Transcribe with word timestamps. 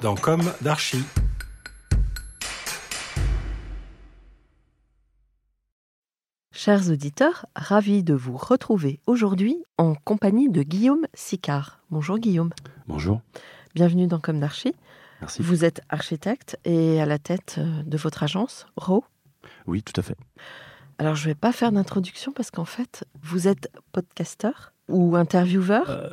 dans 0.00 0.14
Comme 0.14 0.52
d'Archie. 0.60 1.04
Chers 6.52 6.90
auditeurs, 6.90 7.46
ravi 7.54 8.02
de 8.02 8.14
vous 8.14 8.36
retrouver 8.36 9.00
aujourd'hui 9.06 9.56
en 9.78 9.94
compagnie 9.94 10.48
de 10.48 10.62
Guillaume 10.62 11.06
Sicard. 11.14 11.80
Bonjour 11.90 12.18
Guillaume. 12.18 12.50
Bonjour. 12.88 13.20
Bienvenue 13.74 14.06
dans 14.06 14.18
Comme 14.18 14.40
d'Archie. 14.40 14.74
Merci. 15.20 15.42
Vous 15.42 15.64
êtes 15.64 15.80
architecte 15.88 16.58
et 16.64 17.00
à 17.00 17.06
la 17.06 17.18
tête 17.18 17.56
euh, 17.58 17.82
de 17.84 17.96
votre 17.96 18.22
agence, 18.22 18.66
RO. 18.76 19.04
Oui, 19.66 19.82
tout 19.82 19.98
à 19.98 20.02
fait. 20.02 20.16
Alors 20.98 21.14
je 21.14 21.24
ne 21.24 21.30
vais 21.30 21.34
pas 21.34 21.52
faire 21.52 21.72
d'introduction 21.72 22.32
parce 22.32 22.50
qu'en 22.50 22.64
fait, 22.64 23.04
vous 23.22 23.48
êtes 23.48 23.70
podcasteur 23.92 24.72
ou 24.88 25.16
intervieweur. 25.16 25.88
Euh, 25.90 26.08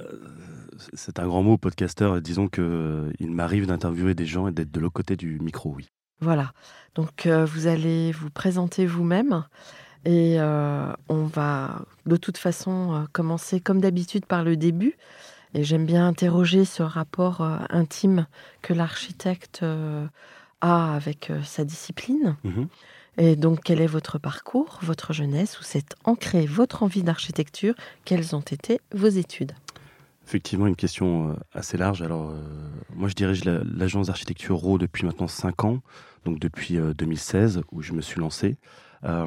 c'est 0.93 1.19
un 1.19 1.27
grand 1.27 1.43
mot, 1.43 1.57
podcasteur. 1.57 2.21
Disons 2.21 2.47
que 2.47 2.61
euh, 2.61 3.13
il 3.19 3.31
m'arrive 3.31 3.67
d'interviewer 3.67 4.15
des 4.15 4.25
gens 4.25 4.47
et 4.47 4.51
d'être 4.51 4.71
de 4.71 4.79
l'autre 4.79 4.93
côté 4.93 5.15
du 5.15 5.39
micro, 5.39 5.73
oui. 5.75 5.89
Voilà. 6.23 6.53
Donc 6.95 7.25
euh, 7.25 7.45
vous 7.45 7.67
allez 7.67 8.11
vous 8.11 8.29
présenter 8.29 8.85
vous-même 8.85 9.43
et 10.05 10.39
euh, 10.39 10.91
on 11.09 11.23
va 11.25 11.85
de 12.05 12.15
toute 12.17 12.37
façon 12.37 12.93
euh, 12.93 13.05
commencer 13.11 13.59
comme 13.59 13.81
d'habitude 13.81 14.25
par 14.25 14.43
le 14.43 14.55
début. 14.55 14.95
Et 15.53 15.63
j'aime 15.63 15.85
bien 15.85 16.07
interroger 16.07 16.65
ce 16.65 16.81
rapport 16.81 17.41
intime 17.69 18.25
que 18.63 18.73
l'architecte 18.73 19.63
a 20.61 20.95
avec 20.95 21.31
sa 21.43 21.63
discipline. 21.63 22.37
Mhm. 22.43 22.67
Et 23.19 23.35
donc 23.35 23.59
quel 23.63 23.79
est 23.79 23.85
votre 23.85 24.17
parcours, 24.17 24.79
votre 24.81 25.13
jeunesse, 25.13 25.59
où 25.59 25.63
s'est 25.63 25.85
ancrée 26.05 26.47
votre 26.47 26.81
envie 26.81 27.03
d'architecture? 27.03 27.75
Quelles 28.03 28.35
ont 28.35 28.41
été 28.41 28.81
vos 28.95 29.09
études? 29.09 29.51
Effectivement, 30.25 30.67
une 30.67 30.75
question 30.75 31.31
euh, 31.31 31.33
assez 31.53 31.77
large. 31.77 32.01
Alors, 32.01 32.29
euh, 32.29 32.37
moi, 32.95 33.09
je 33.09 33.13
dirige 33.13 33.43
la- 33.45 33.61
l'agence 33.63 34.07
d'architecture 34.07 34.55
RO 34.57 34.77
depuis 34.77 35.05
maintenant 35.05 35.27
5 35.27 35.63
ans, 35.65 35.79
donc 36.25 36.39
depuis 36.39 36.77
euh, 36.77 36.93
2016, 36.93 37.61
où 37.71 37.81
je 37.81 37.93
me 37.93 38.01
suis 38.01 38.19
lancé. 38.19 38.57
Euh, 39.03 39.25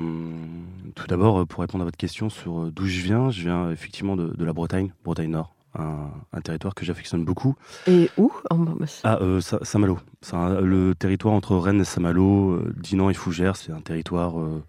tout 0.95 1.07
d'abord, 1.07 1.41
euh, 1.41 1.45
pour 1.45 1.61
répondre 1.61 1.83
à 1.83 1.85
votre 1.85 1.99
question 1.99 2.31
sur 2.31 2.61
euh, 2.61 2.71
d'où 2.75 2.87
je 2.87 3.03
viens, 3.03 3.31
je 3.31 3.43
viens 3.43 3.71
effectivement 3.71 4.17
de, 4.17 4.29
de 4.29 4.45
la 4.45 4.55
Bretagne, 4.55 4.91
Bretagne 5.05 5.31
Nord, 5.31 5.55
un, 5.79 6.09
un 6.33 6.41
territoire 6.41 6.75
que 6.75 6.87
j'affectionne 6.87 7.25
beaucoup. 7.27 7.55
Et 7.87 8.11
où? 8.17 8.33
En- 8.51 8.65
Ah, 9.05 9.19
euh, 9.21 9.43
Sa- 9.43 9.63
Saint-Malo. 9.63 9.99
Le 10.33 10.95
territoire 10.95 11.35
entre 11.35 11.57
Rennes 11.57 11.83
et 11.83 11.85
Saint-Malo, 11.85 12.53
euh, 12.53 12.75
Dinan 12.79 13.11
et 13.11 13.15
Fougères, 13.15 13.57
c'est 13.57 13.71
un 13.73 13.81
territoire 13.83 14.41
euh, 14.41 14.65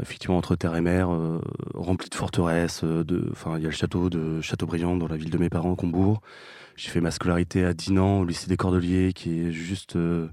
effectivement 0.00 0.36
entre 0.36 0.56
terre 0.56 0.76
et 0.76 0.80
mer, 0.80 1.12
euh, 1.12 1.40
rempli 1.74 2.08
de 2.08 2.14
forteresses. 2.14 2.82
euh, 2.84 3.04
de, 3.04 3.28
enfin, 3.32 3.56
il 3.56 3.62
y 3.62 3.66
a 3.66 3.68
le 3.68 3.74
château 3.74 4.10
de 4.10 4.40
Châteaubriand 4.40 4.96
dans 4.96 5.08
la 5.08 5.16
ville 5.16 5.30
de 5.30 5.38
mes 5.38 5.48
parents, 5.48 5.74
Combourg. 5.74 6.20
J'ai 6.76 6.90
fait 6.90 7.00
ma 7.00 7.10
scolarité 7.10 7.64
à 7.64 7.74
Dinan, 7.74 8.20
au 8.20 8.24
lycée 8.24 8.48
des 8.48 8.56
Cordeliers, 8.56 9.12
qui 9.12 9.40
est 9.40 9.52
juste 9.52 9.96
euh, 9.96 10.28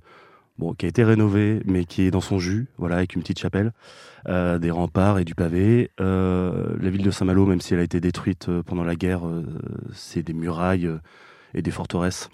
bon, 0.58 0.74
qui 0.74 0.86
a 0.86 0.90
été 0.90 1.04
rénové, 1.04 1.62
mais 1.66 1.86
qui 1.86 2.04
est 2.04 2.12
dans 2.12 2.22
son 2.22 2.40
jus, 2.40 2.68
voilà, 2.78 2.98
avec 2.98 3.16
une 3.16 3.22
petite 3.22 3.40
chapelle, 3.40 3.74
des 4.28 4.72
remparts 4.72 5.20
et 5.20 5.24
du 5.24 5.36
pavé. 5.36 5.90
La 6.00 6.90
ville 6.90 7.04
de 7.04 7.12
Saint-Malo, 7.12 7.46
même 7.46 7.62
si 7.62 7.74
elle 7.74 7.80
a 7.80 7.84
été 7.84 8.02
détruite 8.02 8.50
pendant 8.66 8.84
la 8.84 8.96
guerre, 8.96 9.22
c'est 9.94 10.22
des 10.22 10.34
murailles 10.34 10.90
et 11.54 11.62
des 11.62 11.72
forteresses 11.72 12.30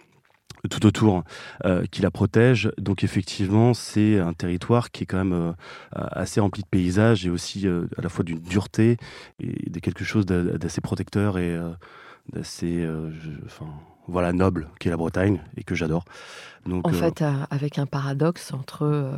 tout 0.69 0.85
autour 0.85 1.24
euh, 1.66 1.84
qui 1.91 2.01
la 2.01 2.12
protègent. 2.12 2.72
Donc 2.78 3.03
effectivement, 3.03 3.74
c'est 3.74 4.19
un 4.19 4.34
territoire 4.34 4.91
qui 4.91 5.03
est 5.03 5.06
quand 5.06 5.18
même 5.24 5.34
euh, 5.34 5.51
assez 5.94 6.40
rempli 6.40 6.62
de 6.63 6.68
paysages 6.68 7.25
et 7.25 7.29
aussi 7.29 7.68
euh, 7.68 7.85
à 7.97 8.01
la 8.01 8.09
fois 8.09 8.24
d'une 8.24 8.40
dureté 8.40 8.97
et 9.40 9.69
de 9.69 9.79
quelque 9.79 10.03
chose 10.03 10.25
d'a- 10.25 10.41
d'assez 10.57 10.81
protecteur 10.81 11.38
et 11.38 11.57
d'assez, 12.31 12.88
enfin, 13.46 13.66
voilà, 14.07 14.31
noble, 14.34 14.69
qui 14.79 14.88
est 14.88 14.91
la 14.91 14.97
Bretagne 14.97 15.41
et 15.57 15.63
que 15.63 15.75
j'adore. 15.75 16.06
Donc, 16.66 16.88
En 16.88 16.91
fait, 16.94 17.24
avec 17.51 17.78
un 17.80 17.85
paradoxe 17.85 18.53
entre. 18.53 19.12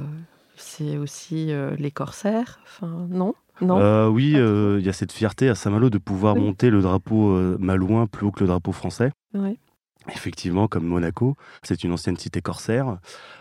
c'est 0.55 0.97
aussi 0.97 1.51
les 1.77 1.91
corsaires. 1.91 2.59
Enfin, 2.63 3.07
non? 3.09 3.35
Non? 3.61 3.79
Euh, 3.79 4.07
oui, 4.09 4.33
euh, 4.35 4.77
il 4.79 4.85
y 4.85 4.89
a 4.89 4.93
cette 4.93 5.13
fierté 5.13 5.47
à 5.47 5.55
Saint-Malo 5.55 5.89
de 5.89 5.97
pouvoir 5.97 6.35
Oui. 6.35 6.41
monter 6.41 6.69
le 6.69 6.81
drapeau 6.81 7.29
euh, 7.31 7.55
malouin 7.59 8.05
plus 8.05 8.25
haut 8.25 8.31
que 8.31 8.41
le 8.41 8.47
drapeau 8.47 8.73
français. 8.73 9.11
Oui. 9.33 9.57
Effectivement, 10.13 10.67
comme 10.67 10.85
Monaco, 10.85 11.35
c'est 11.63 11.83
une 11.83 11.91
ancienne 11.91 12.15
cité 12.17 12.39
corsaire. 12.41 12.97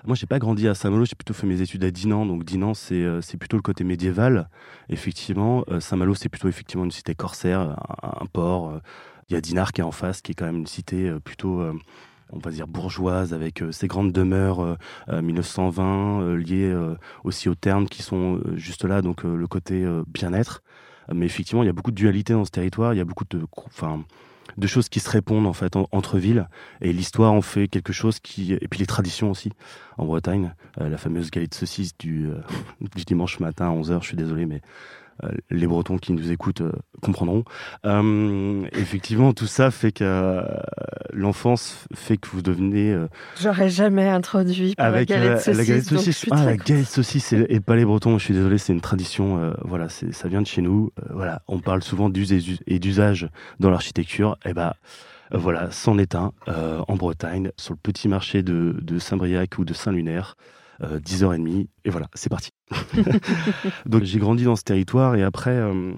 Moi, 0.06 0.16
j'ai 0.16 0.26
pas 0.26 0.38
grandi 0.38 0.66
à 0.66 0.74
Saint-Malo, 0.74 1.04
j'ai 1.04 1.14
plutôt 1.14 1.34
fait 1.34 1.46
mes 1.46 1.60
études 1.60 1.84
à 1.84 1.90
Dinan. 1.90 2.24
Donc 2.24 2.44
Dinan, 2.44 2.72
c'est 2.72 2.94
euh, 2.94 3.20
c'est 3.20 3.36
plutôt 3.36 3.56
le 3.58 3.62
côté 3.62 3.84
médiéval. 3.84 4.48
Effectivement, 4.88 5.64
Euh, 5.70 5.80
Saint-Malo, 5.80 6.14
c'est 6.14 6.28
plutôt 6.30 6.48
effectivement 6.48 6.84
une 6.84 6.90
cité 6.90 7.14
corsaire, 7.14 7.76
un, 8.02 8.26
port. 8.26 8.70
Euh, 8.70 8.80
Il 9.30 9.34
y 9.34 9.36
a 9.36 9.40
Dinard 9.40 9.72
qui 9.72 9.80
est 9.80 9.84
en 9.84 9.92
face, 9.92 10.20
qui 10.22 10.32
est 10.32 10.34
quand 10.34 10.46
même 10.46 10.58
une 10.58 10.66
cité 10.66 11.10
plutôt, 11.24 11.62
on 12.30 12.38
va 12.38 12.50
dire 12.50 12.66
bourgeoise, 12.66 13.32
avec 13.32 13.62
ses 13.70 13.86
grandes 13.86 14.12
demeures 14.12 14.60
euh, 14.60 14.76
euh, 15.08 15.22
1920 15.22 16.22
euh, 16.22 16.36
liées 16.36 16.74
aussi 17.24 17.48
aux 17.48 17.54
ternes 17.54 17.88
qui 17.88 18.02
sont 18.02 18.40
juste 18.54 18.84
là. 18.84 19.02
Donc 19.02 19.24
le 19.24 19.46
côté 19.46 19.86
bien-être. 20.06 20.62
Mais 21.12 21.26
effectivement, 21.26 21.62
il 21.62 21.66
y 21.66 21.68
a 21.68 21.72
beaucoup 21.72 21.90
de 21.90 21.96
dualité 21.96 22.32
dans 22.32 22.44
ce 22.44 22.50
territoire. 22.50 22.94
Il 22.94 22.96
y 22.96 23.00
a 23.00 23.04
beaucoup 23.04 23.24
de, 23.28 23.42
enfin, 23.56 24.04
de 24.56 24.66
choses 24.66 24.88
qui 24.88 25.00
se 25.00 25.10
répondent 25.10 25.46
en 25.46 25.52
fait 25.52 25.76
en- 25.76 25.88
entre 25.92 26.18
villes. 26.18 26.48
Et 26.80 26.92
l'histoire 26.92 27.32
en 27.32 27.42
fait 27.42 27.68
quelque 27.68 27.92
chose 27.92 28.20
qui. 28.20 28.52
Et 28.54 28.68
puis 28.68 28.78
les 28.80 28.86
traditions 28.86 29.30
aussi. 29.30 29.50
En 29.98 30.06
Bretagne, 30.06 30.54
euh, 30.80 30.88
la 30.88 30.98
fameuse 30.98 31.30
galette 31.30 31.50
de 31.52 31.54
saucisse 31.56 31.96
du, 31.98 32.26
euh, 32.28 32.40
du 32.96 33.04
dimanche 33.04 33.38
matin 33.40 33.66
à 33.66 33.72
11h, 33.72 34.00
je 34.02 34.06
suis 34.08 34.16
désolé, 34.16 34.46
mais 34.46 34.60
les 35.50 35.66
Bretons 35.66 35.98
qui 35.98 36.12
nous 36.12 36.30
écoutent 36.30 36.60
euh, 36.62 36.72
comprendront. 37.02 37.44
Euh, 37.86 38.64
effectivement, 38.72 39.32
tout 39.32 39.46
ça 39.46 39.70
fait 39.70 39.92
que 39.92 40.04
euh, 40.04 40.42
l'enfance 41.12 41.86
fait 41.94 42.16
que 42.16 42.28
vous 42.28 42.42
devenez. 42.42 42.92
euh, 42.92 43.06
J'aurais 43.40 43.68
jamais 43.70 44.08
introduit 44.08 44.74
avec 44.78 45.08
la 45.10 45.16
galette 45.16 45.32
euh, 45.32 45.38
saucisse. 45.40 45.56
la 45.58 45.64
galette 45.64 45.84
saucisse. 45.84 46.26
Ah, 46.30 46.44
la 46.44 46.56
galette 46.56 46.86
saucisse 46.86 47.32
et, 47.32 47.46
et 47.48 47.60
pas 47.60 47.76
les 47.76 47.84
Bretons. 47.84 48.18
Je 48.18 48.24
suis 48.24 48.34
désolé, 48.34 48.58
c'est 48.58 48.72
une 48.72 48.80
tradition. 48.80 49.38
euh, 49.38 49.52
voilà, 49.62 49.88
ça 49.88 50.28
vient 50.28 50.42
de 50.42 50.46
chez 50.46 50.62
nous. 50.62 50.90
Euh, 51.02 51.06
voilà, 51.14 51.42
on 51.48 51.58
parle 51.60 51.82
souvent 51.82 52.08
d'us 52.08 52.32
et 52.32 52.36
us- 52.36 52.60
et 52.66 52.78
d'usage 52.78 53.28
dans 53.60 53.70
l'architecture. 53.70 54.36
Et 54.44 54.52
ben 54.54 54.72
euh, 55.32 55.38
voilà, 55.38 55.70
c'en 55.70 55.96
est 55.98 56.14
un 56.14 56.32
euh, 56.48 56.80
en 56.88 56.96
Bretagne, 56.96 57.50
sur 57.56 57.74
le 57.74 57.78
petit 57.82 58.08
marché 58.08 58.42
de, 58.42 58.76
de 58.80 58.98
Saint-Briac 58.98 59.58
ou 59.58 59.64
de 59.64 59.72
Saint-Lunaire. 59.74 60.36
Euh, 60.82 60.98
10h30 61.00 61.66
et 61.84 61.90
voilà, 61.90 62.08
c'est 62.14 62.30
parti. 62.30 62.50
donc 63.86 64.02
j'ai 64.02 64.18
grandi 64.18 64.44
dans 64.44 64.56
ce 64.56 64.62
territoire 64.62 65.14
et 65.16 65.22
après 65.22 65.50
euh, 65.50 65.92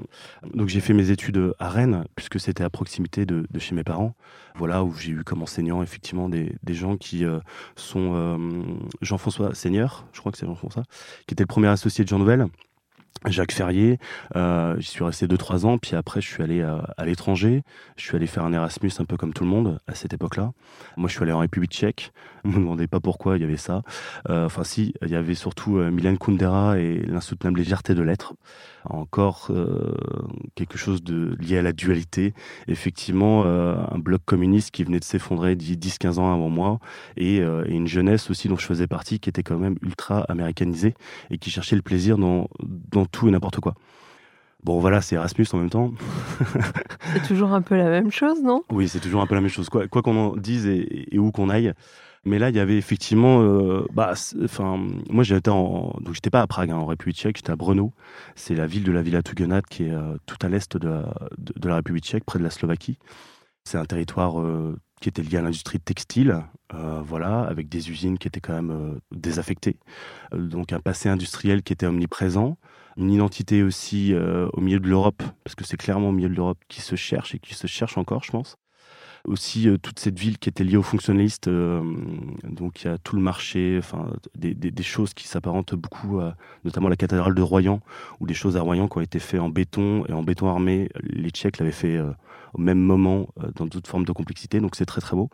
donc 0.55 0.69
j'ai 0.69 0.81
fait 0.81 0.93
mes 0.93 1.11
études 1.11 1.55
à 1.59 1.69
Rennes 1.69 2.05
puisque 2.15 2.41
c'était 2.41 2.65
à 2.65 2.71
proximité 2.71 3.27
de, 3.27 3.47
de 3.51 3.59
chez 3.59 3.75
mes 3.75 3.85
parents. 3.85 4.15
Voilà 4.57 4.85
où 4.85 4.95
j'ai 4.95 5.13
eu 5.13 5.25
comme 5.25 5.43
enseignant 5.43 5.83
effectivement 5.83 6.29
des, 6.29 6.55
des 6.63 6.75
gens 6.75 6.97
qui 6.97 7.25
euh, 7.25 7.39
sont 7.77 8.13
euh, 8.15 8.63
Jean-François 9.03 9.55
Seigneur, 9.55 10.07
je 10.13 10.21
crois 10.21 10.33
que 10.33 10.39
c'est 10.39 10.47
Jean-François, 10.47 10.85
qui 11.27 11.35
était 11.35 11.43
le 11.43 11.49
premier 11.49 11.69
associé 11.69 12.05
de 12.05 12.09
Jean 12.09 12.19
Nouvel 12.19 12.47
Jacques 13.27 13.53
Ferrier. 13.53 13.99
Euh, 14.37 14.77
J'y 14.79 14.89
suis 14.89 15.05
resté 15.05 15.27
2-3 15.27 15.67
ans, 15.67 15.79
puis 15.79 15.97
après 15.97 16.21
je 16.21 16.29
suis 16.29 16.43
allé 16.43 16.63
à, 16.63 16.95
à 16.97 17.05
l'étranger. 17.05 17.63
Je 17.97 18.05
suis 18.05 18.17
allé 18.17 18.27
faire 18.27 18.45
un 18.45 18.53
Erasmus 18.53 18.93
un 18.99 19.05
peu 19.05 19.17
comme 19.17 19.33
tout 19.33 19.45
le 19.45 19.51
monde 19.51 19.79
à 19.87 19.95
cette 19.95 20.13
époque-là. 20.13 20.53
Moi 20.97 21.09
je 21.09 21.15
suis 21.15 21.23
allé 21.23 21.33
en 21.33 21.39
République 21.41 21.73
tchèque. 21.73 22.13
Ne 22.47 22.53
me 22.53 22.57
demandez 22.59 22.87
pas 22.87 23.01
pourquoi 23.01 23.37
il 23.37 23.41
y 23.41 23.45
avait 23.45 23.57
ça. 23.57 23.83
Euh, 24.31 24.47
enfin 24.47 24.63
si, 24.63 24.95
il 25.03 25.09
y 25.09 25.17
avait 25.17 25.35
surtout 25.35 25.79
euh, 25.79 25.91
Milan 25.91 26.15
Kundera 26.15 26.79
et 26.79 27.03
l'insoutenable 27.05 27.59
légèreté 27.59 27.93
de 27.93 28.03
l'être. 28.03 28.35
Encore 28.89 29.49
euh, 29.51 29.97
quelque 30.55 30.79
chose 30.79 31.03
de 31.03 31.35
lié 31.41 31.59
à 31.59 31.63
la 31.63 31.73
dualité. 31.73 32.35
Effectivement, 32.69 33.43
euh, 33.47 33.75
un 33.91 33.99
bloc 33.99 34.23
communiste 34.25 34.71
qui 34.71 34.85
venait 34.85 35.01
de 35.01 35.05
s'effondrer 35.05 35.57
10-15 35.57 36.21
ans 36.21 36.33
avant 36.33 36.49
moi 36.49 36.79
et, 37.17 37.41
euh, 37.41 37.65
une 37.67 37.89
jeunesse 37.89 38.31
aussi 38.31 38.47
dont 38.49 38.57
je 38.57 38.67
faisais 38.67 38.87
partie 38.87 39.19
qui 39.19 39.29
était 39.29 39.43
quand 39.43 39.59
même 39.59 39.77
ultra 39.83 40.21
américanisée 40.29 40.95
et 41.31 41.39
qui 41.39 41.51
cherchait 41.51 41.75
le 41.75 41.83
plaisir 41.83 42.17
dans 42.17 42.49
tout 43.11 43.29
et 43.29 43.31
n'importe 43.31 43.61
quoi. 43.61 43.75
Bon, 44.65 44.81
voilà, 44.81 45.01
c'est 45.01 45.15
Erasmus 45.15 45.47
en 45.53 45.59
même 45.59 45.71
temps. 45.71 45.93
C'est 47.13 47.23
toujours 47.29 47.53
un 47.53 47.63
peu 47.63 47.77
la 47.77 47.89
même 47.89 48.11
chose, 48.11 48.43
non? 48.43 48.65
Oui, 48.71 48.89
c'est 48.89 48.99
toujours 48.99 49.21
un 49.21 49.27
peu 49.27 49.37
la 49.37 49.41
même 49.41 49.51
chose, 49.51 49.69
quoi 49.69 49.87
quoi 49.87 50.03
qu'on 50.03 50.17
en 50.17 50.37
dise 50.37 50.67
et, 50.67 51.15
et 51.15 51.19
où 51.21 51.31
qu'on 51.31 51.51
aille. 51.51 51.73
Mais 52.27 52.41
là, 52.41 52.51
il 52.51 52.57
y 52.57 52.59
avait 52.59 52.77
effectivement, 52.77 53.41
euh, 53.43 53.87
bah, 53.93 54.15
enfin, 54.43 54.85
moi 55.09 55.23
j'étais 55.23 55.49
en, 55.49 55.97
donc 56.01 56.15
j'étais 56.15 56.29
pas 56.29 56.43
à 56.43 56.47
Prague, 56.49 56.73
hein, 56.73 56.77
en 56.77 56.87
République 56.87 57.17
Tchèque, 57.17 57.37
j'étais 57.37 57.53
à 57.53 57.57
Brno. 57.57 57.93
C'est 58.35 58.57
la 58.57 58.67
ville 58.67 58.83
de 58.83 58.91
la 58.91 59.01
Villa 59.01 59.23
Tugenat 59.23 59.63
qui 59.63 59.85
est 59.85 59.93
euh, 59.93 60.17
tout 60.27 60.37
à 60.43 60.49
l'est 60.49 60.77
de 60.77 60.89
la, 60.89 61.15
de, 61.39 61.53
de 61.57 61.69
la 61.69 61.77
République 61.77 62.05
Tchèque, 62.05 62.25
près 62.25 62.41
de 62.41 62.45
la 62.45 62.51
Slovaquie. 62.51 62.99
C'est 63.63 63.79
un 63.79 63.85
territoire 63.85 64.41
euh, 64.41 64.77
qui 65.01 65.09
était 65.09 65.23
lié 65.23 65.37
à 65.37 65.43
l'industrie 65.43 65.79
textile, 65.79 66.43
voilà, 66.73 67.43
avec 67.43 67.69
des 67.69 67.91
usines 67.91 68.19
qui 68.19 68.27
étaient 68.27 68.41
quand 68.41 68.55
même 68.55 68.99
désaffectées. 69.13 69.77
Donc 70.33 70.73
un 70.73 70.81
passé 70.81 71.09
industriel 71.09 71.63
qui 71.63 71.75
était 71.75 71.87
omniprésent, 71.87 72.57
une 72.97 73.11
identité 73.11 73.63
aussi 73.63 74.13
euh, 74.15 74.49
au 74.53 74.61
milieu 74.61 74.81
de 74.81 74.89
l'Europe, 74.89 75.23
parce 75.45 75.55
que 75.55 75.65
c'est 75.65 75.77
clairement 75.77 76.09
au 76.09 76.13
milieu 76.13 76.29
de 76.29 76.35
l'Europe 76.35 76.59
qui 76.69 76.81
se 76.81 76.97
cherche 76.97 77.35
et 77.35 77.39
qui 77.39 77.55
se 77.55 77.67
cherche 77.67 77.99
encore, 77.99 78.25
je 78.25 78.33
pense. 78.33 78.57
Aussi 79.27 79.69
euh, 79.69 79.77
toute 79.77 79.99
cette 79.99 80.19
ville 80.19 80.39
qui 80.39 80.49
était 80.49 80.65
liée 80.65 80.77
aux 80.77 80.83
fonctionnalistes, 80.83 81.49
euh, 81.49 81.83
donc 82.45 82.83
il 82.83 82.87
y 82.87 82.91
a 82.91 82.97
tout 82.97 83.17
le 83.17 83.23
marché, 83.23 83.77
enfin 83.79 84.09
des, 84.37 84.83
choses 84.83 85.15
qui 85.15 85.27
s'apparentent 85.27 85.75
beaucoup, 85.75 86.21
à, 86.21 86.37
notamment 86.65 86.89
la 86.89 86.97
cathédrale 86.97 87.35
de 87.35 87.43
Royan, 87.43 87.81
ou 88.21 88.27
des 88.27 88.35
choses 88.35 88.57
à 88.57 88.63
Royan 88.63 88.89
qui 88.89 88.99
ont 88.99 89.03
été 89.03 89.19
faites 89.19 89.41
en 89.41 89.49
béton 89.49 90.05
et 90.07 90.13
en 90.13 90.23
béton 90.23 90.49
armé. 90.49 90.89
Les 91.03 91.31
Tchèques 91.31 91.59
l'avaient 91.59 91.73
fait 91.73 92.01
au 92.55 92.61
même 92.61 92.79
moment, 92.79 93.29
dans 93.57 93.67
toute 93.67 93.87
forme 93.89 94.05
de 94.05 94.13
complexité, 94.13 94.61
donc 94.61 94.77
c'est 94.77 94.87
très 94.87 95.01
très 95.01 95.17
beau. 95.17 95.29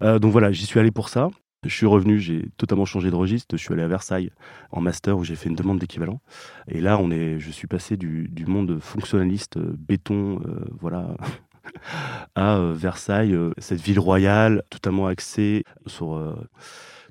Donc 0.00 0.32
voilà, 0.32 0.52
j'y 0.52 0.66
suis 0.66 0.78
allé 0.78 0.90
pour 0.90 1.08
ça. 1.08 1.30
Je 1.64 1.70
suis 1.74 1.86
revenu, 1.86 2.18
j'ai 2.18 2.48
totalement 2.56 2.84
changé 2.84 3.10
de 3.10 3.14
registre. 3.14 3.56
Je 3.56 3.62
suis 3.62 3.72
allé 3.72 3.82
à 3.82 3.88
Versailles 3.88 4.30
en 4.72 4.80
master 4.80 5.16
où 5.16 5.22
j'ai 5.24 5.36
fait 5.36 5.48
une 5.48 5.54
demande 5.54 5.78
d'équivalent. 5.78 6.20
Et 6.66 6.80
là, 6.80 6.98
on 6.98 7.10
est, 7.12 7.38
je 7.38 7.50
suis 7.52 7.68
passé 7.68 7.96
du, 7.96 8.28
du 8.28 8.46
monde 8.46 8.80
fonctionnaliste, 8.80 9.58
euh, 9.58 9.72
béton, 9.78 10.40
euh, 10.44 10.64
voilà, 10.80 11.16
à 12.34 12.56
euh, 12.56 12.72
Versailles, 12.74 13.34
euh, 13.34 13.52
cette 13.58 13.80
ville 13.80 14.00
royale, 14.00 14.62
totalement 14.70 15.06
axée 15.06 15.64
sur. 15.86 16.14
euh, 16.14 16.34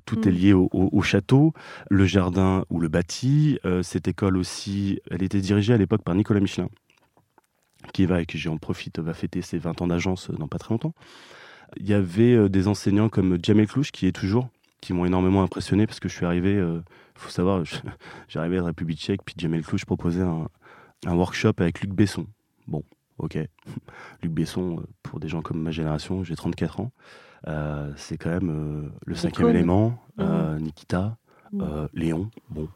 tout 0.04 0.16
Mm. 0.24 0.28
est 0.28 0.32
lié 0.32 0.52
au, 0.52 0.68
au- 0.72 0.88
au 0.92 1.00
château, 1.02 1.52
le 1.88 2.04
jardin 2.06 2.64
ou 2.70 2.80
le 2.80 2.88
bâti. 2.88 3.58
Euh, 3.64 3.82
cette 3.84 4.08
école 4.08 4.36
aussi, 4.36 5.00
elle 5.10 5.22
était 5.22 5.40
dirigée 5.40 5.72
à 5.74 5.76
l'époque 5.78 6.02
par 6.02 6.14
Nicolas 6.16 6.40
Michelin, 6.40 6.68
qui 7.92 8.06
va, 8.06 8.20
et 8.22 8.26
qui 8.26 8.38
j'en 8.38 8.58
profite, 8.58 8.98
va 8.98 9.14
fêter 9.14 9.42
ses 9.42 9.58
20 9.58 9.80
ans 9.82 9.86
d'agence 9.86 10.30
dans 10.30 10.48
pas 10.48 10.58
très 10.58 10.74
longtemps. 10.74 10.94
Il 11.76 11.88
y 11.88 11.94
avait 11.94 12.34
euh, 12.34 12.48
des 12.48 12.68
enseignants 12.68 13.08
comme 13.08 13.38
Jamel 13.42 13.66
Clouche, 13.66 13.92
qui 13.92 14.06
est 14.06 14.12
toujours, 14.12 14.48
qui 14.80 14.92
m'ont 14.92 15.04
énormément 15.04 15.42
impressionné 15.42 15.86
parce 15.86 16.00
que 16.00 16.08
je 16.08 16.14
suis 16.14 16.26
arrivé, 16.26 16.54
il 16.54 16.82
faut 17.14 17.30
savoir, 17.30 17.62
j'arrivais 18.28 18.56
de 18.56 18.62
République 18.62 18.98
tchèque, 18.98 19.22
puis 19.24 19.34
Jamel 19.38 19.62
Clouche 19.62 19.84
proposait 19.84 20.22
un, 20.22 20.48
un 21.06 21.14
workshop 21.14 21.54
avec 21.58 21.80
Luc 21.80 21.92
Besson. 21.92 22.26
Bon, 22.66 22.82
ok. 23.18 23.38
Luc 24.22 24.32
Besson, 24.32 24.78
euh, 24.78 24.86
pour 25.02 25.20
des 25.20 25.28
gens 25.28 25.42
comme 25.42 25.60
ma 25.60 25.70
génération, 25.70 26.24
j'ai 26.24 26.36
34 26.36 26.80
ans, 26.80 26.92
euh, 27.48 27.92
c'est 27.96 28.16
quand 28.16 28.30
même 28.30 28.50
euh, 28.50 28.88
le 29.04 29.14
cinquième 29.14 29.48
élément, 29.48 29.98
euh, 30.20 30.58
Nikita, 30.58 31.16
euh, 31.60 31.88
Léon, 31.92 32.30
bon. 32.50 32.68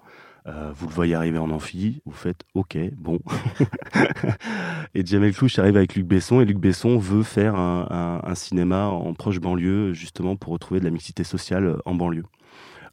Euh, 0.46 0.70
vous 0.74 0.86
le 0.86 0.92
voyez 0.92 1.14
arriver 1.14 1.38
en 1.38 1.50
amphi, 1.50 2.02
vous 2.06 2.12
faites 2.12 2.44
OK, 2.54 2.78
bon. 2.96 3.18
et 4.94 5.04
Jamel 5.04 5.34
Clouche 5.34 5.58
arrive 5.58 5.76
avec 5.76 5.96
Luc 5.96 6.06
Besson, 6.06 6.40
et 6.40 6.44
Luc 6.44 6.58
Besson 6.58 6.98
veut 6.98 7.24
faire 7.24 7.56
un, 7.56 8.34
cinéma 8.34 8.86
en 8.86 9.12
proche 9.14 9.40
banlieue, 9.40 9.92
justement 9.92 10.36
pour 10.36 10.52
retrouver 10.52 10.78
de 10.78 10.84
la 10.84 10.90
mixité 10.90 11.24
sociale 11.24 11.66
euh, 11.66 11.78
en 11.84 11.94
banlieue. 11.94 12.26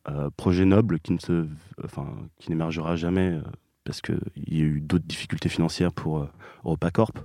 Euh, 0.10 0.30
projet 0.36 0.66
noble 0.66 1.00
qui 1.00 1.14
ne 1.14 1.20
se, 1.20 1.46
enfin, 1.84 2.08
qui 2.40 2.50
n'émergera 2.50 2.96
jamais 2.96 3.40
parce 3.86 4.02
qu'il 4.02 4.20
y 4.36 4.62
a 4.62 4.66
eu 4.66 4.82
d'autres 4.82 5.06
difficultés 5.06 5.50
financières 5.50 5.94
pour 5.94 6.28
EuropaCorp. 6.66 7.20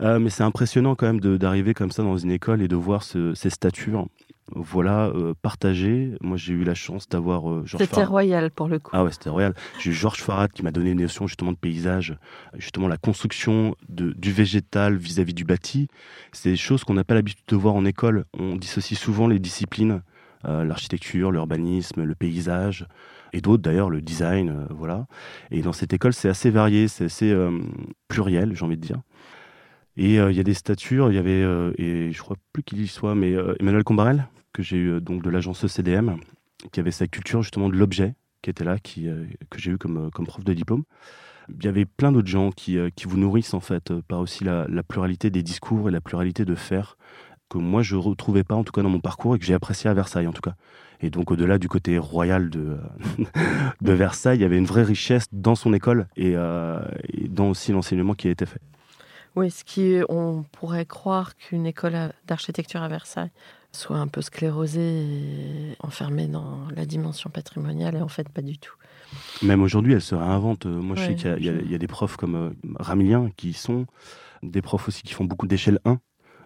Euh, 0.00 0.18
mais 0.18 0.30
c'est 0.30 0.42
impressionnant 0.42 0.94
quand 0.94 1.06
même 1.06 1.20
d'arriver 1.20 1.74
comme 1.74 1.90
ça 1.90 2.02
dans 2.02 2.16
une 2.16 2.30
école 2.30 2.62
et 2.62 2.68
de 2.68 2.76
voir 2.76 3.02
ce- 3.02 3.34
ces 3.34 3.50
statures 3.50 4.06
voilà, 4.52 5.06
euh, 5.14 5.32
partagées. 5.42 6.14
Moi, 6.22 6.36
j'ai 6.36 6.54
eu 6.54 6.64
la 6.64 6.74
chance 6.74 7.08
d'avoir 7.08 7.48
euh, 7.48 7.62
Georges 7.66 7.82
C'était 7.84 7.94
Farad. 7.96 8.08
royal 8.08 8.50
pour 8.50 8.66
le 8.66 8.78
coup. 8.80 8.90
Ah 8.94 9.04
ouais, 9.04 9.12
c'était 9.12 9.30
royal. 9.30 9.54
J'ai 9.78 9.90
eu 9.90 9.92
Georges 9.92 10.20
Farad 10.22 10.50
qui 10.52 10.62
m'a 10.64 10.72
donné 10.72 10.90
une 10.90 11.00
notion 11.00 11.26
justement 11.28 11.52
de 11.52 11.56
paysage, 11.56 12.16
justement 12.56 12.88
la 12.88 12.96
construction 12.96 13.76
de, 13.88 14.12
du 14.12 14.32
végétal 14.32 14.96
vis-à-vis 14.96 15.34
du 15.34 15.44
bâti. 15.44 15.86
C'est 16.32 16.50
des 16.50 16.56
choses 16.56 16.82
qu'on 16.82 16.94
n'a 16.94 17.04
pas 17.04 17.14
l'habitude 17.14 17.44
de 17.46 17.56
voir 17.56 17.74
en 17.74 17.84
école. 17.84 18.24
On 18.38 18.56
dissocie 18.56 18.98
souvent 18.98 19.28
les 19.28 19.38
disciplines, 19.38 20.02
euh, 20.46 20.64
l'architecture, 20.64 21.30
l'urbanisme, 21.30 22.02
le 22.02 22.14
paysage, 22.16 22.86
et 23.32 23.40
d'autres 23.40 23.62
d'ailleurs, 23.62 23.90
le 23.90 24.00
design, 24.00 24.48
euh, 24.48 24.64
voilà. 24.70 25.06
Et 25.52 25.62
dans 25.62 25.72
cette 25.72 25.92
école, 25.92 26.12
c'est 26.12 26.28
assez 26.28 26.50
varié, 26.50 26.88
c'est 26.88 27.04
assez 27.04 27.30
euh, 27.30 27.56
pluriel, 28.08 28.56
j'ai 28.56 28.64
envie 28.64 28.76
de 28.78 28.82
dire. 28.84 29.00
Et 29.96 30.20
euh, 30.20 30.30
il 30.30 30.36
y 30.36 30.40
a 30.40 30.44
des 30.44 30.54
statures, 30.54 31.10
il 31.10 31.14
y 31.14 31.18
avait, 31.18 31.42
euh, 31.42 31.72
et 31.76 32.12
je 32.12 32.22
crois 32.22 32.36
plus 32.52 32.62
qu'il 32.62 32.80
y 32.80 32.86
soit, 32.86 33.14
mais 33.14 33.34
euh, 33.34 33.54
Emmanuel 33.60 33.84
Combarel, 33.84 34.28
que 34.52 34.62
j'ai 34.62 34.76
eu 34.76 35.00
donc 35.00 35.22
de 35.22 35.30
l'agence 35.30 35.64
ECDM, 35.64 36.16
qui 36.72 36.80
avait 36.80 36.90
sa 36.90 37.06
culture 37.06 37.42
justement 37.42 37.68
de 37.68 37.76
l'objet, 37.76 38.14
qui 38.42 38.50
était 38.50 38.64
là, 38.64 38.78
qui, 38.78 39.08
que 39.50 39.58
j'ai 39.58 39.72
eu 39.72 39.78
comme, 39.78 40.10
comme 40.10 40.26
prof 40.26 40.44
de 40.44 40.52
diplôme. 40.52 40.84
Il 41.48 41.64
y 41.64 41.68
avait 41.68 41.84
plein 41.84 42.12
d'autres 42.12 42.28
gens 42.28 42.50
qui, 42.50 42.78
qui 42.94 43.06
vous 43.06 43.16
nourrissent 43.16 43.54
en 43.54 43.60
fait 43.60 43.92
par 44.02 44.20
aussi 44.20 44.44
la, 44.44 44.66
pluralité 44.86 45.30
des 45.30 45.42
discours 45.42 45.88
et 45.88 45.92
la 45.92 46.00
pluralité 46.00 46.44
de 46.44 46.54
faire 46.54 46.96
que 47.48 47.58
moi 47.58 47.82
je 47.82 47.96
retrouvais 47.96 48.44
pas 48.44 48.54
en 48.54 48.62
tout 48.62 48.72
cas 48.72 48.82
dans 48.82 48.88
mon 48.88 49.00
parcours 49.00 49.34
et 49.34 49.38
que 49.38 49.44
j'ai 49.44 49.54
apprécié 49.54 49.90
à 49.90 49.94
Versailles 49.94 50.26
en 50.26 50.32
tout 50.32 50.42
cas. 50.42 50.54
Et 51.00 51.10
donc 51.10 51.30
au-delà 51.30 51.58
du 51.58 51.68
côté 51.68 51.98
royal 51.98 52.50
de, 52.50 52.78
de 53.80 53.92
Versailles, 53.92 54.38
il 54.38 54.42
y 54.42 54.44
avait 54.44 54.58
une 54.58 54.66
vraie 54.66 54.84
richesse 54.84 55.26
dans 55.32 55.54
son 55.54 55.72
école 55.72 56.06
et 56.16 56.34
dans 57.28 57.50
aussi 57.50 57.72
l'enseignement 57.72 58.14
qui 58.14 58.28
a 58.28 58.30
été 58.30 58.46
fait. 58.46 58.60
Oui, 59.36 59.50
ce 59.50 59.64
qui, 59.64 59.98
on 60.08 60.44
pourrait 60.52 60.86
croire 60.86 61.36
qu'une 61.36 61.66
école 61.66 62.12
d'architecture 62.26 62.82
à 62.82 62.88
Versailles 62.88 63.30
soit 63.72 63.96
un 63.98 64.08
peu 64.08 64.20
sclérosée 64.20 64.80
et 65.04 65.76
enfermée 65.80 66.26
dans 66.26 66.66
la 66.74 66.84
dimension 66.86 67.30
patrimoniale, 67.30 67.94
et 67.94 68.00
en 68.00 68.08
fait 68.08 68.28
pas 68.28 68.42
du 68.42 68.58
tout. 68.58 68.74
Même 69.42 69.62
aujourd'hui, 69.62 69.92
elle 69.92 70.00
se 70.02 70.16
réinvente. 70.16 70.66
Euh, 70.66 70.70
Moi, 70.80 70.96
je 70.96 71.02
sais 71.02 71.14
qu'il 71.14 71.44
y 71.44 71.48
a- 71.48 71.52
y, 71.62 71.74
y 71.74 71.78
des 71.78 71.86
profs 71.86 72.16
comme 72.16 72.34
euh, 72.34 72.50
Ramilien 72.80 73.30
qui 73.36 73.50
y 73.50 73.52
sont, 73.52 73.86
des 74.42 74.62
profs 74.62 74.88
aussi 74.88 75.02
qui 75.02 75.14
font 75.14 75.24
beaucoup 75.24 75.46
d'échelle 75.46 75.78
1, 75.84 75.98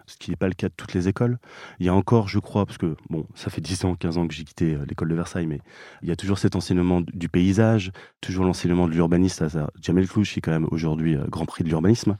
ce 0.05 0.17
qui 0.17 0.29
n'est 0.29 0.35
pas 0.35 0.47
le 0.47 0.53
cas 0.53 0.67
de 0.69 0.73
toutes 0.77 0.93
les 0.93 1.07
écoles. 1.07 1.39
Il 1.79 1.85
y 1.87 1.89
a 1.89 1.95
encore, 1.95 2.27
je 2.27 2.37
crois, 2.37 2.67
parce 2.67 2.77
que 2.77 2.95
bon, 3.09 3.25
ça 3.33 3.49
fait 3.49 3.61
10 3.61 3.85
ans, 3.85 3.95
15 3.95 4.19
ans 4.19 4.27
que 4.27 4.33
j'ai 4.35 4.43
quitté 4.43 4.75
euh, 4.75 4.85
l'école 4.87 5.09
de 5.09 5.15
Versailles, 5.15 5.47
mais 5.47 5.61
il 6.03 6.09
y 6.09 6.11
a 6.11 6.15
toujours 6.15 6.37
cet 6.37 6.55
enseignement 6.55 7.01
du- 7.01 7.29
paysage, 7.29 7.91
toujours 8.21 8.45
l'enseignement 8.45 8.87
de 8.87 8.93
l'urbanisme. 8.93 9.47
Jamel 9.81 10.07
Clouche, 10.07 10.33
qui 10.33 10.39
est 10.39 10.41
quand 10.43 10.51
même 10.51 10.67
aujourd'hui 10.69 11.17
Grand 11.29 11.45
Prix 11.45 11.63
de 11.63 11.69
l'urbanisme. 11.69 12.17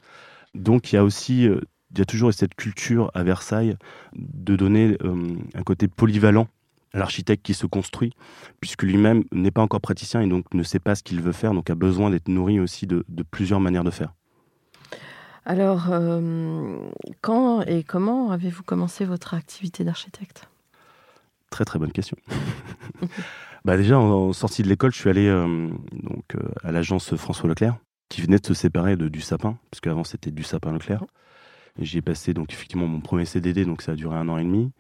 Donc, 0.56 0.92
il 0.92 0.96
y 0.96 0.98
a 0.98 1.04
aussi, 1.04 1.48
euh, 1.48 1.62
il 1.92 2.00
y 2.00 2.02
a 2.02 2.06
toujours 2.06 2.34
cette 2.34 2.56
culture 2.56 3.12
à 3.14 3.24
Versailles 3.24 3.78
de 4.16 4.56
donner 4.56 4.98
euh, 5.04 5.36
un 5.54 5.64
côté 5.64 5.88
polyvalent 5.88 6.48
à 6.94 7.00
l'architecte 7.00 7.46
qui 7.46 7.54
se 7.54 7.66
construit, 7.66 8.14
puisque 8.62 8.84
lui-même 8.84 9.26
n'est 9.34 9.52
pas 9.52 9.62
encore 9.62 9.82
praticien 9.82 10.22
et 10.22 10.28
donc 10.28 10.54
ne 10.54 10.64
sait 10.64 10.80
pas 10.80 10.96
ce 10.96 11.04
qu'il 11.04 11.22
veut 11.22 11.34
faire, 11.34 11.54
donc 11.54 11.70
a 11.70 11.76
besoin 11.76 12.10
d'être 12.10 12.30
nourri 12.30 12.60
aussi 12.60 12.88
de, 12.88 13.06
de 13.10 13.24
plusieurs 13.24 13.60
manières 13.60 13.84
de 13.84 13.92
faire. 13.92 14.14
Alors, 15.46 15.90
euh, 15.92 16.80
quand 17.22 17.62
et 17.62 17.84
comment 17.84 18.32
avez-vous 18.32 18.64
commencé 18.64 19.06
votre 19.06 19.36
activité 19.36 19.84
d'architecte? 19.84 20.50
Très 21.52 21.66
très 21.66 21.78
bonne 21.78 21.92
question. 21.92 22.18
bah 23.66 23.78
déjà, 23.78 24.00
en, 24.00 24.30
en 24.30 24.34
sortie 24.34 24.64
de 24.64 24.68
l'école, 24.70 24.92
je 24.92 24.98
suis 24.98 25.10
allé 25.10 25.28
euh, 25.28 25.70
donc, 25.92 26.36
euh, 26.36 26.40
à 26.64 26.72
l'agence 26.72 27.16
François 27.16 27.48
Leclerc, 27.48 27.78
qui 28.10 28.22
venait 28.22 28.38
de 28.40 28.46
se 28.46 28.54
séparer 28.54 28.96
de 28.96 29.08
Du 29.08 29.22
Sapin, 29.22 29.58
parce 29.72 29.82
qu'avant 29.82 30.04
c'était 30.04 30.32
Du 30.32 30.44
Sapin 30.44 30.72
Leclerc. 30.72 31.06
Et 31.78 31.86
J'y 31.86 31.98
ai 31.98 32.02
passé 32.02 32.34
donc 32.34 32.54
effectivement 32.54 32.88
mon 32.88 33.02
premier 33.02 33.26
CDD, 33.26 33.66
donc 33.66 33.82
ça 33.82 33.94
a 33.94 33.96
duré 33.96 34.16
un 34.16 34.30
an 34.30 34.38
et 34.38 34.44
demi. 34.44 34.72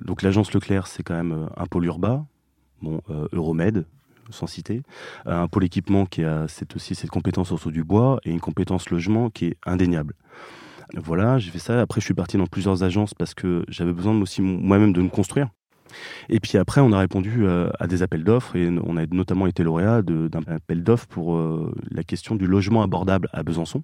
Donc 0.00 0.22
l'agence 0.22 0.52
Leclerc, 0.52 0.86
c'est 0.86 1.02
quand 1.02 1.14
même 1.14 1.32
euh, 1.32 1.46
un 1.56 1.66
pôle 1.66 1.86
urbain, 1.86 2.26
bon, 2.82 3.00
euh, 3.10 3.28
Euromed, 3.32 3.86
sans 4.30 4.46
citer, 4.46 4.82
Euh, 5.26 5.42
un 5.42 5.48
pôle 5.48 5.64
équipement 5.64 6.06
qui 6.06 6.22
a 6.24 6.48
cette, 6.48 6.76
aussi 6.76 6.94
cette 6.94 7.10
compétence 7.10 7.52
autour 7.52 7.72
du 7.72 7.84
bois 7.84 8.18
et 8.24 8.30
une 8.30 8.40
compétence 8.40 8.90
logement 8.90 9.30
qui 9.30 9.46
est 9.46 9.56
indéniable. 9.64 10.14
Voilà, 10.94 11.38
j'ai 11.38 11.50
fait 11.50 11.58
ça. 11.58 11.80
Après, 11.80 12.00
je 12.00 12.04
suis 12.06 12.14
parti 12.14 12.36
dans 12.36 12.46
plusieurs 12.46 12.82
agences 12.84 13.14
parce 13.14 13.34
que 13.34 13.64
j'avais 13.68 13.92
besoin 13.92 14.20
aussi 14.20 14.40
moi-même 14.42 14.92
de 14.92 15.02
me 15.02 15.08
construire. 15.08 15.48
Et 16.28 16.40
puis 16.40 16.58
après, 16.58 16.80
on 16.80 16.92
a 16.92 16.98
répondu 16.98 17.44
euh, 17.44 17.70
à 17.78 17.86
des 17.86 18.02
appels 18.02 18.24
d'offres 18.24 18.56
et 18.56 18.68
on 18.68 18.96
a 18.96 19.06
notamment 19.06 19.46
été 19.46 19.62
lauréat 19.62 20.02
d'un 20.02 20.42
appel 20.46 20.82
d'offres 20.82 21.06
pour 21.06 21.36
euh, 21.36 21.74
la 21.90 22.02
question 22.02 22.34
du 22.34 22.46
logement 22.46 22.82
abordable 22.82 23.28
à 23.32 23.42
Besançon 23.42 23.82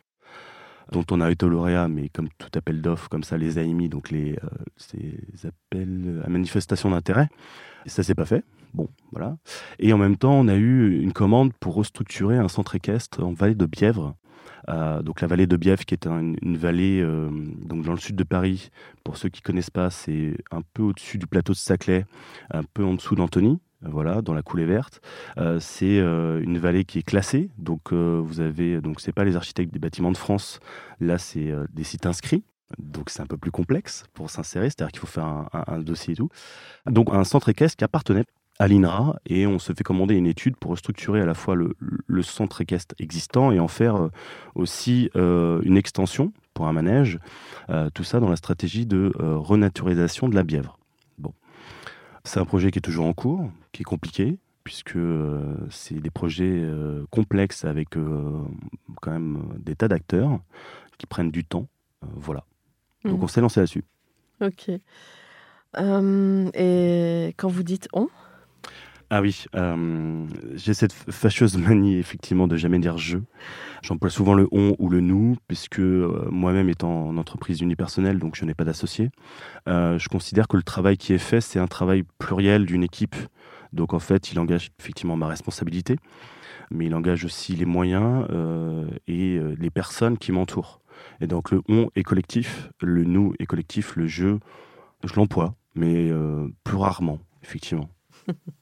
dont 0.90 1.04
on 1.10 1.20
a 1.20 1.30
été 1.30 1.46
lauréat, 1.46 1.88
mais 1.88 2.08
comme 2.08 2.28
tout 2.38 2.50
appel 2.56 2.82
d'offres, 2.82 3.08
comme 3.08 3.24
ça 3.24 3.36
les 3.36 3.58
a 3.58 3.62
émis, 3.62 3.88
donc 3.88 4.10
les, 4.10 4.32
euh, 4.32 4.48
ces 4.76 5.18
appels 5.46 6.22
à 6.24 6.28
manifestation 6.28 6.90
d'intérêt. 6.90 7.28
Ça 7.86 8.02
s'est 8.02 8.14
pas 8.14 8.26
fait. 8.26 8.44
Bon, 8.74 8.88
voilà. 9.10 9.36
Et 9.78 9.92
en 9.92 9.98
même 9.98 10.16
temps, 10.16 10.34
on 10.34 10.48
a 10.48 10.54
eu 10.54 11.00
une 11.00 11.12
commande 11.12 11.52
pour 11.60 11.74
restructurer 11.74 12.38
un 12.38 12.48
centre 12.48 12.74
équestre 12.74 13.22
en 13.22 13.32
vallée 13.32 13.54
de 13.54 13.66
Bièvre, 13.66 14.16
euh, 14.68 15.02
donc 15.02 15.20
la 15.20 15.28
vallée 15.28 15.46
de 15.46 15.56
Bièvre, 15.56 15.84
qui 15.84 15.94
est 15.94 16.06
une 16.06 16.56
vallée 16.56 17.00
euh, 17.02 17.28
donc 17.66 17.84
dans 17.84 17.92
le 17.92 17.98
sud 17.98 18.16
de 18.16 18.24
Paris. 18.24 18.70
Pour 19.04 19.16
ceux 19.16 19.28
qui 19.28 19.42
connaissent 19.42 19.70
pas, 19.70 19.90
c'est 19.90 20.36
un 20.50 20.62
peu 20.74 20.82
au-dessus 20.82 21.18
du 21.18 21.26
plateau 21.26 21.52
de 21.52 21.58
Saclay, 21.58 22.06
un 22.50 22.62
peu 22.62 22.84
en 22.84 22.94
dessous 22.94 23.14
d'Antony. 23.14 23.60
Voilà, 23.84 24.22
dans 24.22 24.34
la 24.34 24.42
coulée 24.42 24.64
verte, 24.64 25.00
euh, 25.38 25.58
c'est 25.60 25.98
une 25.98 26.58
vallée 26.58 26.84
qui 26.84 26.98
est 26.98 27.02
classée. 27.02 27.50
Donc 27.58 27.92
vous 27.92 28.40
avez, 28.40 28.80
donc 28.80 29.00
c'est 29.00 29.12
pas 29.12 29.24
les 29.24 29.36
architectes 29.36 29.72
des 29.72 29.80
bâtiments 29.80 30.12
de 30.12 30.16
France. 30.16 30.60
Là, 31.00 31.18
c'est 31.18 31.52
des 31.72 31.84
sites 31.84 32.06
inscrits. 32.06 32.44
Donc 32.78 33.10
c'est 33.10 33.20
un 33.20 33.26
peu 33.26 33.36
plus 33.36 33.50
complexe 33.50 34.04
pour 34.14 34.30
s'insérer, 34.30 34.70
c'est-à-dire 34.70 34.92
qu'il 34.92 35.00
faut 35.00 35.06
faire 35.06 35.48
un, 35.52 35.78
dossier 35.80 36.14
et 36.14 36.16
tout. 36.16 36.30
Donc 36.86 37.12
un 37.12 37.24
centre 37.24 37.48
équestre 37.48 37.76
qui 37.76 37.84
appartenait 37.84 38.24
à 38.58 38.68
l'INRA 38.68 39.16
et 39.26 39.46
on 39.46 39.58
se 39.58 39.72
fait 39.72 39.82
commander 39.82 40.14
une 40.14 40.26
étude 40.26 40.56
pour 40.56 40.72
restructurer 40.72 41.20
à 41.20 41.26
la 41.26 41.34
fois 41.34 41.54
le, 41.56 42.22
centre 42.22 42.60
équestre 42.60 42.94
existant 42.98 43.50
et 43.50 43.58
en 43.58 43.68
faire 43.68 43.96
euh, 43.96 44.08
aussi 44.54 45.10
euh, 45.16 45.60
une 45.64 45.76
extension 45.76 46.32
pour 46.54 46.66
un 46.66 46.72
manège. 46.72 47.18
Euh, 47.70 47.90
tout 47.90 48.04
ça 48.04 48.20
dans 48.20 48.28
la 48.28 48.36
stratégie 48.36 48.86
de 48.86 49.12
renaturisation 49.18 50.28
de 50.28 50.34
la 50.34 50.44
Bièvre. 50.44 50.78
C'est 52.24 52.40
un 52.40 52.44
projet 52.44 52.70
qui 52.70 52.78
est 52.78 52.82
toujours 52.82 53.06
en 53.06 53.12
cours, 53.12 53.50
qui 53.72 53.82
est 53.82 53.84
compliqué, 53.84 54.38
puisque 54.64 54.98
c'est 55.70 56.00
des 56.00 56.10
projets 56.10 56.64
complexes 57.10 57.64
avec 57.64 57.90
quand 57.90 59.10
même 59.10 59.42
des 59.58 59.74
tas 59.74 59.88
d'acteurs 59.88 60.38
qui 60.98 61.06
prennent 61.06 61.32
du 61.32 61.44
temps. 61.44 61.66
voilà. 62.02 62.44
Donc 63.04 63.20
mmh. 63.20 63.24
on 63.24 63.28
s'est 63.28 63.40
lancé 63.40 63.60
là-dessus. 63.60 63.84
Ok. 64.40 64.68
et 64.68 64.80
quand 67.36 67.48
vous 67.48 67.62
dites 67.64 67.88
on, 67.92 68.08
ah 69.14 69.20
oui, 69.20 69.44
euh, 69.54 70.24
j'ai 70.54 70.72
cette 70.72 70.94
fâcheuse 70.94 71.58
manie 71.58 71.98
effectivement 71.98 72.48
de 72.48 72.56
jamais 72.56 72.78
dire 72.78 72.96
je. 72.96 73.18
J'emploie 73.82 74.08
souvent 74.08 74.32
le 74.32 74.48
on 74.52 74.74
ou 74.78 74.88
le 74.88 75.00
nous, 75.00 75.36
puisque 75.48 75.80
euh, 75.80 76.26
moi-même 76.30 76.70
étant 76.70 77.08
en 77.08 77.18
entreprise 77.18 77.60
unipersonnelle, 77.60 78.18
donc 78.18 78.36
je 78.36 78.46
n'ai 78.46 78.54
pas 78.54 78.64
d'associé, 78.64 79.10
euh, 79.68 79.98
je 79.98 80.08
considère 80.08 80.48
que 80.48 80.56
le 80.56 80.62
travail 80.62 80.96
qui 80.96 81.12
est 81.12 81.18
fait, 81.18 81.42
c'est 81.42 81.58
un 81.58 81.66
travail 81.66 82.04
pluriel 82.16 82.64
d'une 82.64 82.82
équipe. 82.82 83.14
Donc 83.74 83.92
en 83.92 83.98
fait, 83.98 84.32
il 84.32 84.40
engage 84.40 84.70
effectivement 84.80 85.18
ma 85.18 85.26
responsabilité, 85.26 85.98
mais 86.70 86.86
il 86.86 86.94
engage 86.94 87.26
aussi 87.26 87.54
les 87.54 87.66
moyens 87.66 88.26
et 89.06 89.38
les 89.58 89.70
personnes 89.70 90.16
qui 90.16 90.32
m'entourent. 90.32 90.80
Et 91.20 91.26
donc 91.26 91.50
le 91.50 91.60
on 91.68 91.90
est 91.96 92.02
collectif, 92.02 92.70
le 92.80 93.04
nous 93.04 93.34
est 93.38 93.44
collectif, 93.44 93.94
le 93.94 94.06
je, 94.06 94.38
je 95.04 95.14
l'emploie, 95.16 95.54
mais 95.74 96.10
plus 96.64 96.76
rarement, 96.78 97.18
effectivement. 97.42 97.90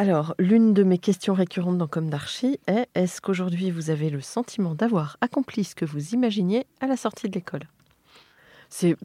Alors, 0.00 0.34
l'une 0.38 0.72
de 0.72 0.82
mes 0.82 0.96
questions 0.96 1.34
récurrentes 1.34 1.76
dans 1.76 1.86
Comme 1.86 2.08
d'Archie 2.08 2.58
est 2.66 2.88
est-ce 2.94 3.20
qu'aujourd'hui 3.20 3.70
vous 3.70 3.90
avez 3.90 4.08
le 4.08 4.22
sentiment 4.22 4.74
d'avoir 4.74 5.18
accompli 5.20 5.62
ce 5.62 5.74
que 5.74 5.84
vous 5.84 6.14
imaginiez 6.14 6.64
à 6.80 6.86
la 6.86 6.96
sortie 6.96 7.28
de 7.28 7.34
l'école? 7.34 7.64
C'est 8.70 8.96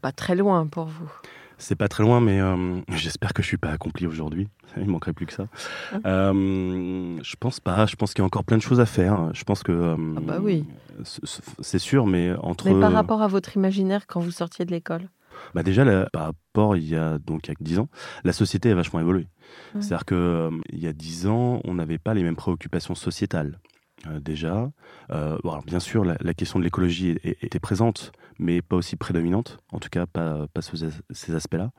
pas 0.00 0.12
très 0.12 0.36
loin 0.36 0.68
pour 0.68 0.84
vous. 0.84 1.10
C'est 1.58 1.74
pas 1.74 1.88
très 1.88 2.04
loin, 2.04 2.20
mais 2.20 2.40
euh, 2.40 2.80
j'espère 2.90 3.34
que 3.34 3.42
je 3.42 3.48
suis 3.48 3.56
pas 3.56 3.70
accompli 3.70 4.06
aujourd'hui. 4.06 4.46
Il 4.76 4.86
manquerait 4.86 5.12
plus 5.12 5.26
que 5.26 5.32
ça. 5.32 5.48
Hein 5.92 6.00
euh, 6.06 7.18
je 7.20 7.34
pense 7.34 7.58
pas. 7.58 7.86
Je 7.86 7.96
pense 7.96 8.14
qu'il 8.14 8.22
y 8.22 8.22
a 8.22 8.26
encore 8.26 8.44
plein 8.44 8.58
de 8.58 8.62
choses 8.62 8.78
à 8.78 8.86
faire. 8.86 9.34
Je 9.34 9.42
pense 9.42 9.64
que. 9.64 9.72
Euh, 9.72 9.96
ah 10.18 10.20
bah 10.20 10.38
oui. 10.40 10.64
C'est 11.02 11.80
sûr, 11.80 12.06
mais 12.06 12.32
entre. 12.44 12.70
Mais 12.70 12.80
par 12.80 12.92
rapport 12.92 13.22
à 13.22 13.26
votre 13.26 13.56
imaginaire 13.56 14.06
quand 14.06 14.20
vous 14.20 14.30
sortiez 14.30 14.64
de 14.64 14.70
l'école? 14.70 15.08
Bah 15.54 15.62
déjà, 15.62 15.84
par 16.12 16.24
rapport 16.24 16.76
il 16.76 16.88
y 16.88 16.96
a 16.96 17.18
donc 17.18 17.46
il 17.46 17.50
y 17.50 17.52
a 17.52 17.56
10 17.60 17.78
ans, 17.80 17.88
la 18.24 18.32
société 18.32 18.70
a 18.70 18.74
vachement 18.74 19.00
évolué. 19.00 19.26
C'est-à-dire 19.74 20.04
qu'il 20.04 20.16
euh, 20.16 20.50
il 20.72 20.80
y 20.80 20.86
a 20.86 20.92
10 20.92 21.26
ans, 21.26 21.60
on 21.64 21.74
n'avait 21.74 21.98
pas 21.98 22.14
les 22.14 22.22
mêmes 22.22 22.36
préoccupations 22.36 22.94
sociétales. 22.94 23.58
Euh, 24.06 24.20
déjà, 24.20 24.70
euh, 25.10 25.38
bien 25.66 25.80
sûr, 25.80 26.04
la, 26.04 26.34
question 26.34 26.58
de 26.58 26.64
l'écologie 26.64 27.18
était 27.24 27.58
présente, 27.58 28.12
mais 28.38 28.62
pas 28.62 28.76
aussi 28.76 28.96
prédominante, 28.96 29.58
en 29.72 29.78
tout 29.78 29.88
cas 29.88 30.06
pas, 30.06 30.46
pas 30.52 30.60
ces 30.62 31.34
aspects-là. 31.34 31.70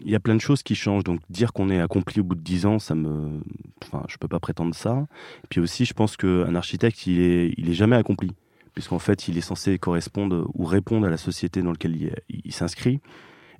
Il 0.00 0.10
y 0.10 0.16
a 0.16 0.20
plein 0.20 0.34
de 0.34 0.40
choses 0.40 0.64
qui 0.64 0.74
changent, 0.74 1.04
donc 1.04 1.20
dire 1.30 1.52
qu'on 1.52 1.70
est 1.70 1.80
accompli 1.80 2.20
au 2.20 2.24
bout 2.24 2.34
de 2.34 2.40
10 2.40 2.66
ans, 2.66 2.78
ça 2.80 2.96
me, 2.96 3.40
enfin, 3.84 4.04
je 4.08 4.16
peux 4.16 4.26
pas 4.26 4.40
prétendre 4.40 4.74
ça. 4.74 5.06
Et 5.44 5.46
puis 5.48 5.60
aussi, 5.60 5.84
je 5.84 5.94
pense 5.94 6.16
qu'un 6.16 6.56
architecte, 6.56 7.06
il 7.06 7.20
est, 7.20 7.54
il 7.56 7.70
est 7.70 7.74
jamais 7.74 7.94
accompli 7.94 8.32
puisqu'en 8.74 8.98
fait, 8.98 9.28
il 9.28 9.38
est 9.38 9.42
censé 9.42 9.78
correspondre 9.78 10.50
ou 10.54 10.64
répondre 10.64 11.06
à 11.06 11.10
la 11.10 11.16
société 11.16 11.62
dans 11.62 11.70
laquelle 11.70 12.12
il, 12.28 12.52
s'inscrit. 12.52 13.00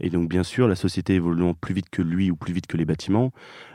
Et 0.00 0.11
donc, 0.11 0.28
bien 0.28 0.42
sûr, 0.42 0.66
la 0.66 0.75
société 0.75 1.14
évoluant 1.14 1.54
plus 1.54 1.73
vite 1.73 1.88
que 1.88 2.02
lui 2.02 2.28
ou 2.28 2.35
plus 2.35 2.52
vite 2.52 2.66
que 2.66 2.76
les 2.76 2.85
bâtiments, 2.85 3.30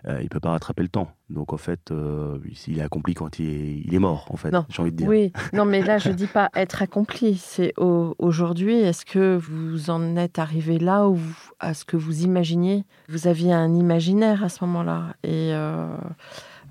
euh, 0.05 0.17
il 0.19 0.25
ne 0.25 0.27
peut 0.27 0.41
pas 0.41 0.51
rattraper 0.51 0.83
le 0.83 0.89
temps. 0.89 1.09
Donc, 1.29 1.53
en 1.53 1.57
fait, 1.57 1.91
euh, 1.91 2.39
il 2.67 2.77
est 2.77 2.81
accompli 2.81 3.13
quand 3.13 3.39
il 3.39 3.49
est, 3.49 3.81
il 3.85 3.93
est 3.93 3.99
mort, 3.99 4.27
en 4.29 4.35
fait, 4.35 4.53
j'ai 4.67 4.81
envie 4.81 4.91
de 4.91 4.97
dire. 4.97 5.07
Oui, 5.07 5.31
non, 5.53 5.63
mais 5.63 5.81
là, 5.81 5.97
je 5.97 6.09
ne 6.09 6.15
dis 6.15 6.27
pas 6.27 6.49
être 6.55 6.81
accompli. 6.81 7.37
C'est 7.37 7.73
aujourd'hui, 7.77 8.75
est-ce 8.75 9.05
que 9.05 9.37
vous 9.37 9.89
en 9.89 10.17
êtes 10.17 10.39
arrivé 10.39 10.77
là 10.77 11.07
ou 11.07 11.19
à 11.61 11.73
ce 11.73 11.85
que 11.85 11.95
vous 11.95 12.23
imaginiez? 12.23 12.83
Vous 13.07 13.27
aviez 13.27 13.53
un 13.53 13.73
imaginaire 13.73 14.43
à 14.43 14.49
ce 14.49 14.65
moment-là. 14.65 15.15
Et. 15.23 15.53
Euh, 15.53 15.95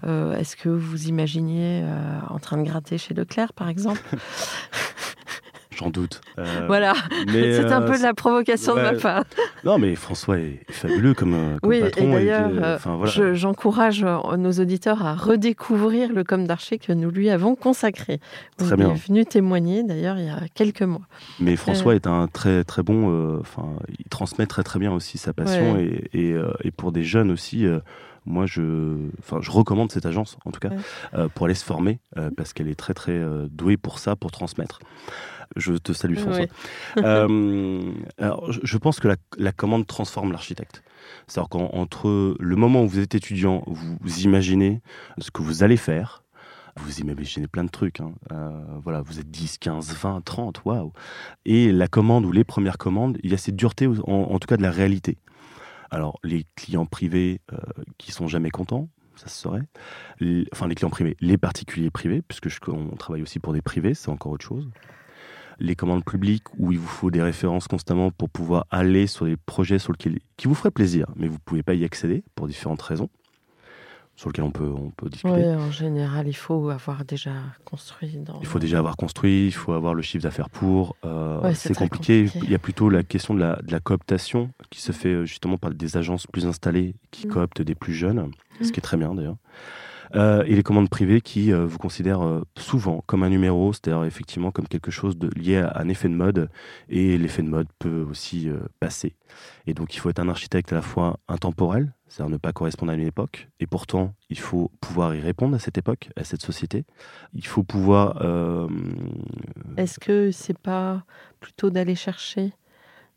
euh, 0.05 0.37
est-ce 0.37 0.57
que 0.57 0.69
vous 0.69 1.09
imaginiez 1.09 1.83
euh, 1.83 2.19
en 2.28 2.38
train 2.38 2.57
de 2.57 2.62
gratter 2.62 2.99
chez 2.99 3.14
Leclerc, 3.14 3.52
par 3.52 3.69
exemple 3.69 4.02
J'en 5.76 5.90
doute. 5.90 6.23
Euh, 6.40 6.64
voilà, 6.67 6.93
c'est 7.33 7.73
un 7.73 7.83
peu 7.83 7.97
de 7.97 8.02
la 8.02 8.12
provocation 8.12 8.75
de 8.75 8.81
ma 8.81 8.95
part. 8.95 9.23
non, 9.64 9.78
mais 9.78 9.95
François 9.95 10.40
est 10.40 10.59
fabuleux 10.71 11.14
comme, 11.14 11.57
oui, 11.62 11.81
patron. 11.81 12.19
Et 12.19 12.26
d'ailleurs, 12.26 12.81
j'encourage 13.35 14.05
nos 14.05 14.50
auditeurs 14.50 15.07
à 15.07 15.14
redécouvrir 15.14 16.12
le 16.12 16.25
com 16.25 16.49
d'archer 16.49 16.78
que 16.78 16.93
nous 16.93 17.12
lui 17.12 17.31
avons 17.31 17.55
consacré. 17.55 18.19
Vous 18.59 18.73
est 18.73 19.07
venu 19.07 19.25
témoigner 19.25 19.85
d'ailleurs 19.85 20.19
il 20.19 20.26
y 20.26 20.31
a 20.31 20.40
quelques 20.52 20.83
mois. 20.83 21.07
Mais 21.38 21.55
François 21.55 21.95
est 21.95 22.09
un 22.09 22.26
très 22.26 22.64
très 22.64 22.83
bon. 22.83 23.38
Enfin, 23.38 23.69
il 24.00 24.07
transmet 24.07 24.47
très 24.47 24.64
très 24.64 24.81
bien 24.81 24.90
aussi 24.90 25.17
sa 25.17 25.33
passion 25.33 25.78
et, 25.78 26.09
et, 26.12 26.35
et, 26.64 26.71
pour 26.73 26.90
des 26.90 27.05
jeunes 27.05 27.31
aussi 27.31 27.69
moi, 28.28 28.47
je, 28.47 29.08
enfin, 29.18 29.38
je 29.40 29.50
recommande 29.50 29.90
cette 29.90 30.06
agence, 30.06 30.37
en 30.44 30.50
tout 30.50 30.61
cas, 30.61 30.70
euh, 31.14 31.28
pour 31.28 31.47
aller 31.47 31.54
se 31.54 31.64
former, 31.64 31.99
euh, 32.16 32.30
parce 32.37 32.52
qu'elle 32.52 32.68
est 32.68 32.78
très, 32.78 32.94
très 32.94 33.12
euh, 33.12 33.49
douée 33.50 33.76
pour 33.76 33.99
ça, 33.99 34.16
pour 34.16 34.30
transmettre. 34.30 34.80
Je 35.56 35.73
te 35.75 35.92
salue, 35.92 36.16
François. 36.16 36.47
alors, 38.18 38.52
je 38.52 38.78
pense 38.78 39.00
que 39.00 39.08
la, 39.38 39.52
commande 39.52 39.87
transforme 39.87 40.30
l'architecte. 40.30 40.82
C'est-à-dire 41.26 41.49
qu'entre 41.49 42.37
le 42.38 42.56
moment 42.56 42.82
où 42.82 42.88
vous 42.88 42.99
êtes 42.99 43.14
étudiant, 43.14 43.64
vous, 43.66 44.18
imaginez 44.20 44.82
ce 45.18 45.30
que 45.30 45.40
vous 45.40 45.62
allez 45.62 45.78
faire, 45.78 46.23
vous 46.76 47.00
imaginez 47.00 47.49
plein 47.49 47.64
de 47.64 47.70
trucs. 47.70 48.00
Hein. 48.00 48.12
voilà, 48.85 49.00
vous 49.00 49.18
êtes 49.18 49.30
10, 49.30 49.56
15, 49.58 49.94
20, 49.94 50.23
30, 50.23 50.64
waouh. 50.66 50.92
Et 51.47 51.73
la 51.73 51.88
commande 51.88 52.26
ou 52.26 52.32
les 52.32 52.44
premières 52.44 52.78
commandes, 52.78 53.16
il 53.23 53.30
y 53.30 53.35
a 53.35 53.38
cette 53.38 53.56
dureté, 53.56 53.87
en 53.87 54.38
tout 54.38 54.47
cas 54.47 54.58
de 54.58 54.62
la 54.62 54.70
réalité. 54.70 55.16
Alors, 55.90 56.18
les 56.23 56.47
clients 56.54 56.87
privés 56.87 57.40
euh, 57.52 57.57
qui 57.99 58.12
sont 58.12 58.28
jamais 58.28 58.50
contents, 58.50 58.88
ça 59.16 59.28
se 59.28 59.40
saurait. 59.40 59.62
enfin, 60.52 60.68
les 60.68 60.75
clients 60.75 60.90
privés, 60.90 61.16
les 61.21 61.38
particuliers 61.38 61.90
privés, 61.90 62.23
puisque 62.23 62.68
on 62.68 62.97
travaille 62.97 63.23
aussi 63.23 63.40
pour 63.40 63.52
des 63.52 63.62
privés, 63.62 63.95
c'est 63.95 64.11
encore 64.11 64.33
autre 64.33 64.45
chose. 64.45 64.68
Les 65.59 65.75
commandes 65.75 66.04
publiques 66.04 66.45
où 66.57 66.71
il 66.71 66.78
vous 66.78 66.87
faut 66.87 67.11
des 67.11 67.23
références 67.23 67.66
constamment 67.66 68.12
pour 68.12 68.30
pouvoir 68.30 68.66
aller 68.71 69.09
sur 69.09 69.26
des 69.26 69.37
projets 69.37 69.80
sur 69.80 69.92
lesquels, 69.92 70.21
qui 70.37 70.47
vous 70.47 70.54
feraient 70.54 70.71
plaisir, 70.71 71.07
mais 71.16 71.26
vous 71.26 71.35
ne 71.35 71.40
pouvez 71.45 71.64
pas 71.64 71.75
y 71.75 71.85
accéder 71.85 72.23
pour 72.37 72.47
différentes 72.47 72.83
raisons 72.83 73.11
sur 74.18 74.30
lequel 74.30 74.44
on 74.44 74.50
peut, 74.50 74.68
on 74.68 74.90
peut 74.90 75.08
discuter. 75.08 75.32
Oui, 75.32 75.44
en 75.46 75.70
général, 75.70 76.26
il 76.26 76.34
faut 76.34 76.70
avoir 76.70 77.04
déjà 77.04 77.34
construit. 77.64 78.18
Il 78.40 78.46
faut 78.48 78.58
déjà 78.58 78.80
avoir 78.80 78.96
construit, 78.96 79.46
il 79.46 79.52
faut 79.52 79.72
avoir 79.72 79.94
le 79.94 80.02
chiffre 80.02 80.25
d'affaires 80.25 80.50
pour. 80.50 80.96
Euh, 81.04 81.52
c'est 81.54 81.76
compliqué. 81.76 82.28
Il 82.34 82.50
y 82.50 82.54
a 82.56 82.58
plutôt 82.58 82.90
la 82.90 83.04
question 83.04 83.32
de 83.32 83.38
la, 83.38 83.62
de 83.62 83.70
la, 83.70 83.78
cooptation 83.78 84.50
qui 84.70 84.80
se 84.80 84.90
fait 84.90 85.10
euh, 85.10 85.25
justement 85.25 85.56
par 85.56 85.70
des 85.70 85.96
agences 85.96 86.26
plus 86.26 86.46
installées 86.46 86.96
qui 87.12 87.28
mm. 87.28 87.30
cooptent 87.30 87.62
des 87.62 87.76
plus 87.76 87.94
jeunes, 87.94 88.32
ce 88.60 88.66
mm. 88.66 88.72
qui 88.72 88.80
est 88.80 88.82
très 88.82 88.96
bien 88.96 89.14
d'ailleurs. 89.14 89.37
Euh, 90.16 90.42
et 90.46 90.56
les 90.56 90.64
commandes 90.64 90.88
privées 90.88 91.20
qui 91.20 91.52
vous 91.52 91.78
considèrent 91.78 92.42
souvent 92.56 93.04
comme 93.06 93.22
un 93.22 93.28
numéro, 93.28 93.72
c'est-à-dire 93.72 94.02
effectivement 94.04 94.50
comme 94.50 94.66
quelque 94.66 94.90
chose 94.90 95.16
de, 95.16 95.30
lié 95.38 95.58
à 95.58 95.78
un 95.78 95.88
effet 95.88 96.08
de 96.08 96.14
mode, 96.14 96.50
et 96.88 97.16
l'effet 97.18 97.42
de 97.42 97.50
mode 97.50 97.68
peut 97.78 98.04
aussi 98.10 98.48
passer. 98.80 99.14
Et 99.68 99.75
donc 99.75 99.94
il 99.94 99.98
faut 99.98 100.10
être 100.10 100.18
un 100.18 100.28
architecte 100.28 100.72
à 100.72 100.76
la 100.76 100.82
fois 100.82 101.20
intemporel, 101.28 101.92
c'est-à-dire 102.09 102.31
ne 102.31 102.37
pas 102.38 102.53
correspondre 102.53 102.93
à 102.93 102.95
une 102.95 103.07
époque. 103.07 103.49
Et 103.61 103.67
pourtant, 103.67 104.15
il 104.31 104.38
faut 104.38 104.71
pouvoir 104.81 105.15
y 105.15 105.21
répondre 105.21 105.55
à 105.55 105.59
cette 105.59 105.79
époque, 105.79 106.11
à 106.17 106.25
cette 106.25 106.43
société. 106.43 106.85
Il 107.35 107.47
faut 107.47 107.62
pouvoir. 107.62 108.23
Euh, 108.23 108.69
Est-ce 109.77 109.99
que 109.99 110.31
c'est 110.31 110.59
pas 110.59 111.05
plutôt 111.41 111.71
d'aller 111.71 111.95
chercher 111.95 112.53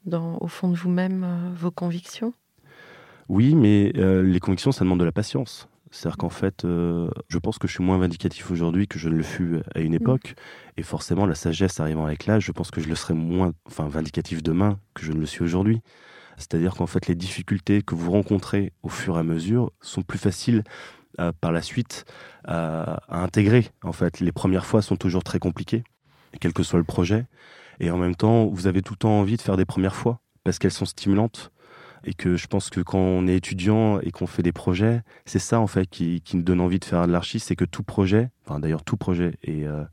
dans, 0.06 0.38
au 0.42 0.48
fond 0.48 0.70
de 0.70 0.76
vous-même 0.76 1.24
euh, 1.24 1.52
vos 1.56 1.72
convictions? 1.72 2.34
Oui, 3.30 3.56
mais 3.56 3.94
euh, 3.96 4.22
les 4.24 4.40
convictions, 4.40 4.72
ça 4.72 4.84
demande 4.84 5.00
de 5.00 5.06
la 5.06 5.12
patience. 5.12 5.70
C'est-à-dire 5.94 6.18
qu'en 6.18 6.30
fait, 6.30 6.64
euh, 6.64 7.10
je 7.28 7.38
pense 7.38 7.58
que 7.58 7.68
je 7.68 7.74
suis 7.74 7.84
moins 7.84 7.98
vindicatif 7.98 8.50
aujourd'hui 8.50 8.88
que 8.88 8.98
je 8.98 9.10
ne 9.10 9.16
le 9.16 9.24
fus 9.24 9.60
à 9.76 9.82
une 9.82 9.94
époque. 9.94 10.36
Et 10.78 10.84
forcément, 10.84 11.26
la 11.26 11.36
sagesse 11.36 11.80
arrivant 11.82 12.06
avec 12.06 12.26
l'âge, 12.26 12.46
je 12.46 12.52
pense 12.54 12.72
que 12.72 12.80
je 12.80 12.88
le 12.88 12.96
serai 12.96 13.14
moins 13.14 13.52
enfin, 13.66 13.88
vindicatif 13.88 14.42
demain 14.42 14.80
que 14.94 15.04
je 15.06 15.12
ne 15.12 15.20
le 15.20 15.26
suis 15.26 15.44
aujourd'hui. 15.44 15.82
C'est-à-dire 16.38 16.76
qu'en 16.76 16.88
fait, 16.88 17.08
les 17.08 17.16
difficultés 17.16 17.82
que 17.82 17.96
vous 17.96 18.12
rencontrez 18.12 18.74
au 18.84 18.90
fur 18.90 19.18
et 19.18 19.20
à 19.20 19.24
mesure 19.24 19.72
sont 19.82 20.02
plus 20.02 20.20
faciles 20.20 20.64
par 21.42 21.52
la 21.52 21.62
suite 21.62 22.06
à, 22.46 23.02
à, 23.10 23.22
intégrer. 23.22 23.68
En 23.84 23.92
fait, 23.92 24.20
les 24.22 24.32
premières 24.32 24.66
fois 24.66 24.82
sont 24.82 24.96
toujours 24.96 25.24
très 25.24 25.40
compliquées, 25.40 25.84
quel 26.40 26.54
que 26.54 26.64
soit 26.64 26.80
le 26.80 26.86
projet. 26.86 27.26
Et 27.80 27.92
en 27.92 27.98
même 27.98 28.16
temps, 28.16 28.46
vous 28.48 28.68
avez 28.68 28.82
tout 28.82 28.94
le 28.94 28.98
temps 29.00 29.20
envie 29.20 29.38
de 29.38 29.42
faire 29.42 29.58
des 29.58 29.66
premières 29.66 29.96
fois 29.96 30.22
parce 30.44 30.58
qu'elles 30.58 30.72
sont 30.72 30.86
stimulantes 30.86 31.52
et 32.04 32.14
que 32.14 32.36
je 32.36 32.48
pense 32.48 32.70
que 32.70 32.82
quand 32.82 33.00
on 33.00 33.28
est 33.28 33.36
étudiant 33.36 34.00
et 34.00 34.12
qu'on 34.12 34.28
fait 34.28 34.44
des 34.44 34.52
projets, 34.52 35.02
c'est 35.26 35.40
ça 35.40 35.60
en 35.60 35.68
fait 35.68 35.88
qui, 35.88 36.22
qui, 36.22 36.38
nous 36.38 36.44
donne 36.44 36.62
envie 36.62 36.80
de 36.80 36.86
faire 36.86 37.06
de 37.08 37.12
l'archi, 37.12 37.40
c'est 37.40 37.56
que 37.56 37.66
tout 37.66 37.84
projet, 37.84 38.30
enfin 38.46 38.60
d'ailleurs 38.60 38.84
tout 38.84 38.98
projet 38.98 39.38
est, 39.44 39.66
euh, 39.66 39.84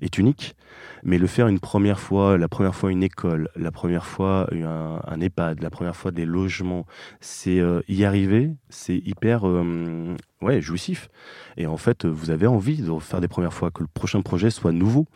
est 0.00 0.18
unique, 0.18 0.56
mais 1.02 1.18
le 1.18 1.26
faire 1.26 1.48
une 1.48 1.60
première 1.60 2.00
fois, 2.00 2.38
la 2.38 2.48
première 2.48 2.74
fois 2.74 2.90
une 2.90 3.02
école, 3.02 3.48
la 3.56 3.70
première 3.70 4.06
fois 4.06 4.48
un, 4.52 5.20
EHPAD, 5.20 5.62
la 5.62 5.70
première 5.70 5.96
fois 5.96 6.10
des 6.10 6.24
logements, 6.24 6.86
c'est 7.20 7.60
euh, 7.60 7.80
y 7.88 8.04
arriver, 8.04 8.50
c'est 8.68 8.96
hyper 8.96 9.46
euh, 9.46 10.14
ouais 10.42 10.60
jouissif. 10.60 11.08
Et 11.56 11.66
en 11.66 11.76
fait, 11.76 12.04
vous 12.06 12.30
avez 12.30 12.46
envie 12.46 12.82
de 12.82 12.98
faire 12.98 13.20
des 13.20 13.28
premières 13.28 13.52
fois, 13.54 13.70
que 13.70 13.82
le 13.82 13.88
prochain 13.88 14.22
projet 14.22 14.50
soit 14.50 14.72
nouveau. 14.72 15.06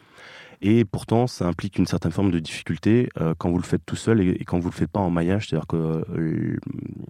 Et 0.64 0.84
pourtant, 0.84 1.26
ça 1.26 1.46
implique 1.46 1.76
une 1.78 1.86
certaine 1.86 2.12
forme 2.12 2.30
de 2.30 2.38
difficulté 2.38 3.08
euh, 3.20 3.34
quand 3.36 3.50
vous 3.50 3.58
le 3.58 3.64
faites 3.64 3.84
tout 3.84 3.96
seul 3.96 4.20
et, 4.20 4.28
et 4.28 4.44
quand 4.44 4.60
vous 4.60 4.70
le 4.70 4.74
faites 4.74 4.90
pas 4.90 5.00
en 5.00 5.10
maillage. 5.10 5.48
C'est-à-dire 5.48 5.66
que 5.66 6.04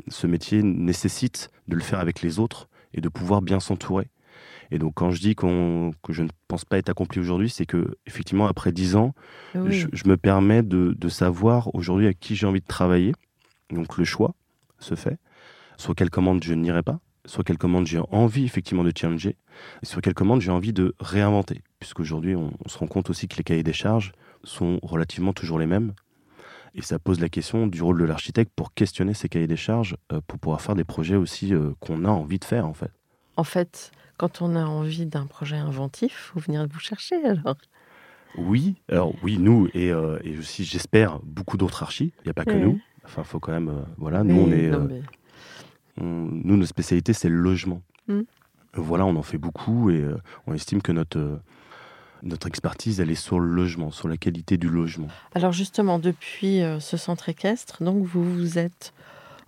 ce 0.08 0.26
métier 0.26 0.62
nécessite 0.62 1.50
de 1.68 1.76
le 1.76 1.82
faire 1.82 2.00
avec 2.00 2.22
les 2.22 2.38
autres 2.38 2.68
et 2.94 3.02
de 3.02 3.08
pouvoir 3.08 3.42
bien 3.42 3.60
s'entourer. 3.60 4.08
Et 4.72 4.78
donc, 4.78 4.94
quand 4.94 5.10
je 5.10 5.20
dis 5.20 5.34
qu'on 5.34 5.92
que 6.02 6.14
je 6.14 6.22
ne 6.22 6.28
pense 6.48 6.64
pas 6.64 6.78
être 6.78 6.88
accompli 6.88 7.20
aujourd'hui, 7.20 7.50
c'est 7.50 7.66
que 7.66 7.94
effectivement, 8.06 8.46
après 8.46 8.72
dix 8.72 8.96
ans, 8.96 9.14
oui. 9.54 9.70
je, 9.72 9.86
je, 9.92 10.08
me 10.08 10.16
permets 10.16 10.62
de, 10.62 10.96
de 10.98 11.08
savoir 11.10 11.72
aujourd'hui 11.74 12.06
à 12.06 12.14
qui 12.14 12.34
j'ai 12.36 12.46
envie 12.46 12.62
de 12.62 12.66
travailler. 12.66 13.12
Donc, 13.70 13.98
le 13.98 14.04
choix 14.04 14.34
se 14.78 14.94
fait. 14.94 15.18
Sur 15.76 15.94
quelle 15.94 16.08
commande 16.08 16.42
je 16.42 16.54
n'irai 16.54 16.82
pas, 16.82 17.00
sur 17.26 17.44
quelle 17.44 17.58
commande 17.58 17.86
j'ai 17.86 18.00
envie 18.10 18.44
effectivement 18.44 18.82
de 18.82 18.92
challenger, 18.96 19.36
et 19.82 19.86
sur 19.86 20.00
quelle 20.00 20.14
commande 20.14 20.40
j'ai 20.40 20.50
envie 20.50 20.72
de 20.72 20.94
réinventer. 21.00 21.62
Puisqu'aujourd'hui, 21.78 22.34
on, 22.34 22.52
on 22.64 22.68
se 22.68 22.78
rend 22.78 22.86
compte 22.86 23.10
aussi 23.10 23.28
que 23.28 23.36
les 23.36 23.44
cahiers 23.44 23.62
des 23.62 23.74
charges 23.74 24.12
sont 24.42 24.80
relativement 24.82 25.34
toujours 25.34 25.58
les 25.58 25.66
mêmes. 25.66 25.92
Et 26.74 26.80
ça 26.80 26.98
pose 26.98 27.20
la 27.20 27.28
question 27.28 27.66
du 27.66 27.82
rôle 27.82 28.00
de 28.00 28.04
l'architecte 28.06 28.52
pour 28.56 28.72
questionner 28.72 29.12
ces 29.12 29.28
cahiers 29.28 29.46
des 29.46 29.56
charges, 29.56 29.96
euh, 30.12 30.22
pour 30.26 30.38
pouvoir 30.38 30.62
faire 30.62 30.74
des 30.74 30.84
projets 30.84 31.16
aussi 31.16 31.52
euh, 31.52 31.72
qu'on 31.80 32.06
a 32.06 32.08
envie 32.08 32.38
de 32.38 32.44
faire 32.46 32.66
en 32.66 32.72
fait. 32.72 32.90
En 33.36 33.44
fait, 33.44 33.92
quand 34.22 34.40
on 34.40 34.54
a 34.54 34.64
envie 34.64 35.04
d'un 35.04 35.26
projet 35.26 35.56
inventif, 35.56 36.12
il 36.12 36.32
faut 36.32 36.38
venir 36.38 36.64
vous 36.70 36.78
chercher 36.78 37.16
alors. 37.24 37.56
Oui, 38.38 38.76
alors 38.88 39.12
oui, 39.24 39.36
nous 39.36 39.68
et, 39.74 39.90
euh, 39.90 40.20
et 40.22 40.38
aussi 40.38 40.62
j'espère 40.62 41.18
beaucoup 41.24 41.56
d'autres 41.56 41.82
archis. 41.82 42.12
Il 42.20 42.26
n'y 42.26 42.30
a 42.30 42.34
pas 42.34 42.44
que 42.44 42.52
oui. 42.52 42.60
nous. 42.60 42.80
Enfin, 43.04 43.24
faut 43.24 43.40
quand 43.40 43.50
même, 43.50 43.68
euh, 43.68 43.82
voilà, 43.96 44.22
nous 44.22 44.36
on 44.36 44.52
est, 44.52 44.68
non, 44.68 44.86
mais... 44.88 45.02
on, 46.00 46.04
nous 46.04 46.56
notre 46.56 46.68
spécialité 46.68 47.12
c'est 47.12 47.28
le 47.28 47.34
logement. 47.34 47.82
Mm. 48.06 48.20
Voilà, 48.74 49.06
on 49.06 49.16
en 49.16 49.22
fait 49.22 49.38
beaucoup 49.38 49.90
et 49.90 50.00
euh, 50.00 50.16
on 50.46 50.54
estime 50.54 50.82
que 50.82 50.92
notre 50.92 51.40
notre 52.22 52.46
expertise, 52.46 53.00
elle 53.00 53.10
est 53.10 53.16
sur 53.16 53.40
le 53.40 53.48
logement, 53.48 53.90
sur 53.90 54.06
la 54.06 54.16
qualité 54.16 54.56
du 54.56 54.68
logement. 54.68 55.08
Alors 55.34 55.50
justement, 55.50 55.98
depuis 55.98 56.62
euh, 56.62 56.78
ce 56.78 56.96
centre 56.96 57.28
équestre, 57.28 57.82
donc 57.82 58.04
vous 58.04 58.22
vous 58.22 58.56
êtes 58.56 58.94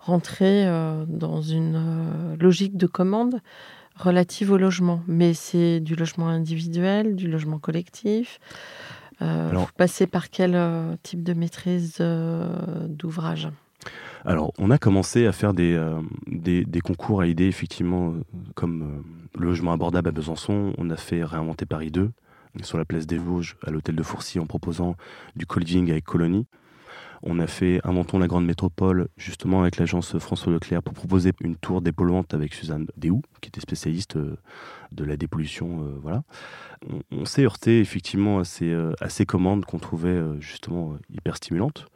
rentré 0.00 0.66
euh, 0.66 1.04
dans 1.06 1.42
une 1.42 1.76
euh, 1.76 2.36
logique 2.40 2.76
de 2.76 2.88
commande 2.88 3.40
relative 3.96 4.50
au 4.50 4.56
logement, 4.56 5.02
mais 5.06 5.34
c'est 5.34 5.80
du 5.80 5.94
logement 5.94 6.28
individuel, 6.28 7.16
du 7.16 7.28
logement 7.28 7.58
collectif. 7.58 8.40
Alors, 9.20 9.66
vous 9.66 9.72
passez 9.76 10.06
par 10.06 10.28
quel 10.28 10.58
type 11.02 11.22
de 11.22 11.34
maîtrise 11.34 11.98
d'ouvrage? 12.88 13.48
Alors, 14.24 14.52
on 14.58 14.70
a 14.70 14.78
commencé 14.78 15.26
à 15.26 15.32
faire 15.32 15.52
des, 15.52 15.74
euh, 15.74 16.00
des, 16.26 16.64
des, 16.64 16.80
concours 16.80 17.20
à 17.20 17.26
idées, 17.26 17.46
effectivement, 17.46 18.12
euh, 18.12 18.22
comme 18.54 18.82
euh, 18.82 19.38
le 19.38 19.46
logement 19.46 19.72
abordable 19.72 20.08
à 20.08 20.12
Besançon. 20.12 20.72
On 20.78 20.88
a 20.88 20.96
fait 20.96 21.22
Réinventer 21.22 21.66
Paris 21.66 21.90
2 21.90 22.10
sur 22.62 22.78
la 22.78 22.84
place 22.84 23.06
des 23.06 23.18
Vosges, 23.18 23.56
à 23.66 23.70
l'hôtel 23.70 23.96
de 23.96 24.02
Fourcy, 24.02 24.38
en 24.38 24.46
proposant 24.46 24.96
du 25.36 25.44
co-living 25.44 25.90
avec 25.90 26.04
Colonie. 26.04 26.46
On 27.26 27.38
a 27.38 27.46
fait 27.46 27.80
Inventons 27.84 28.18
la 28.18 28.28
grande 28.28 28.44
métropole, 28.44 29.08
justement 29.16 29.62
avec 29.62 29.78
l'agence 29.78 30.18
François 30.18 30.52
Leclerc, 30.52 30.82
pour 30.82 30.94
proposer 30.94 31.32
une 31.40 31.56
tour 31.56 31.80
dépolluante 31.80 32.34
avec 32.34 32.54
Suzanne 32.54 32.86
Déhou, 32.96 33.22
qui 33.40 33.48
était 33.48 33.60
spécialiste 33.60 34.16
de 34.16 35.04
la 35.04 35.16
dépollution. 35.16 35.80
Euh, 35.80 35.98
voilà. 36.02 36.22
On, 36.90 37.00
on 37.10 37.24
s'est 37.24 37.44
heurté 37.44 37.80
effectivement 37.80 38.38
à 38.38 38.44
ces, 38.44 38.72
à 39.00 39.08
ces 39.08 39.24
commandes 39.24 39.64
qu'on 39.64 39.78
trouvait 39.78 40.20
justement 40.38 40.96
hyper 41.10 41.36
stimulantes. 41.36 41.86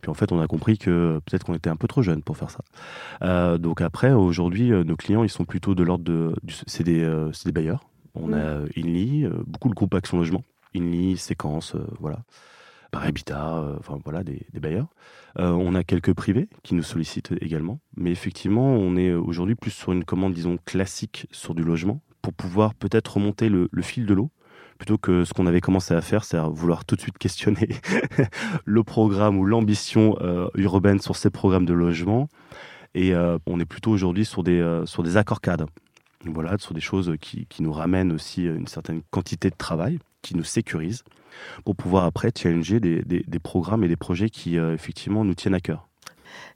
Puis 0.00 0.10
en 0.10 0.14
fait, 0.14 0.32
on 0.32 0.40
a 0.40 0.46
compris 0.46 0.78
que 0.78 1.20
peut-être 1.26 1.44
qu'on 1.44 1.54
était 1.54 1.70
un 1.70 1.76
peu 1.76 1.88
trop 1.88 2.02
jeune 2.02 2.22
pour 2.22 2.36
faire 2.36 2.50
ça. 2.50 2.60
Euh, 3.22 3.58
donc 3.58 3.80
après, 3.80 4.12
aujourd'hui, 4.12 4.70
nos 4.70 4.96
clients, 4.96 5.24
ils 5.24 5.28
sont 5.28 5.44
plutôt 5.44 5.74
de 5.74 5.82
l'ordre 5.82 6.04
de. 6.04 6.34
C'est 6.66 6.84
des, 6.84 7.02
euh, 7.02 7.30
des 7.44 7.52
bailleurs. 7.52 7.84
On 8.14 8.28
mmh. 8.28 8.34
a 8.34 8.60
Inly, 8.76 9.24
euh, 9.24 9.30
beaucoup 9.46 9.68
le 9.68 9.74
groupe 9.74 9.94
Action 9.94 10.18
Logement. 10.18 10.44
Inly, 10.74 11.16
Séquence, 11.16 11.74
euh, 11.74 11.86
voilà. 12.00 12.20
Par 12.90 13.04
Habitat, 13.04 13.76
enfin 13.78 13.98
voilà, 14.02 14.24
des, 14.24 14.46
bailleurs. 14.54 14.88
on 15.36 15.74
a 15.74 15.84
quelques 15.84 16.14
privés 16.14 16.48
qui 16.62 16.74
nous 16.74 16.82
sollicitent 16.82 17.32
également. 17.40 17.80
Mais 17.96 18.10
effectivement, 18.10 18.66
on 18.66 18.96
est 18.96 19.12
aujourd'hui 19.12 19.56
plus 19.56 19.72
sur 19.72 19.92
une 19.92 20.04
commande, 20.04 20.32
disons, 20.32 20.56
classique 20.64 21.26
sur 21.30 21.54
du 21.54 21.62
logement 21.62 22.00
pour 22.22 22.32
pouvoir 22.32 22.74
peut-être 22.74 23.14
remonter 23.14 23.48
le, 23.48 23.68
fil 23.82 24.06
de 24.06 24.14
l'eau 24.14 24.30
plutôt 24.78 24.98
que 24.98 25.24
ce 25.24 25.32
qu'on 25.32 25.46
avait 25.46 25.60
commencé 25.60 25.92
à 25.92 26.00
faire, 26.00 26.24
c'est 26.24 26.36
à 26.36 26.46
vouloir 26.46 26.84
tout 26.84 26.94
de 26.94 27.00
suite 27.00 27.18
questionner 27.18 27.68
le 28.64 28.84
programme 28.84 29.36
ou 29.36 29.44
l'ambition 29.44 30.16
euh, 30.20 30.48
urbaine 30.54 31.00
sur 31.00 31.16
ces 31.16 31.30
programmes 31.30 31.66
de 31.66 31.72
logement. 31.72 32.28
Et 32.94 33.12
euh, 33.12 33.38
on 33.46 33.58
est 33.58 33.64
plutôt 33.64 33.90
aujourd'hui 33.90 34.24
sur 34.24 34.44
des, 34.44 34.60
euh, 34.60 34.86
sur 34.86 35.02
des 35.02 35.16
accords 35.16 35.40
cadres. 35.40 35.66
Voilà, 36.24 36.56
sur 36.58 36.74
des 36.74 36.80
choses 36.80 37.14
qui, 37.20 37.46
qui, 37.46 37.62
nous 37.62 37.72
ramènent 37.72 38.12
aussi 38.12 38.44
une 38.44 38.66
certaine 38.66 39.02
quantité 39.10 39.50
de 39.50 39.56
travail, 39.56 39.98
qui 40.22 40.36
nous 40.36 40.44
sécurisent, 40.44 41.02
pour 41.64 41.76
pouvoir 41.76 42.04
après 42.04 42.30
challenger 42.36 42.80
des, 42.80 43.02
des, 43.02 43.24
des 43.26 43.38
programmes 43.38 43.84
et 43.84 43.88
des 43.88 43.96
projets 43.96 44.30
qui, 44.30 44.58
euh, 44.58 44.74
effectivement, 44.74 45.24
nous 45.24 45.34
tiennent 45.34 45.54
à 45.54 45.60
cœur. 45.60 45.88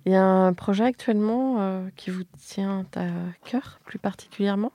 Il 0.04 0.12
y 0.12 0.16
a 0.16 0.24
un 0.24 0.52
projet 0.52 0.84
actuellement 0.84 1.56
euh, 1.60 1.88
qui 1.96 2.10
vous 2.10 2.24
tient 2.38 2.84
à 2.96 3.06
cœur, 3.44 3.80
plus 3.84 3.98
particulièrement? 3.98 4.72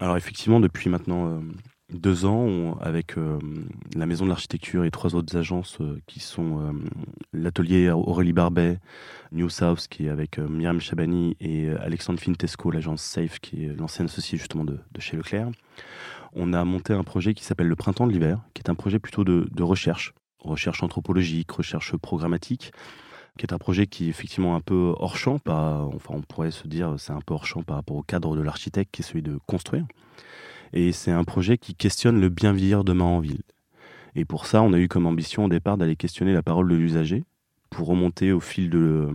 Alors, 0.00 0.16
effectivement, 0.16 0.60
depuis 0.60 0.90
maintenant 0.90 1.28
euh, 1.28 1.40
deux 1.92 2.24
ans, 2.24 2.40
on, 2.40 2.74
avec 2.80 3.16
euh, 3.16 3.38
la 3.94 4.06
Maison 4.06 4.24
de 4.24 4.30
l'Architecture 4.30 4.84
et 4.84 4.90
trois 4.90 5.14
autres 5.14 5.36
agences 5.36 5.78
euh, 5.80 6.00
qui 6.06 6.20
sont 6.20 6.60
euh, 6.60 6.72
l'atelier 7.32 7.90
Aurélie 7.90 8.32
Barbet, 8.32 8.78
New 9.30 9.48
South, 9.48 9.86
qui 9.88 10.06
est 10.06 10.10
avec 10.10 10.38
Myriam 10.38 10.80
Chabani, 10.80 11.36
et 11.40 11.70
Alexandre 11.70 12.18
Fintesco, 12.18 12.70
l'agence 12.70 13.02
Safe, 13.02 13.38
qui 13.40 13.66
est 13.66 13.76
l'ancien 13.78 14.06
associé 14.06 14.38
justement 14.38 14.64
de, 14.64 14.78
de, 14.92 15.00
chez 15.00 15.16
Leclerc. 15.16 15.50
On 16.34 16.52
a 16.52 16.64
monté 16.64 16.92
un 16.92 17.04
projet 17.04 17.32
qui 17.32 17.44
s'appelle 17.44 17.68
Le 17.68 17.76
Printemps 17.76 18.08
de 18.08 18.12
l'hiver, 18.12 18.40
qui 18.54 18.60
est 18.60 18.68
un 18.68 18.74
projet 18.74 18.98
plutôt 18.98 19.22
de, 19.22 19.62
recherche, 19.62 20.14
recherche 20.40 20.82
anthropologique, 20.82 21.50
recherche 21.52 21.96
programmatique, 21.96 22.72
qui 23.38 23.46
est 23.46 23.52
un 23.52 23.58
projet 23.58 23.86
qui 23.86 24.06
est 24.06 24.08
effectivement 24.08 24.56
un 24.56 24.60
peu 24.60 24.94
hors 24.98 25.16
champ, 25.16 25.38
pas, 25.38 25.80
enfin 25.94 26.14
on 26.16 26.22
pourrait 26.22 26.50
se 26.50 26.66
dire 26.66 26.94
c'est 26.98 27.12
un 27.12 27.20
peu 27.20 27.34
hors 27.34 27.46
champ 27.46 27.62
par 27.62 27.76
rapport 27.76 27.96
au 27.96 28.02
cadre 28.02 28.36
de 28.36 28.42
l'architecte 28.42 28.92
qui 28.92 29.02
est 29.02 29.04
celui 29.04 29.22
de 29.22 29.38
construire. 29.46 29.86
Et 30.72 30.90
c'est 30.90 31.12
un 31.12 31.24
projet 31.24 31.56
qui 31.56 31.74
questionne 31.74 32.20
le 32.20 32.28
bien 32.28 32.52
vieillir 32.52 32.82
demain 32.82 33.04
en 33.04 33.20
ville. 33.20 33.42
Et 34.16 34.24
pour 34.24 34.46
ça, 34.46 34.60
on 34.62 34.72
a 34.72 34.78
eu 34.78 34.88
comme 34.88 35.06
ambition 35.06 35.44
au 35.44 35.48
départ 35.48 35.76
d'aller 35.76 35.96
questionner 35.96 36.32
la 36.32 36.42
parole 36.42 36.68
de 36.68 36.74
l'usager 36.74 37.24
pour 37.70 37.88
remonter 37.88 38.32
au 38.32 38.40
fil 38.40 38.70
de, 38.70 39.08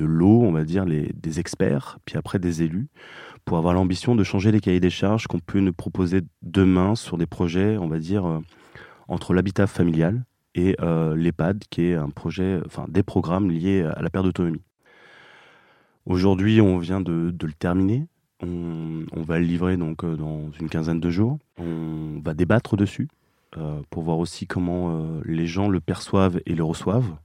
l'eau, 0.00 0.42
on 0.42 0.52
va 0.52 0.64
dire, 0.64 0.86
des 0.86 1.40
experts, 1.40 1.98
puis 2.06 2.16
après 2.16 2.38
des 2.38 2.62
élus, 2.62 2.88
pour 3.44 3.58
avoir 3.58 3.74
l'ambition 3.74 4.14
de 4.14 4.24
changer 4.24 4.52
les 4.52 4.60
cahiers 4.60 4.80
des 4.80 4.90
charges 4.90 5.26
qu'on 5.26 5.38
peut 5.38 5.60
nous 5.60 5.72
proposer 5.72 6.22
demain 6.42 6.94
sur 6.94 7.18
des 7.18 7.26
projets, 7.26 7.76
on 7.78 7.88
va 7.88 7.98
dire, 7.98 8.26
euh, 8.26 8.40
entre 9.08 9.34
l'habitat 9.34 9.66
familial 9.66 10.24
et 10.54 10.76
euh, 10.80 11.14
l'EHPAD, 11.14 11.64
qui 11.68 11.82
est 11.82 11.94
un 11.94 12.10
projet, 12.10 12.60
enfin 12.66 12.86
des 12.88 13.02
programmes 13.02 13.50
liés 13.50 13.82
à 13.82 14.02
la 14.02 14.10
perte 14.10 14.24
d'autonomie. 14.24 14.62
Aujourd'hui, 16.06 16.60
on 16.60 16.78
vient 16.78 17.00
de, 17.00 17.30
de, 17.30 17.46
le 17.46 17.52
terminer. 17.52 18.06
On, 18.42 19.04
on, 19.12 19.22
va 19.22 19.38
le 19.38 19.46
livrer 19.46 19.76
donc 19.76 20.04
euh, 20.04 20.16
dans 20.16 20.50
une 20.60 20.68
quinzaine 20.68 21.00
de 21.00 21.10
jours. 21.10 21.38
On 21.58 22.20
va 22.22 22.34
débattre 22.34 22.76
dessus 22.76 23.08
euh, 23.56 23.80
pour 23.90 24.02
voir 24.02 24.18
aussi 24.18 24.46
comment 24.46 25.20
les 25.24 25.46
gens 25.46 25.68
le 25.68 25.80
perçoivent 25.80 26.40
et 26.46 26.54
le 26.54 26.64
reçoivent. 26.64 27.16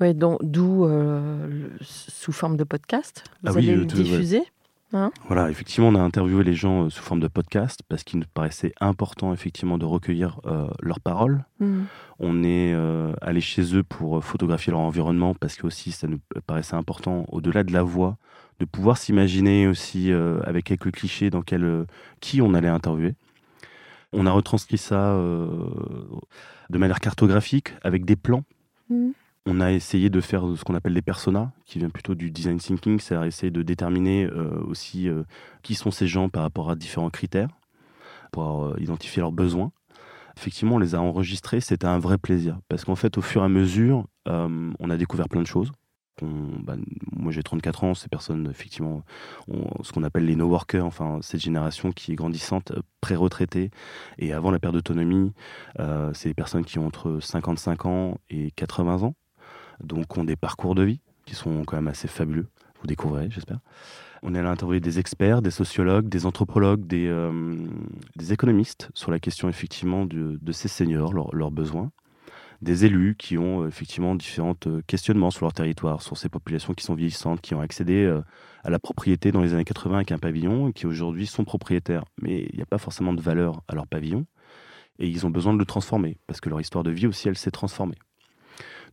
Oui, 0.00 0.12
d'où 0.14 0.84
euh, 0.84 1.68
sous 1.80 2.32
forme 2.32 2.56
de 2.56 2.64
podcast. 2.64 3.24
Vous 3.42 3.52
ah 3.54 3.58
allez 3.58 3.72
oui, 3.72 3.76
le 3.76 3.84
diffuser. 3.84 4.42
Hein 4.94 5.10
voilà, 5.26 5.50
effectivement, 5.50 5.88
on 5.88 5.96
a 5.96 6.00
interviewé 6.00 6.44
les 6.44 6.54
gens 6.54 6.84
euh, 6.84 6.88
sous 6.88 7.02
forme 7.02 7.18
de 7.18 7.26
podcast 7.26 7.80
parce 7.88 8.04
qu'il 8.04 8.20
nous 8.20 8.26
paraissait 8.32 8.72
important 8.80 9.32
effectivement 9.32 9.76
de 9.76 9.84
recueillir 9.84 10.40
euh, 10.46 10.68
leurs 10.80 11.00
paroles. 11.00 11.44
Mm. 11.58 11.82
On 12.20 12.44
est 12.44 12.72
euh, 12.72 13.12
allé 13.20 13.40
chez 13.40 13.74
eux 13.74 13.82
pour 13.82 14.24
photographier 14.24 14.70
leur 14.70 14.80
environnement 14.80 15.34
parce 15.34 15.56
que 15.56 15.66
aussi 15.66 15.90
ça 15.90 16.06
nous 16.06 16.20
paraissait 16.46 16.76
important, 16.76 17.26
au-delà 17.32 17.64
de 17.64 17.72
la 17.72 17.82
voix, 17.82 18.18
de 18.60 18.64
pouvoir 18.64 18.96
s'imaginer 18.96 19.66
aussi 19.66 20.12
avec 20.12 20.66
quelques 20.66 20.92
clichés 20.92 21.28
dans 21.28 21.42
quel, 21.42 21.86
qui 22.20 22.40
on 22.40 22.54
allait 22.54 22.68
interviewer. 22.68 23.16
On 24.12 24.26
a 24.26 24.30
retranscrit 24.30 24.78
ça 24.78 25.12
de 26.70 26.78
manière 26.78 27.00
cartographique 27.00 27.74
avec 27.82 28.04
des 28.04 28.14
plans. 28.14 28.44
Mm. 28.90 29.10
On 29.46 29.60
a 29.60 29.72
essayé 29.72 30.08
de 30.08 30.22
faire 30.22 30.42
ce 30.56 30.64
qu'on 30.64 30.74
appelle 30.74 30.94
des 30.94 31.02
personas, 31.02 31.52
qui 31.66 31.78
vient 31.78 31.90
plutôt 31.90 32.14
du 32.14 32.30
design 32.30 32.56
thinking, 32.56 32.98
c'est-à-dire 32.98 33.26
essayer 33.26 33.50
de 33.50 33.62
déterminer 33.62 34.24
euh, 34.24 34.58
aussi 34.66 35.06
euh, 35.06 35.22
qui 35.62 35.74
sont 35.74 35.90
ces 35.90 36.06
gens 36.06 36.30
par 36.30 36.42
rapport 36.44 36.70
à 36.70 36.76
différents 36.76 37.10
critères, 37.10 37.50
pour 38.32 38.64
euh, 38.64 38.76
identifier 38.80 39.20
leurs 39.20 39.32
besoins. 39.32 39.70
Effectivement, 40.38 40.76
on 40.76 40.78
les 40.78 40.94
a 40.94 41.00
enregistrés, 41.02 41.60
c'était 41.60 41.86
un 41.86 41.98
vrai 41.98 42.16
plaisir, 42.16 42.58
parce 42.68 42.86
qu'en 42.86 42.94
fait, 42.94 43.18
au 43.18 43.20
fur 43.20 43.42
et 43.42 43.44
à 43.44 43.48
mesure, 43.48 44.06
on 44.26 44.90
a 44.90 44.96
découvert 44.96 45.28
plein 45.28 45.42
de 45.42 45.46
choses. 45.46 45.70
Bah, 46.22 46.76
moi, 47.12 47.30
j'ai 47.30 47.42
34 47.42 47.84
ans, 47.84 47.94
ces 47.94 48.08
personnes, 48.08 48.48
effectivement, 48.50 49.04
ce 49.82 49.92
qu'on 49.92 50.02
appelle 50.02 50.24
les 50.24 50.36
no-workers, 50.36 50.86
enfin, 50.86 51.18
cette 51.20 51.40
génération 51.40 51.92
qui 51.92 52.12
est 52.12 52.14
grandissante, 52.14 52.72
pré-retraitée, 53.00 53.70
et 54.18 54.32
avant 54.32 54.50
la 54.50 54.58
perte 54.58 54.74
d'autonomie, 54.74 55.32
c'est 56.14 56.30
des 56.30 56.34
personnes 56.34 56.64
qui 56.64 56.78
ont 56.80 56.86
entre 56.86 57.20
55 57.20 57.86
ans 57.86 58.18
et 58.28 58.50
80 58.52 59.02
ans, 59.04 59.14
donc 59.82 60.16
ont 60.16 60.24
des 60.24 60.36
parcours 60.36 60.74
de 60.74 60.82
vie 60.82 61.00
qui 61.26 61.34
sont 61.34 61.64
quand 61.64 61.76
même 61.76 61.88
assez 61.88 62.08
fabuleux. 62.08 62.48
Vous 62.80 62.86
découvrirez, 62.86 63.28
j'espère. 63.30 63.60
On 64.22 64.34
est 64.34 64.38
allé 64.38 64.48
interviewer 64.48 64.80
des 64.80 64.98
experts, 64.98 65.42
des 65.42 65.50
sociologues, 65.50 66.08
des 66.08 66.26
anthropologues, 66.26 66.86
des, 66.86 67.08
euh, 67.08 67.66
économistes 68.30 68.90
sur 68.94 69.10
la 69.10 69.18
question 69.18 69.48
effectivement 69.48 70.06
de, 70.06 70.52
ces 70.52 70.68
seniors, 70.68 71.12
leurs 71.12 71.50
besoins, 71.50 71.92
des 72.62 72.86
élus 72.86 73.16
qui 73.18 73.36
ont 73.36 73.62
euh, 73.62 73.68
effectivement 73.68 74.14
différents 74.14 74.56
euh, 74.66 74.80
questionnements 74.86 75.30
sur 75.30 75.44
leur 75.44 75.52
territoire, 75.52 76.02
sur 76.02 76.16
ces 76.16 76.28
populations 76.28 76.72
qui 76.72 76.84
sont 76.84 76.94
vieillissantes, 76.94 77.42
qui 77.42 77.54
ont 77.54 77.60
accédé 77.60 78.06
à 78.64 78.70
la 78.70 78.78
propriété 78.78 79.30
dans 79.30 79.42
les 79.42 79.52
années 79.52 79.64
80 79.64 79.96
avec 79.96 80.12
un 80.12 80.18
pavillon 80.18 80.68
et 80.68 80.72
qui 80.72 80.86
aujourd'hui 80.86 81.26
sont 81.26 81.44
propriétaires. 81.44 82.04
Mais 82.20 82.48
il 82.50 82.56
n'y 82.56 82.62
a 82.62 82.66
pas 82.66 82.78
forcément 82.78 83.12
de 83.12 83.20
valeur 83.20 83.62
à 83.68 83.74
leur 83.74 83.86
pavillon 83.86 84.26
et 84.98 85.08
ils 85.08 85.26
ont 85.26 85.30
besoin 85.30 85.52
de 85.52 85.58
le 85.58 85.66
transformer 85.66 86.18
parce 86.26 86.40
que 86.40 86.48
leur 86.48 86.60
histoire 86.60 86.84
de 86.84 86.90
vie 86.90 87.06
aussi, 87.06 87.28
elle 87.28 87.36
s'est 87.36 87.50
transformée. 87.50 87.96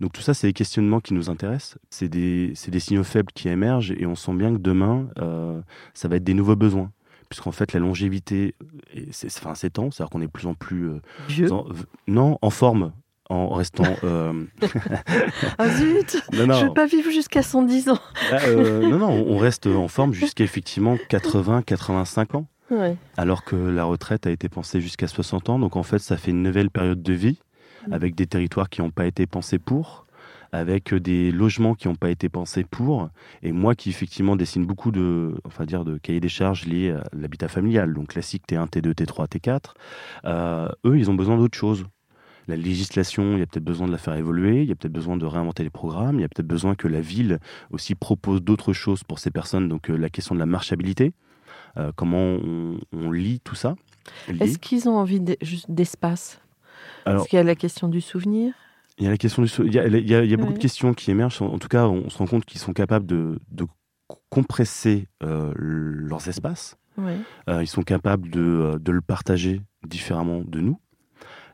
Donc 0.01 0.13
tout 0.13 0.21
ça, 0.21 0.33
c'est 0.33 0.47
des 0.47 0.53
questionnements 0.53 0.99
qui 0.99 1.13
nous 1.13 1.29
intéressent, 1.29 1.77
c'est 1.91 2.09
des, 2.09 2.53
signaux 2.79 3.03
faibles 3.03 3.31
qui 3.35 3.47
émergent 3.49 3.91
et 3.91 4.07
on 4.07 4.15
sent 4.15 4.33
bien 4.33 4.51
que 4.51 4.57
demain, 4.57 5.07
euh, 5.19 5.61
ça 5.93 6.07
va 6.07 6.15
être 6.15 6.23
des 6.23 6.33
nouveaux 6.33 6.55
besoins. 6.55 6.91
Puisqu'en 7.29 7.51
fait, 7.51 7.71
la 7.71 7.79
longévité, 7.79 8.55
et 8.93 9.05
c'est, 9.11 9.27
enfin, 9.37 9.53
s'étend, 9.55 9.91
c'est-à-dire 9.91 10.09
qu'on 10.09 10.21
est 10.21 10.25
de 10.25 10.31
plus 10.31 10.47
en 10.47 10.53
plus... 10.55 10.89
euh, 10.89 10.99
Vieux. 11.29 11.51
en- 11.53 11.65
non, 12.07 12.37
en 12.41 12.49
forme, 12.49 12.91
en 13.29 13.49
restant... 13.49 13.85
euh, 14.03 14.33
Ah 15.59 15.69
zut 15.69 16.15
non, 16.33 16.39
Je 16.39 16.43
non, 16.45 16.61
veux 16.67 16.73
pas 16.73 16.87
vivre 16.87 17.11
jusqu'à 17.11 17.43
110 17.43 17.89
ans. 17.89 17.99
ah, 18.31 18.37
euh, 18.47 18.81
non, 18.89 18.97
non, 18.97 19.09
on 19.27 19.37
reste 19.37 19.67
en 19.67 19.87
forme 19.87 20.13
jusqu'à 20.13 20.43
effectivement 20.43 20.97
80, 21.09 21.61
85 21.61 22.35
ans. 22.35 22.47
Ouais. 22.71 22.97
Alors 23.17 23.43
que 23.43 23.55
la 23.55 23.83
retraite 23.83 24.25
a 24.27 24.31
été 24.31 24.49
pensée 24.49 24.81
jusqu'à 24.81 25.07
60 25.07 25.49
ans. 25.49 25.59
Donc 25.59 25.75
en 25.75 25.83
fait, 25.83 25.99
ça 25.99 26.17
fait 26.17 26.31
une 26.31 26.41
nouvelle 26.41 26.69
période 26.71 27.03
de 27.03 27.13
vie 27.13 27.39
Mm. 27.87 27.93
avec 27.93 28.15
des 28.15 28.27
territoires 28.27 28.69
qui 28.69 28.81
n'ont 28.81 28.91
pas 28.91 29.05
été 29.05 29.25
pensés 29.27 29.59
pour, 29.59 30.05
avec 30.51 30.93
des 30.93 31.31
logements 31.31 31.75
qui 31.75 31.87
n'ont 31.87 31.95
pas 31.95 32.09
été 32.09 32.27
pensés 32.29 32.63
pour. 32.63 33.09
Et 33.41 33.51
moi 33.51 33.73
qui 33.75 33.89
effectivement 33.89 34.35
dessine 34.35 34.65
beaucoup 34.65 34.91
de, 34.91 35.33
enfin 35.45 35.65
dire, 35.65 35.85
de 35.85 35.97
cahiers 35.97 36.19
des 36.19 36.29
charges 36.29 36.65
liés 36.65 36.91
à 36.91 37.03
l'habitat 37.13 37.47
familial, 37.47 37.93
donc 37.93 38.09
classique 38.09 38.43
T1, 38.47 38.67
T2, 38.69 38.93
T3, 38.93 39.27
T4, 39.27 39.59
euh, 40.25 40.67
eux, 40.85 40.97
ils 40.97 41.09
ont 41.09 41.13
besoin 41.15 41.37
d'autre 41.37 41.57
chose. 41.57 41.85
La 42.47 42.55
législation, 42.57 43.33
il 43.33 43.39
y 43.39 43.41
a 43.43 43.45
peut-être 43.45 43.63
besoin 43.63 43.87
de 43.87 43.91
la 43.91 43.97
faire 43.99 44.15
évoluer, 44.15 44.63
il 44.63 44.67
y 44.67 44.71
a 44.71 44.75
peut-être 44.75 44.91
besoin 44.91 45.15
de 45.15 45.25
réinventer 45.25 45.63
les 45.63 45.69
programmes, 45.69 46.17
il 46.17 46.21
y 46.21 46.25
a 46.25 46.27
peut-être 46.27 46.47
besoin 46.47 46.75
que 46.75 46.87
la 46.87 46.99
ville 46.99 47.39
aussi 47.69 47.95
propose 47.95 48.41
d'autres 48.41 48.73
choses 48.73 49.03
pour 49.03 49.19
ces 49.19 49.31
personnes. 49.31 49.69
Donc 49.69 49.89
euh, 49.89 49.95
la 49.95 50.09
question 50.09 50.35
de 50.35 50.39
la 50.39 50.47
marchabilité, 50.47 51.13
euh, 51.77 51.91
comment 51.95 52.17
on, 52.43 52.77
on 52.91 53.11
lit 53.11 53.39
tout 53.41 53.55
ça. 53.55 53.75
Est-ce 54.27 54.57
qu'ils 54.57 54.89
ont 54.89 54.97
envie 54.97 55.21
de- 55.21 55.37
juste 55.41 55.69
d'espace? 55.69 56.40
Alors- 57.05 57.19
Parce 57.21 57.29
qu'il 57.29 57.37
y 57.37 57.39
a 57.39 57.43
la 57.43 57.55
question 57.55 57.87
du 57.87 58.01
souvenir. 58.01 58.53
Il 58.97 59.05
y 59.05 59.07
a 59.07 59.09
la 59.11 59.17
question 59.17 59.41
du 59.41 59.47
sou- 59.47 59.63
il 59.65 59.73
y 59.73 59.79
a, 59.79 59.87
il 59.87 60.07
y 60.09 60.13
a- 60.15 60.23
il 60.23 60.29
y 60.29 60.33
a 60.33 60.37
beaucoup 60.37 60.49
Ouais. 60.51 60.57
de 60.57 60.61
questions 60.61 60.93
qui 60.93 61.09
émergent. 61.11 61.41
En 61.41 61.57
tout 61.57 61.67
cas, 61.69 61.87
on 61.87 62.09
se 62.09 62.17
rend 62.17 62.27
compte 62.27 62.45
qu'ils 62.45 62.59
sont 62.59 62.73
capables 62.73 63.05
de, 63.05 63.39
de 63.51 63.65
compresser 64.29 65.07
euh, 65.23 65.53
leurs 65.57 66.27
espaces. 66.27 66.77
Ouais. 66.97 67.15
Euh, 67.49 67.63
ils 67.63 67.67
sont 67.67 67.83
capables 67.83 68.29
de, 68.29 68.41
euh, 68.41 68.79
de 68.79 68.91
le 68.91 69.01
partager 69.01 69.61
différemment 69.87 70.41
de 70.45 70.59
nous. 70.59 70.79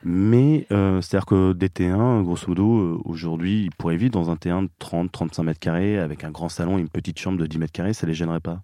Mais 0.04 0.68
euh, 0.72 1.02
c'est-à-dire 1.02 1.26
que 1.26 1.54
des 1.54 1.70
T1, 1.70 2.22
grosso 2.24 2.48
modo, 2.48 3.02
aujourd'hui, 3.06 3.64
ils 3.66 3.72
pourraient 3.76 3.98
vivre 3.98 4.12
dans 4.12 4.30
un 4.30 4.36
T1 4.36 4.64
de 4.64 4.70
30-35 4.80 5.44
mètres 5.44 5.60
carrés 5.60 5.98
avec 5.98 6.24
un 6.24 6.32
grand 6.32 6.50
salon 6.50 6.78
et 6.78 6.82
une 6.82 6.90
petite 6.90 7.18
chambre 7.20 7.38
de 7.40 7.46
10 7.48 7.58
mètres 7.58 7.72
carrés, 7.74 7.94
ça 7.94 8.06
les 8.08 8.14
gênerait 8.14 8.40
pas. 8.40 8.62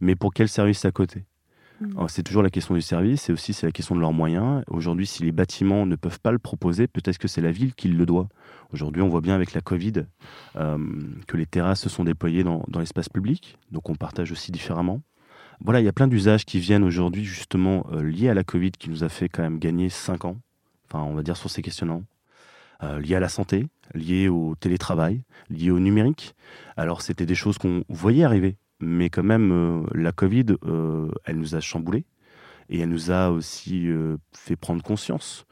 Mais 0.00 0.14
pour 0.16 0.32
quel 0.32 0.48
service 0.48 0.84
à 0.84 0.90
côté? 0.90 1.24
Mm. 1.86 2.06
C'est 2.08 2.22
toujours 2.22 2.42
la 2.42 2.50
question 2.50 2.74
du 2.74 2.82
service 2.82 3.28
et 3.28 3.32
aussi 3.32 3.52
c'est 3.52 3.66
la 3.66 3.72
question 3.72 3.94
de 3.94 4.00
leurs 4.00 4.12
moyens. 4.12 4.62
Aujourd'hui, 4.68 5.06
si 5.06 5.22
les 5.22 5.32
bâtiments 5.32 5.86
ne 5.86 5.96
peuvent 5.96 6.20
pas 6.20 6.32
le 6.32 6.38
proposer, 6.38 6.86
peut-être 6.86 7.18
que 7.18 7.28
c'est 7.28 7.40
la 7.40 7.52
ville 7.52 7.74
qui 7.74 7.88
le 7.88 8.06
doit. 8.06 8.28
Aujourd'hui, 8.72 9.02
on 9.02 9.08
voit 9.08 9.20
bien 9.20 9.34
avec 9.34 9.52
la 9.52 9.60
Covid 9.60 10.04
euh, 10.56 10.78
que 11.26 11.36
les 11.36 11.46
terrasses 11.46 11.80
se 11.80 11.88
sont 11.88 12.04
déployées 12.04 12.44
dans, 12.44 12.64
dans 12.68 12.80
l'espace 12.80 13.08
public, 13.08 13.58
donc 13.70 13.88
on 13.90 13.94
partage 13.94 14.32
aussi 14.32 14.52
différemment. 14.52 15.00
Voilà, 15.60 15.80
il 15.80 15.84
y 15.84 15.88
a 15.88 15.92
plein 15.92 16.08
d'usages 16.08 16.44
qui 16.44 16.58
viennent 16.58 16.84
aujourd'hui 16.84 17.24
justement 17.24 17.86
euh, 17.92 18.02
liés 18.02 18.28
à 18.28 18.34
la 18.34 18.44
Covid 18.44 18.72
qui 18.72 18.90
nous 18.90 19.04
a 19.04 19.08
fait 19.08 19.28
quand 19.28 19.42
même 19.42 19.58
gagner 19.58 19.88
5 19.88 20.24
ans, 20.24 20.36
enfin 20.86 21.04
on 21.04 21.14
va 21.14 21.22
dire 21.22 21.36
sur 21.36 21.50
ces 21.50 21.62
questionnements, 21.62 22.02
euh, 22.82 23.00
liés 23.00 23.14
à 23.14 23.20
la 23.20 23.28
santé, 23.28 23.66
liés 23.94 24.28
au 24.28 24.56
télétravail, 24.56 25.22
liés 25.48 25.70
au 25.70 25.78
numérique. 25.78 26.34
Alors 26.76 27.02
c'était 27.02 27.26
des 27.26 27.34
choses 27.34 27.58
qu'on 27.58 27.84
voyait 27.88 28.24
arriver, 28.24 28.56
mais 28.84 29.10
quand 29.10 29.22
même 29.22 29.52
euh, 29.52 29.82
la 29.94 30.12
Covid, 30.12 30.46
euh, 30.64 31.08
elle 31.24 31.38
nous 31.38 31.54
a 31.54 31.60
chamboulés 31.60 32.04
et 32.68 32.80
elle 32.80 32.88
nous 32.88 33.10
a 33.10 33.30
aussi 33.30 33.88
euh, 33.88 34.16
fait 34.36 34.56
prendre 34.56 34.82
conscience 34.82 35.46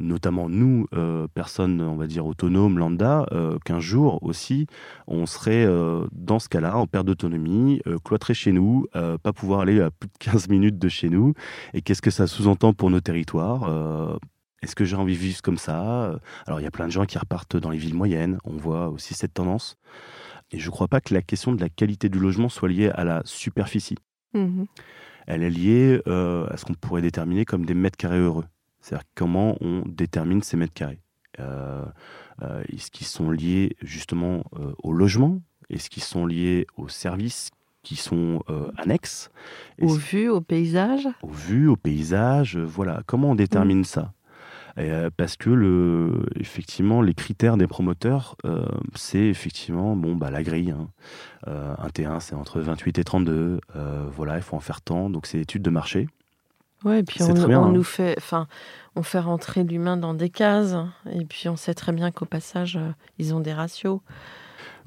notamment 0.00 0.48
nous, 0.48 0.86
euh, 0.94 1.26
personnes, 1.26 1.80
on 1.80 1.96
va 1.96 2.06
dire, 2.06 2.24
autonomes, 2.24 2.78
lambda, 2.78 3.26
qu'un 3.64 3.80
jour 3.80 4.22
aussi, 4.22 4.68
on 5.08 5.26
serait 5.26 5.66
dans 6.12 6.38
ce 6.38 6.48
cas-là, 6.48 6.76
en 6.76 6.86
perte 6.86 7.04
d'autonomie, 7.04 7.82
cloîtré 8.04 8.32
chez 8.32 8.52
nous, 8.52 8.86
pas 8.92 9.32
pouvoir 9.32 9.58
aller 9.58 9.80
à 9.80 9.90
plus 9.90 10.06
de 10.06 10.18
15 10.20 10.50
minutes 10.50 10.78
de 10.78 10.88
chez 10.88 11.08
nous. 11.08 11.34
Et 11.74 11.82
qu'est-ce 11.82 12.00
que 12.00 12.12
ça 12.12 12.28
sous-entend 12.28 12.74
pour 12.74 12.90
nos 12.90 13.00
territoires 13.00 14.20
Est-ce 14.62 14.76
que 14.76 14.84
j'ai 14.84 14.94
envie 14.94 15.14
de 15.14 15.20
vivre 15.20 15.42
comme 15.42 15.58
ça? 15.58 16.16
Alors, 16.46 16.60
il 16.60 16.62
y 16.62 16.68
a 16.68 16.70
plein 16.70 16.86
de 16.86 16.92
gens 16.92 17.04
qui 17.04 17.18
repartent 17.18 17.56
dans 17.56 17.70
les 17.70 17.78
villes 17.78 17.96
moyennes, 17.96 18.38
on 18.44 18.56
voit 18.56 18.90
aussi 18.90 19.14
cette 19.14 19.34
tendance. 19.34 19.78
Et 20.50 20.58
je 20.58 20.66
ne 20.66 20.70
crois 20.70 20.88
pas 20.88 21.00
que 21.00 21.12
la 21.14 21.22
question 21.22 21.52
de 21.52 21.60
la 21.60 21.68
qualité 21.68 22.08
du 22.08 22.18
logement 22.18 22.48
soit 22.48 22.68
liée 22.68 22.90
à 22.90 23.04
la 23.04 23.22
superficie. 23.24 23.96
Mhm. 24.34 24.66
Elle 25.26 25.42
est 25.42 25.50
liée 25.50 26.00
euh, 26.06 26.46
à 26.48 26.56
ce 26.56 26.64
qu'on 26.64 26.74
pourrait 26.74 27.02
déterminer 27.02 27.44
comme 27.44 27.66
des 27.66 27.74
mètres 27.74 27.98
carrés 27.98 28.18
heureux. 28.18 28.46
C'est-à-dire 28.80 29.06
comment 29.14 29.56
on 29.60 29.82
détermine 29.86 30.42
ces 30.42 30.56
mètres 30.56 30.72
carrés. 30.72 31.00
Euh, 31.38 31.84
euh, 32.42 32.62
Est-ce 32.72 32.90
qu'ils 32.90 33.06
sont 33.06 33.30
liés 33.30 33.76
justement 33.82 34.44
au 34.82 34.92
logement? 34.92 35.42
Est-ce 35.68 35.90
qu'ils 35.90 36.02
sont 36.02 36.24
liés 36.24 36.66
aux 36.78 36.88
services 36.88 37.50
qui 37.82 37.96
sont 37.96 38.42
annexes? 38.78 39.30
Aux 39.82 39.92
vues, 39.94 40.30
au 40.30 40.40
paysage? 40.40 41.06
aux 41.22 41.28
vues, 41.28 41.68
au 41.68 41.76
paysage, 41.76 42.56
voilà. 42.56 43.02
Comment 43.06 43.32
on 43.32 43.34
détermine 43.34 43.84
ça? 43.84 44.02
Et, 44.02 44.17
euh, 44.78 45.10
Parce 45.16 45.36
que 45.36 45.50
le, 45.50 46.26
effectivement, 46.36 47.02
les 47.02 47.14
critères 47.14 47.56
des 47.56 47.66
promoteurs, 47.66 48.36
euh, 48.44 48.66
c'est 48.94 49.26
effectivement 49.26 49.96
bon, 49.96 50.16
bah, 50.16 50.30
la 50.30 50.42
grille. 50.42 50.70
hein. 50.70 50.88
Euh, 51.46 51.74
un 51.78 51.88
T1, 51.88 52.20
c'est 52.20 52.34
entre 52.34 52.60
28 52.60 52.98
et 52.98 53.04
32. 53.04 53.60
euh, 53.76 54.04
voilà, 54.14 54.36
il 54.36 54.42
faut 54.42 54.56
en 54.56 54.60
faire 54.60 54.80
tant. 54.80 55.10
Donc, 55.10 55.26
c'est 55.26 55.38
étude 55.40 55.62
de 55.62 55.70
marché. 55.70 56.08
Ouais, 56.84 57.00
et 57.00 57.02
puis 57.02 57.22
on, 57.22 57.34
très 57.34 57.48
bien, 57.48 57.60
on 57.60 57.66
hein. 57.66 57.72
nous 57.72 57.82
fait, 57.82 58.14
enfin, 58.18 58.46
on 58.94 59.02
fait 59.02 59.18
rentrer 59.18 59.64
l'humain 59.64 59.96
dans 59.96 60.14
des 60.14 60.30
cases, 60.30 60.76
et 61.10 61.24
puis 61.24 61.48
on 61.48 61.56
sait 61.56 61.74
très 61.74 61.90
bien 61.90 62.12
qu'au 62.12 62.24
passage, 62.24 62.78
ils 63.18 63.34
ont 63.34 63.40
des 63.40 63.52
ratios. 63.52 64.00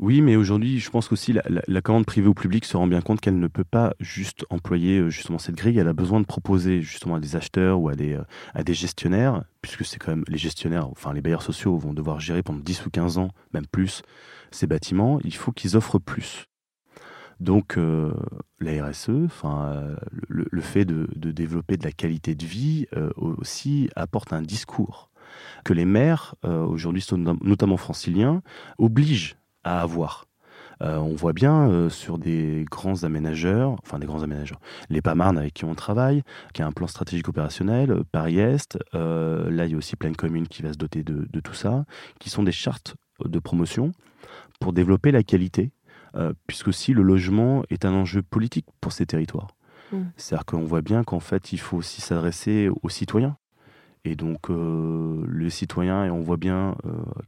Oui, 0.02 0.22
mais 0.22 0.36
aujourd'hui, 0.36 0.80
je 0.80 0.90
pense 0.90 1.08
qu'aussi 1.08 1.32
la, 1.32 1.82
commande 1.84 2.08
privée 2.08 2.28
au 2.28 2.34
public 2.34 2.66
se 2.66 2.76
rend 2.76 2.88
bien 2.88 3.02
compte 3.02 3.22
qu'elle 3.22 3.38
ne 3.38 3.48
peut 3.48 3.64
pas 3.64 3.94
juste 4.00 4.48
employer 4.50 4.98
euh, 4.98 5.10
justement 5.12 5.38
cette 5.38 5.54
grille. 5.54 5.78
Elle 5.78 5.88
a 5.88 5.94
besoin 5.94 6.20
de 6.20 6.26
proposer 6.26 6.82
justement 6.82 7.16
à 7.16 7.20
des 7.20 7.36
acheteurs 7.36 7.80
ou 7.80 7.88
à 7.88 7.94
des, 7.94 8.14
euh, 8.14 8.24
à 8.56 8.64
des 8.64 8.74
gestionnaires, 8.74 9.44
puisque 9.62 9.86
c'est 9.86 10.00
quand 10.00 10.10
même 10.10 10.24
les 10.28 10.40
gestionnaires, 10.40 10.90
enfin 10.90 11.14
les 11.14 11.22
bailleurs 11.22 11.44
sociaux 11.44 11.78
vont 11.78 11.94
devoir 11.94 12.20
gérer 12.20 12.42
pendant 12.42 12.58
10 12.58 12.88
ou 12.88 12.90
15 12.90 13.20
ans, 13.20 13.30
même 13.54 13.68
plus, 13.68 14.02
ces 14.50 14.66
bâtiments. 14.66 15.20
Il 15.24 15.36
faut 15.36 15.52
qu'ils 15.52 15.78
offrent 15.78 16.00
plus. 16.00 16.46
Donc 17.40 17.78
euh, 17.78 18.12
la 18.60 18.84
RSE, 18.84 19.30
le, 20.30 20.62
fait 20.62 20.86
de, 20.86 21.32
développer 21.32 21.78
de 21.78 21.84
la 21.84 21.92
qualité 21.92 22.34
de 22.34 22.46
vie 22.46 22.88
aussi 23.18 23.92
apporte 23.96 24.34
un 24.34 24.42
discours 24.42 25.12
que 25.64 25.74
les 25.74 25.86
maires 25.86 26.36
aujourd'hui, 26.44 27.06
notamment 27.42 27.78
franciliens, 27.78 28.44
obligent 28.78 29.38
à 29.64 29.82
avoir. 29.82 30.26
Euh, 30.82 30.98
on 30.98 31.14
voit 31.14 31.34
bien 31.34 31.70
euh, 31.70 31.90
sur 31.90 32.18
des 32.18 32.66
grands 32.70 33.04
aménageurs, 33.04 33.76
enfin 33.84 34.00
des 34.00 34.08
grands 34.08 34.24
aménageurs, 34.24 34.60
les 34.90 35.02
PAMARN 35.02 35.38
avec 35.38 35.54
qui 35.54 35.66
on 35.66 35.76
travaille, 35.76 36.24
qui 36.54 36.64
a 36.64 36.68
un 36.68 36.72
plan 36.72 36.88
stratégique 36.88 37.28
opérationnel, 37.28 37.92
euh, 37.92 38.04
Paris-Est, 38.12 38.80
là 38.94 39.66
il 39.66 39.72
y 39.72 39.76
a 39.76 39.78
aussi 39.78 39.96
Pleine 39.96 40.16
Commune 40.16 40.48
qui 40.48 40.64
va 40.64 40.74
se 40.74 40.78
doter 40.78 41.04
de, 41.04 41.40
tout 41.40 41.54
ça, 41.54 41.86
qui 42.20 42.30
sont 42.30 42.44
des 42.44 42.52
chartes 42.52 42.96
de 43.24 43.40
promotion 43.40 43.92
pour 44.60 44.74
développer 44.74 45.12
la 45.12 45.24
qualité, 45.24 45.72
puisque 46.48 46.68
aussi 46.68 46.94
le 46.94 47.04
logement 47.04 47.64
est 47.70 47.86
un 47.86 47.94
enjeu 47.94 48.22
politique 48.22 48.66
pour 48.80 48.92
ces 48.92 49.06
territoires. 49.06 49.56
Mmh. 49.92 50.04
C'est-à-dire 50.18 50.46
qu'on 50.46 50.66
voit 50.66 50.82
bien 50.82 51.04
qu'en 51.04 51.20
fait 51.20 51.52
il 51.52 51.60
faut 51.60 51.78
aussi 51.78 52.02
s'adresser 52.02 52.70
aux 52.82 52.90
citoyens. 52.90 53.38
Et 54.04 54.16
donc, 54.16 54.50
le 54.50 55.50
citoyen, 55.50 56.06
et 56.06 56.10
on 56.10 56.22
voit 56.22 56.38
bien 56.38 56.76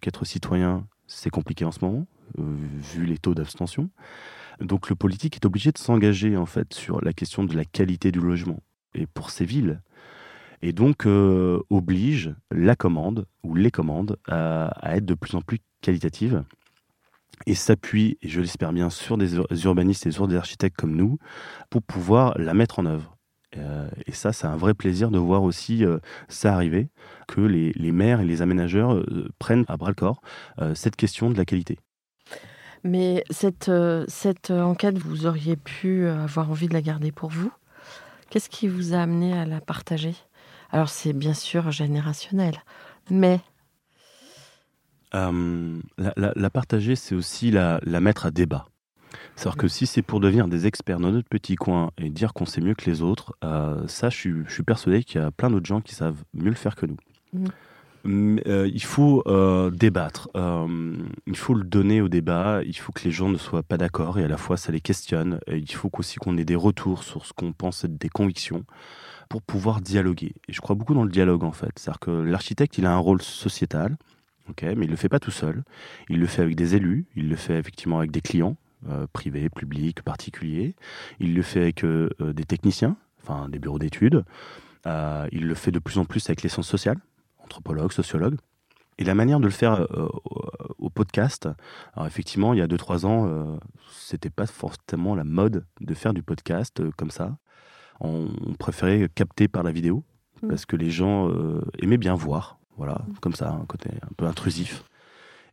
qu'être 0.01 0.25
citoyen, 0.25 0.85
c'est 1.05 1.29
compliqué 1.29 1.65
en 1.65 1.71
ce 1.71 1.85
moment, 1.85 2.07
vu 2.37 3.05
les 3.05 3.17
taux 3.17 3.33
d'abstention. 3.33 3.89
Donc 4.59 4.89
le 4.89 4.95
politique 4.95 5.35
est 5.35 5.45
obligé 5.45 5.71
de 5.71 5.77
s'engager 5.77 6.37
en 6.37 6.45
fait 6.45 6.73
sur 6.73 7.03
la 7.03 7.13
question 7.13 7.43
de 7.43 7.55
la 7.55 7.65
qualité 7.65 8.11
du 8.11 8.19
logement 8.19 8.59
et 8.93 9.07
pour 9.07 9.29
ces 9.29 9.45
villes. 9.45 9.81
Et 10.61 10.71
donc 10.71 11.05
euh, 11.05 11.59
oblige 11.69 12.33
la 12.51 12.75
commande 12.75 13.25
ou 13.43 13.55
les 13.55 13.71
commandes 13.71 14.17
à, 14.27 14.71
être 14.95 15.05
de 15.05 15.13
plus 15.13 15.35
en 15.35 15.41
plus 15.41 15.59
qualitatives 15.81 16.43
et 17.45 17.55
s'appuie, 17.55 18.17
je 18.23 18.39
l'espère 18.39 18.71
bien, 18.71 18.89
sur 18.89 19.17
des 19.17 19.35
urbanistes 19.65 20.05
et 20.05 20.11
sur 20.11 20.27
des 20.27 20.35
architectes 20.35 20.77
comme 20.77 20.95
nous 20.95 21.17
pour 21.69 21.81
pouvoir 21.81 22.37
la 22.37 22.53
mettre 22.53 22.79
en 22.79 22.85
œuvre. 22.85 23.17
Euh, 23.57 23.89
et 24.05 24.11
ça, 24.11 24.33
c'est 24.33 24.47
un 24.47 24.55
vrai 24.55 24.73
plaisir 24.73 25.11
de 25.11 25.17
voir 25.17 25.43
aussi 25.43 25.85
euh, 25.85 25.99
ça 26.27 26.53
arriver, 26.53 26.89
que 27.27 27.41
les, 27.41 27.91
maires 27.91 28.21
et 28.21 28.25
les 28.25 28.41
aménageurs 28.41 28.93
euh, 28.93 29.29
prennent 29.39 29.65
à 29.67 29.77
bras 29.77 29.89
le 29.89 29.95
corps 29.95 30.21
cette 30.73 30.95
question 30.95 31.29
de 31.29 31.37
la 31.37 31.45
qualité. 31.45 31.77
Mais 32.83 33.23
cette, 33.29 33.71
cette 34.07 34.51
enquête, 34.51 34.97
vous 34.97 35.25
auriez 35.25 35.55
pu 35.55 36.07
avoir 36.07 36.49
envie 36.49 36.67
de 36.67 36.73
la 36.73 36.81
garder 36.81 37.11
pour 37.11 37.29
vous? 37.29 37.51
Qu'est-ce 38.29 38.49
qui 38.49 38.67
vous 38.67 38.93
a 38.93 38.97
amené 38.97 39.37
à 39.37 39.45
la 39.45 39.61
partager? 39.61 40.15
Alors 40.71 40.89
c'est 40.89 41.13
bien 41.13 41.33
sûr 41.33 41.71
générationnel, 41.71 42.55
mais... 43.09 43.39
la, 45.13 46.49
partager, 46.49 46.95
c'est 46.95 47.15
aussi 47.15 47.51
la 47.51 47.79
mettre 48.01 48.25
à 48.25 48.31
débat. 48.31 48.65
C'est-à-dire 49.35 49.57
que 49.57 49.67
si 49.67 49.85
c'est 49.85 50.01
pour 50.01 50.19
devenir 50.19 50.47
des 50.47 50.67
experts 50.67 50.99
dans 50.99 51.11
notre 51.11 51.27
petit 51.27 51.55
coin 51.55 51.91
et 51.97 52.09
dire 52.09 52.33
qu'on 52.33 52.45
sait 52.45 52.61
mieux 52.61 52.75
que 52.75 52.89
les 52.89 53.01
autres, 53.01 53.35
euh, 53.43 53.87
ça, 53.87 54.09
je 54.09 54.43
suis, 54.47 54.63
persuadé 54.63 55.03
qu'il 55.03 55.21
y 55.21 55.23
a 55.23 55.31
plein 55.31 55.49
d'autres 55.49 55.65
gens 55.65 55.81
qui 55.81 55.95
savent 55.95 56.23
mieux 56.33 56.49
le 56.49 56.55
faire 56.55 56.75
que 56.75 56.85
nous. 56.85 56.97
Mm. 57.33 57.47
Euh, 58.05 58.69
il 58.73 58.83
faut 58.83 59.23
euh, 59.27 59.71
débattre, 59.71 60.29
il 60.35 61.37
faut 61.37 61.53
le 61.53 61.63
donner 61.63 62.01
au 62.01 62.09
débat, 62.09 62.61
il 62.65 62.77
faut 62.77 62.91
que 62.91 63.03
les 63.05 63.11
gens 63.11 63.29
ne 63.29 63.37
soient 63.37 63.63
pas 63.63 63.77
d'accord 63.77 64.19
et 64.19 64.23
à 64.25 64.27
la 64.27 64.37
fois 64.37 64.57
ça 64.57 64.71
les 64.71 64.81
questionne. 64.81 65.39
il 65.47 65.71
faut 65.71 65.89
aussi 65.97 66.17
qu'on 66.17 66.37
ait 66.37 66.45
des 66.45 66.55
retours 66.55 67.03
sur 67.03 67.25
ce 67.25 67.33
qu'on 67.33 67.53
pense 67.53 67.83
être 67.85 67.97
des 67.97 68.09
convictions 68.09 68.65
pour 69.29 69.41
pouvoir 69.41 69.81
dialoguer. 69.81 70.33
Et 70.47 70.53
je 70.53 70.61
crois 70.61 70.75
beaucoup 70.75 70.93
dans 70.93 71.03
le 71.03 71.09
dialogue 71.09 71.43
en 71.43 71.53
fait. 71.53 71.71
C'est-à-dire 71.77 71.99
que 71.99 72.11
l'architecte, 72.11 72.77
il 72.77 72.85
a 72.85 72.93
un 72.93 72.97
rôle 72.97 73.21
sociétal, 73.21 73.97
mais 74.61 74.85
il 74.85 74.89
le 74.89 74.95
fait 74.95 75.09
pas 75.09 75.19
tout 75.19 75.31
seul. 75.31 75.63
Il 76.09 76.19
le 76.19 76.27
fait 76.27 76.41
avec 76.41 76.55
des 76.55 76.75
élus, 76.75 77.05
il 77.15 77.29
le 77.29 77.35
fait 77.35 77.57
effectivement 77.57 77.99
avec 77.99 78.11
des 78.11 78.21
clients, 78.21 78.57
euh, 78.89 79.07
privé, 79.13 79.49
public, 79.49 80.01
particulier. 80.01 80.75
Il 81.19 81.33
le 81.35 81.41
fait 81.41 81.61
avec 81.61 81.83
euh, 81.83 82.09
euh, 82.21 82.33
des 82.33 82.43
techniciens, 82.43 82.97
enfin 83.21 83.47
des 83.49 83.59
bureaux 83.59 83.79
d'études. 83.79 84.23
il 84.85 85.47
le 85.47 85.55
fait 85.55 85.71
de 85.71 85.79
plus 85.79 85.97
en 85.97 86.05
plus 86.05 86.29
avec 86.29 86.43
les 86.43 86.49
sciences 86.49 86.67
sociales, 86.67 86.97
anthropologues, 87.43 87.91
sociologues. 87.91 88.37
Et 88.99 89.03
la 89.03 89.15
manière 89.15 89.39
de 89.39 89.45
le 89.45 89.51
faire 89.51 89.87
au 90.77 90.91
podcast, 90.91 91.49
alors 91.95 92.05
effectivement, 92.05 92.53
il 92.53 92.59
y 92.59 92.61
a 92.61 92.67
2-3 92.67 93.07
ans, 93.07 93.57
c'était 93.91 94.29
pas 94.29 94.45
forcément 94.45 95.15
la 95.15 95.23
mode 95.23 95.65
de 95.81 95.93
faire 95.95 96.13
du 96.13 96.21
podcast 96.21 96.79
comme 96.95 97.09
ça. 97.09 97.35
On, 98.01 98.27
préférait 98.59 99.09
capter 99.15 99.47
par 99.47 99.63
la 99.63 99.71
vidéo 99.71 100.03
mmh. 100.43 100.47
parce 100.47 100.67
que 100.67 100.75
les 100.75 100.91
gens 100.91 101.31
aimaient 101.79 101.97
bien 101.97 102.13
voir, 102.13 102.59
voilà, 102.77 103.01
mmh. 103.07 103.13
comme 103.19 103.33
ça, 103.33 103.49
un 103.49 103.65
côté 103.65 103.89
un 104.03 104.13
peu 104.15 104.27
intrusif. 104.27 104.83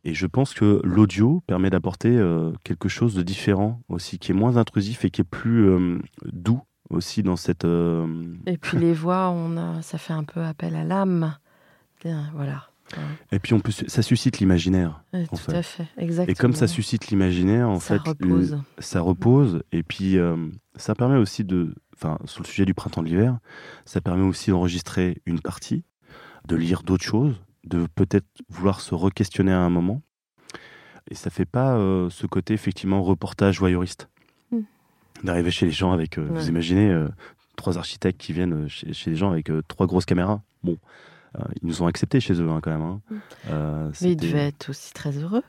Et 0.03 0.13
je 0.13 0.25
pense 0.25 0.53
que 0.53 0.81
l'audio 0.83 1.43
permet 1.45 1.69
d'apporter 1.69 2.15
euh, 2.17 2.51
quelque 2.63 2.89
chose 2.89 3.13
de 3.13 3.21
différent 3.21 3.81
aussi, 3.87 4.17
qui 4.17 4.31
est 4.31 4.35
moins 4.35 4.57
intrusif 4.57 5.05
et 5.05 5.11
qui 5.11 5.21
est 5.21 5.25
plus 5.25 5.69
euh, 5.69 5.99
doux 6.25 6.61
aussi 6.89 7.21
dans 7.21 7.35
cette. 7.35 7.65
Euh, 7.65 8.07
et 8.47 8.57
puis 8.57 8.77
les 8.77 8.93
voix, 8.93 9.29
on 9.29 9.57
a, 9.57 9.81
ça 9.83 9.97
fait 9.97 10.13
un 10.13 10.23
peu 10.23 10.41
appel 10.41 10.75
à 10.75 10.83
l'âme. 10.83 11.37
Voilà. 12.33 12.67
Et 13.31 13.39
puis 13.39 13.53
on 13.53 13.61
peut, 13.61 13.71
ça 13.71 14.01
suscite 14.01 14.39
l'imaginaire. 14.39 15.01
tout 15.13 15.51
à 15.51 15.63
fait, 15.63 15.87
exactement. 15.97 16.33
Et 16.33 16.35
comme 16.35 16.53
ça 16.53 16.67
suscite 16.67 17.07
l'imaginaire, 17.07 17.69
en 17.69 17.79
ça 17.79 17.97
fait, 17.97 18.09
repose. 18.09 18.59
ça 18.79 18.99
repose. 18.99 19.63
Et 19.71 19.81
puis 19.83 20.17
ça 20.75 20.95
permet 20.95 21.17
aussi 21.17 21.43
de, 21.43 21.73
enfin, 21.95 22.17
sur 22.25 22.41
le 22.41 22.47
sujet 22.47 22.65
du 22.65 22.73
printemps 22.73 23.03
de 23.03 23.07
l'hiver, 23.07 23.37
ça 23.85 24.01
permet 24.01 24.23
aussi 24.23 24.51
d'enregistrer 24.51 25.21
une 25.25 25.39
partie, 25.39 25.83
de 26.47 26.55
lire 26.55 26.83
d'autres 26.83 27.05
choses, 27.05 27.41
de 27.63 27.87
peut-être 27.95 28.27
vouloir 28.49 28.81
se 28.81 28.95
re-questionner 28.95 29.51
à 29.51 29.59
un 29.59 29.69
moment. 29.69 30.01
Et 31.09 31.15
ça 31.15 31.29
fait 31.29 31.45
pas 31.45 31.75
euh, 31.77 32.09
ce 32.09 32.27
côté 32.27 32.53
effectivement 32.53 33.01
reportage 33.03 33.59
voyeuriste. 33.59 34.09
Hmm. 34.51 34.61
D'arriver 35.23 35.51
chez 35.51 35.65
les 35.65 35.71
gens 35.71 35.91
avec, 35.91 36.17
euh, 36.17 36.27
vous 36.29 36.49
imaginez, 36.49 36.89
euh, 36.89 37.07
trois 37.55 37.77
architectes 37.77 38.19
qui 38.19 38.33
viennent 38.33 38.67
chez, 38.67 39.09
les 39.09 39.15
gens 39.15 39.31
avec 39.31 39.51
trois 39.67 39.87
grosses 39.87 40.05
caméras. 40.05 40.41
Bon, 40.63 40.77
ils 41.61 41.67
nous 41.67 41.81
ont 41.81 41.87
acceptés 41.87 42.19
chez 42.19 42.33
eux 42.33 42.49
hein, 42.49 42.59
quand 42.61 42.71
même. 42.71 42.81
Hein. 42.81 43.01
Hmm. 43.09 43.91
Mais 44.01 44.11
ils 44.11 44.17
devaient 44.17 44.47
être 44.47 44.69
aussi 44.69 44.93
très 44.93 45.11
heureux. 45.11 45.43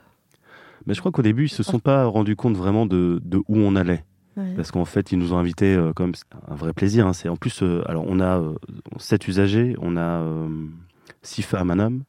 Mais 0.87 0.95
je 0.95 1.01
crois 1.01 1.13
qu'au 1.13 1.23
début, 1.23 1.45
ils 1.45 1.51
se 1.51 1.63
sont 1.63 1.79
pas 1.79 2.07
rendus 2.07 2.37
compte 2.37 2.57
vraiment 2.57 2.87
de, 2.87 3.21
où 3.49 3.59
on 3.59 3.77
allait. 3.77 4.05
Parce 4.57 4.71
qu'en 4.71 4.87
fait, 4.87 5.13
ils 5.13 5.19
nous 5.19 5.35
ont 5.35 5.39
invités 5.39 5.79
comme 5.95 6.13
un 6.49 6.55
vrai 6.55 6.73
plaisir. 6.73 7.07
Hein. 7.07 7.13
C'est 7.13 7.29
en 7.29 7.37
plus, 7.37 7.63
alors 7.87 8.05
on 8.07 8.19
a 8.21 8.43
sept 8.97 9.29
usagers, 9.29 9.77
on 9.81 9.97
a 9.97 10.25
six 11.23 11.43
femmes, 11.43 11.71
un 11.71 11.79
homme, 11.79 12.05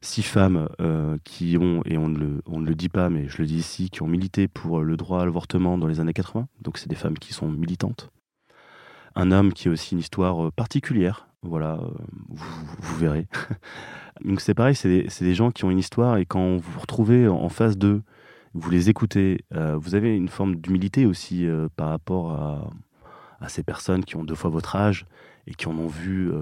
six 0.00 0.22
femmes 0.22 0.68
euh, 0.80 1.18
qui 1.24 1.56
ont, 1.58 1.82
et 1.84 1.98
on 1.98 2.08
ne, 2.08 2.18
le, 2.18 2.42
on 2.46 2.60
ne, 2.60 2.66
le, 2.66 2.74
dit 2.74 2.88
pas, 2.88 3.10
mais 3.10 3.28
je 3.28 3.38
le 3.38 3.46
dis 3.46 3.58
ici, 3.58 3.90
qui 3.90 4.02
ont 4.02 4.06
milité 4.06 4.48
pour 4.48 4.82
le 4.82 4.96
droit 4.96 5.22
à 5.22 5.24
l'avortement 5.24 5.78
dans 5.78 5.86
les 5.86 6.00
années 6.00 6.12
80. 6.12 6.48
Donc 6.62 6.78
c'est 6.78 6.88
des 6.88 6.96
femmes 6.96 7.18
qui 7.18 7.32
sont 7.32 7.48
militantes. 7.48 8.10
Un 9.14 9.30
homme 9.30 9.52
qui 9.52 9.68
a 9.68 9.70
aussi 9.70 9.94
une 9.94 10.00
histoire 10.00 10.46
euh, 10.46 10.50
particulière. 10.50 11.25
Voilà, 11.42 11.74
euh, 11.74 11.88
vous, 12.28 12.96
verrez. 12.96 13.26
Donc 14.24 14.40
c'est 14.40 14.54
pareil, 14.54 14.74
c'est 14.74 14.88
des, 14.88 15.08
des, 15.20 15.34
gens 15.34 15.50
qui 15.50 15.64
ont 15.64 15.70
une 15.70 15.78
histoire 15.78 16.16
et 16.16 16.26
quand 16.26 16.56
vous 16.56 16.72
vous 16.72 16.80
retrouvez 16.80 17.28
en 17.28 17.48
face 17.48 17.76
d'eux, 17.76 18.02
vous 18.54 18.70
les 18.70 18.88
écoutez, 18.88 19.44
vous 19.50 19.94
avez 19.94 20.16
une 20.16 20.28
forme 20.28 20.56
d'humilité 20.56 21.04
aussi 21.04 21.46
par 21.76 21.90
rapport 21.90 22.32
à, 22.32 22.70
à, 23.40 23.50
ces 23.50 23.62
personnes 23.62 24.02
qui 24.02 24.16
ont 24.16 24.24
deux 24.24 24.34
fois 24.34 24.48
votre 24.48 24.76
âge 24.76 25.04
et 25.46 25.52
qui 25.52 25.68
en 25.68 25.76
ont 25.76 25.88
vu 25.88 26.32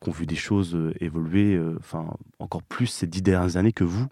qui 0.00 0.08
ont 0.08 0.12
vu 0.12 0.26
des 0.26 0.36
choses 0.36 0.74
euh, 0.74 0.92
évoluer, 1.00 1.54
euh, 1.54 1.76
enfin 1.78 2.06
encore 2.38 2.62
plus 2.62 2.86
ces 2.86 3.06
dix 3.06 3.22
dernières 3.22 3.56
années 3.56 3.72
que 3.72 3.84
vous. 3.84 4.06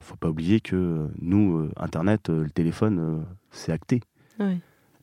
Il 0.00 0.06
faut 0.06 0.16
pas 0.16 0.28
oublier 0.28 0.60
que 0.60 0.76
euh, 0.76 1.08
nous, 1.20 1.68
Internet, 1.76 2.28
le 2.28 2.50
téléphone, 2.50 3.24
c'est 3.50 3.72
acté. 3.72 4.00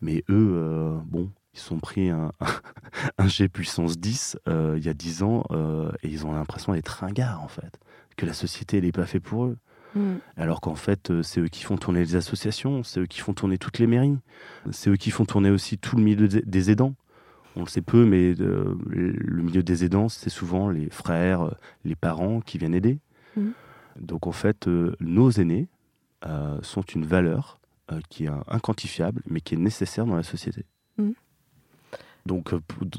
Mais 0.02 0.24
eux, 0.30 1.00
bon, 1.06 1.30
ils 1.56 1.60
sont 1.60 1.80
pris 1.80 2.10
un, 2.10 2.32
un 3.18 3.28
G 3.28 3.50
puissance 3.50 3.98
10 3.98 4.38
il 4.48 4.84
y 4.84 4.90
a 4.90 4.94
10 4.94 5.24
ans 5.24 5.44
et 6.04 6.08
ils 6.08 6.26
ont 6.26 6.34
l'impression 6.34 6.74
d'être 6.74 6.90
ringards 6.90 7.42
en 7.42 7.48
fait, 7.48 7.80
que 8.18 8.26
la 8.26 8.34
société 8.34 8.82
n'est 8.82 8.92
pas 8.92 9.06
faite 9.06 9.24
pour 9.24 9.46
eux. 9.46 9.58
Mm. 9.96 10.16
Alors 10.38 10.62
qu'en 10.62 10.76
fait, 10.76 11.22
c'est 11.24 11.40
eux 11.40 11.48
qui 11.48 11.64
font 11.64 11.78
tourner 11.78 12.02
les 12.02 12.16
associations, 12.16 12.84
c'est 12.84 13.00
eux 13.00 13.06
qui 13.06 13.22
font 13.22 13.34
tourner 13.34 13.58
toutes 13.58 13.80
les 13.80 13.88
mairies, 13.88 14.18
c'est 14.72 14.90
eux 14.90 14.98
qui 14.98 15.10
font 15.10 15.26
tourner 15.26 15.50
aussi 15.50 15.78
tout 15.78 15.96
le 15.96 16.04
milieu 16.04 16.28
des 16.28 16.72
aidants 16.72 16.96
on 17.56 17.62
le 17.62 17.68
sait 17.68 17.82
peu, 17.82 18.06
mais 18.06 18.36
euh, 18.40 18.78
le 18.88 19.42
milieu 19.42 19.64
des 19.64 19.86
aidants, 19.86 20.10
c'est 20.10 20.30
souvent 20.30 20.70
les 20.70 20.90
frères, 20.90 21.44
euh, 21.44 21.52
les 21.86 21.96
parents 21.96 22.42
qui 22.42 22.58
viennent 22.58 22.76
aider. 22.76 23.00
Mmh. 23.38 23.50
Donc 24.00 24.28
en 24.28 24.32
fait, 24.32 24.68
euh, 24.68 24.96
nos 25.00 25.32
aînés 25.32 25.68
sont 26.64 26.82
une 26.82 27.06
valeur 27.06 27.60
qui 28.10 28.26
est 28.26 28.32
inquantifiable, 28.48 29.22
mais 29.28 29.42
qui 29.42 29.54
est 29.54 29.60
nécessaire 29.60 30.08
dans 30.08 30.16
la 30.16 30.24
société. 30.24 30.66
Mmh. 30.98 31.12
Donc, 32.26 32.56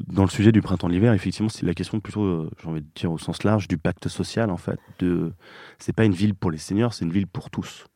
dans 0.07 0.23
le 0.23 0.29
sujet 0.29 0.53
du 0.53 0.61
printemps-l'hiver, 0.61 1.13
effectivement, 1.13 1.49
c'est 1.49 1.65
la 1.65 1.73
question 1.73 1.99
plutôt, 1.99 2.49
j'ai 2.61 2.67
envie 2.69 2.81
de 2.81 2.87
dire 2.95 3.11
au 3.11 3.17
sens 3.17 3.43
large, 3.43 3.67
du 3.67 3.77
pacte 3.77 4.07
social, 4.07 4.49
en 4.49 4.57
fait. 4.57 4.79
De... 4.99 5.33
C'est 5.79 5.93
pas 5.93 6.05
une 6.05 6.13
ville 6.13 6.33
pour 6.33 6.49
les 6.49 6.57
seniors, 6.57 6.93
c'est 6.93 7.03
une 7.03 7.11
ville 7.11 7.27
pour 7.27 7.49
tous. 7.49 7.87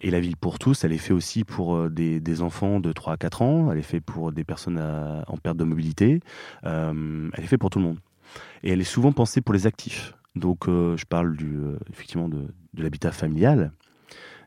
Et 0.00 0.10
la 0.10 0.20
ville 0.20 0.36
pour 0.36 0.58
tous, 0.58 0.84
elle 0.84 0.92
est 0.92 0.98
faite 0.98 1.12
aussi 1.12 1.44
pour 1.44 1.76
euh, 1.76 1.88
des, 1.88 2.42
enfants 2.42 2.80
de 2.80 2.92
3 2.92 3.14
à 3.14 3.16
4 3.16 3.42
ans, 3.42 3.72
elle 3.72 3.78
est 3.78 3.82
faite 3.82 4.04
pour 4.04 4.32
des 4.32 4.44
personnes 4.44 4.78
en 4.78 5.36
perte 5.36 5.56
de 5.56 5.64
mobilité, 5.64 6.20
euh, 6.64 7.30
elle 7.32 7.44
est 7.44 7.46
faite 7.46 7.60
pour 7.60 7.70
tout 7.70 7.78
le 7.78 7.86
monde. 7.86 7.98
Et 8.62 8.70
elle 8.70 8.80
est 8.80 8.84
souvent 8.84 9.12
pensée 9.12 9.40
pour 9.40 9.54
les 9.54 9.66
actifs. 9.66 10.14
Donc 10.34 10.68
euh, 10.68 10.96
je 10.96 11.06
parle 11.06 11.36
du, 11.36 11.58
effectivement 11.90 12.28
de, 12.28 12.48
l'habitat 12.76 13.10
familial, 13.10 13.72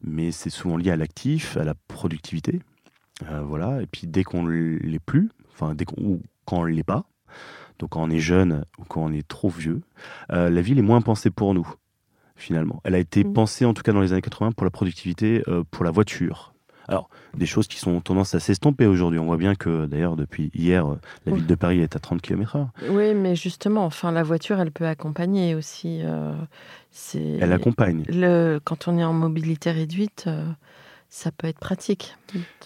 mais 0.03 0.31
c'est 0.31 0.51
souvent 0.51 0.77
lié 0.77 0.91
à 0.91 0.95
l'actif, 0.95 1.57
à 1.57 1.63
la 1.63 1.73
productivité. 1.73 2.61
voilà. 3.43 3.81
Et 3.81 3.87
puis 3.87 4.05
dès 4.05 4.23
qu'on 4.23 4.45
l'est 4.45 5.03
plus, 5.03 5.29
enfin 5.59 5.75
dès 5.75 5.85
ou 5.97 6.21
quand 6.45 6.59
on 6.59 6.63
l'est 6.63 6.83
pas, 6.83 7.05
donc 7.79 7.89
quand 7.91 8.03
on 8.03 8.09
est 8.09 8.19
jeune 8.19 8.65
ou 8.77 8.83
quand 8.85 9.03
on 9.03 9.11
est 9.11 9.27
trop 9.27 9.49
vieux, 9.49 9.81
la 10.29 10.61
ville 10.61 10.79
est 10.79 10.83
moins 10.83 11.01
pensée 11.01 11.29
pour 11.29 11.53
nous 11.53 11.67
finalement. 12.39 12.81
Elle 12.83 12.95
a 12.95 12.99
été 12.99 13.23
mmh. 13.23 13.33
pensée, 13.33 13.65
en 13.65 13.73
tout 13.73 13.83
cas 13.83 13.91
dans 13.91 14.01
les 14.01 14.13
années 14.13 14.21
80, 14.21 14.53
pour 14.53 14.65
la 14.65 14.71
productivité, 14.71 15.43
euh, 15.47 15.63
pour 15.69 15.83
la 15.83 15.91
voiture, 15.91 16.53
Alors, 16.87 17.09
des 17.37 17.45
choses 17.45 17.67
qui 17.67 17.77
sont 17.77 17.99
tendance 18.01 18.33
à 18.33 18.39
s'estomper 18.39 18.87
aujourd'hui. 18.87 19.19
On 19.19 19.25
voit 19.25 19.37
bien 19.37 19.53
que, 19.53 19.85
d'ailleurs, 19.85 20.15
depuis 20.15 20.49
hier, 20.55 20.87
euh, 20.87 20.99
la 21.25 21.33
ville 21.35 21.45
de 21.45 21.55
Paris 21.55 21.81
est 21.81 21.95
à 21.95 21.99
30 21.99 22.21
km/h. 22.21 22.67
Oui, 22.89 23.13
mais 23.13 23.35
justement, 23.35 23.85
enfin, 23.85 24.11
la 24.11 24.23
voiture, 24.23 24.59
elle 24.59 24.71
peut 24.71 24.87
accompagner 24.87 25.53
aussi. 25.53 26.01
euh, 26.03 26.33
Elle 27.13 27.53
accompagne. 27.53 28.05
le, 28.07 28.59
quand 28.63 28.87
on 28.87 28.97
est 28.97 29.03
en 29.03 29.13
mobilité 29.13 29.69
réduite, 29.69 30.25
euh, 30.27 30.45
ça 31.09 31.31
peut 31.31 31.47
être 31.47 31.59
pratique 31.59 32.15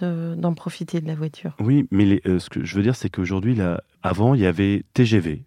de- 0.02 0.36
d'en 0.36 0.54
profiter 0.54 1.02
de 1.02 1.08
la 1.08 1.16
voiture. 1.16 1.56
Oui, 1.60 1.88
mais 1.92 2.06
les- 2.06 2.22
euh, 2.26 2.40
ce 2.40 2.50
que 2.50 2.64
je 2.66 2.76
veux 2.76 2.84
dire, 2.84 2.96
c'est 2.96 3.10
qu'aujourd'hui, 3.10 3.58
avant, 4.02 4.34
il 4.36 4.42
y 4.42 4.46
avait 4.46 4.84
TGV, 4.94 5.44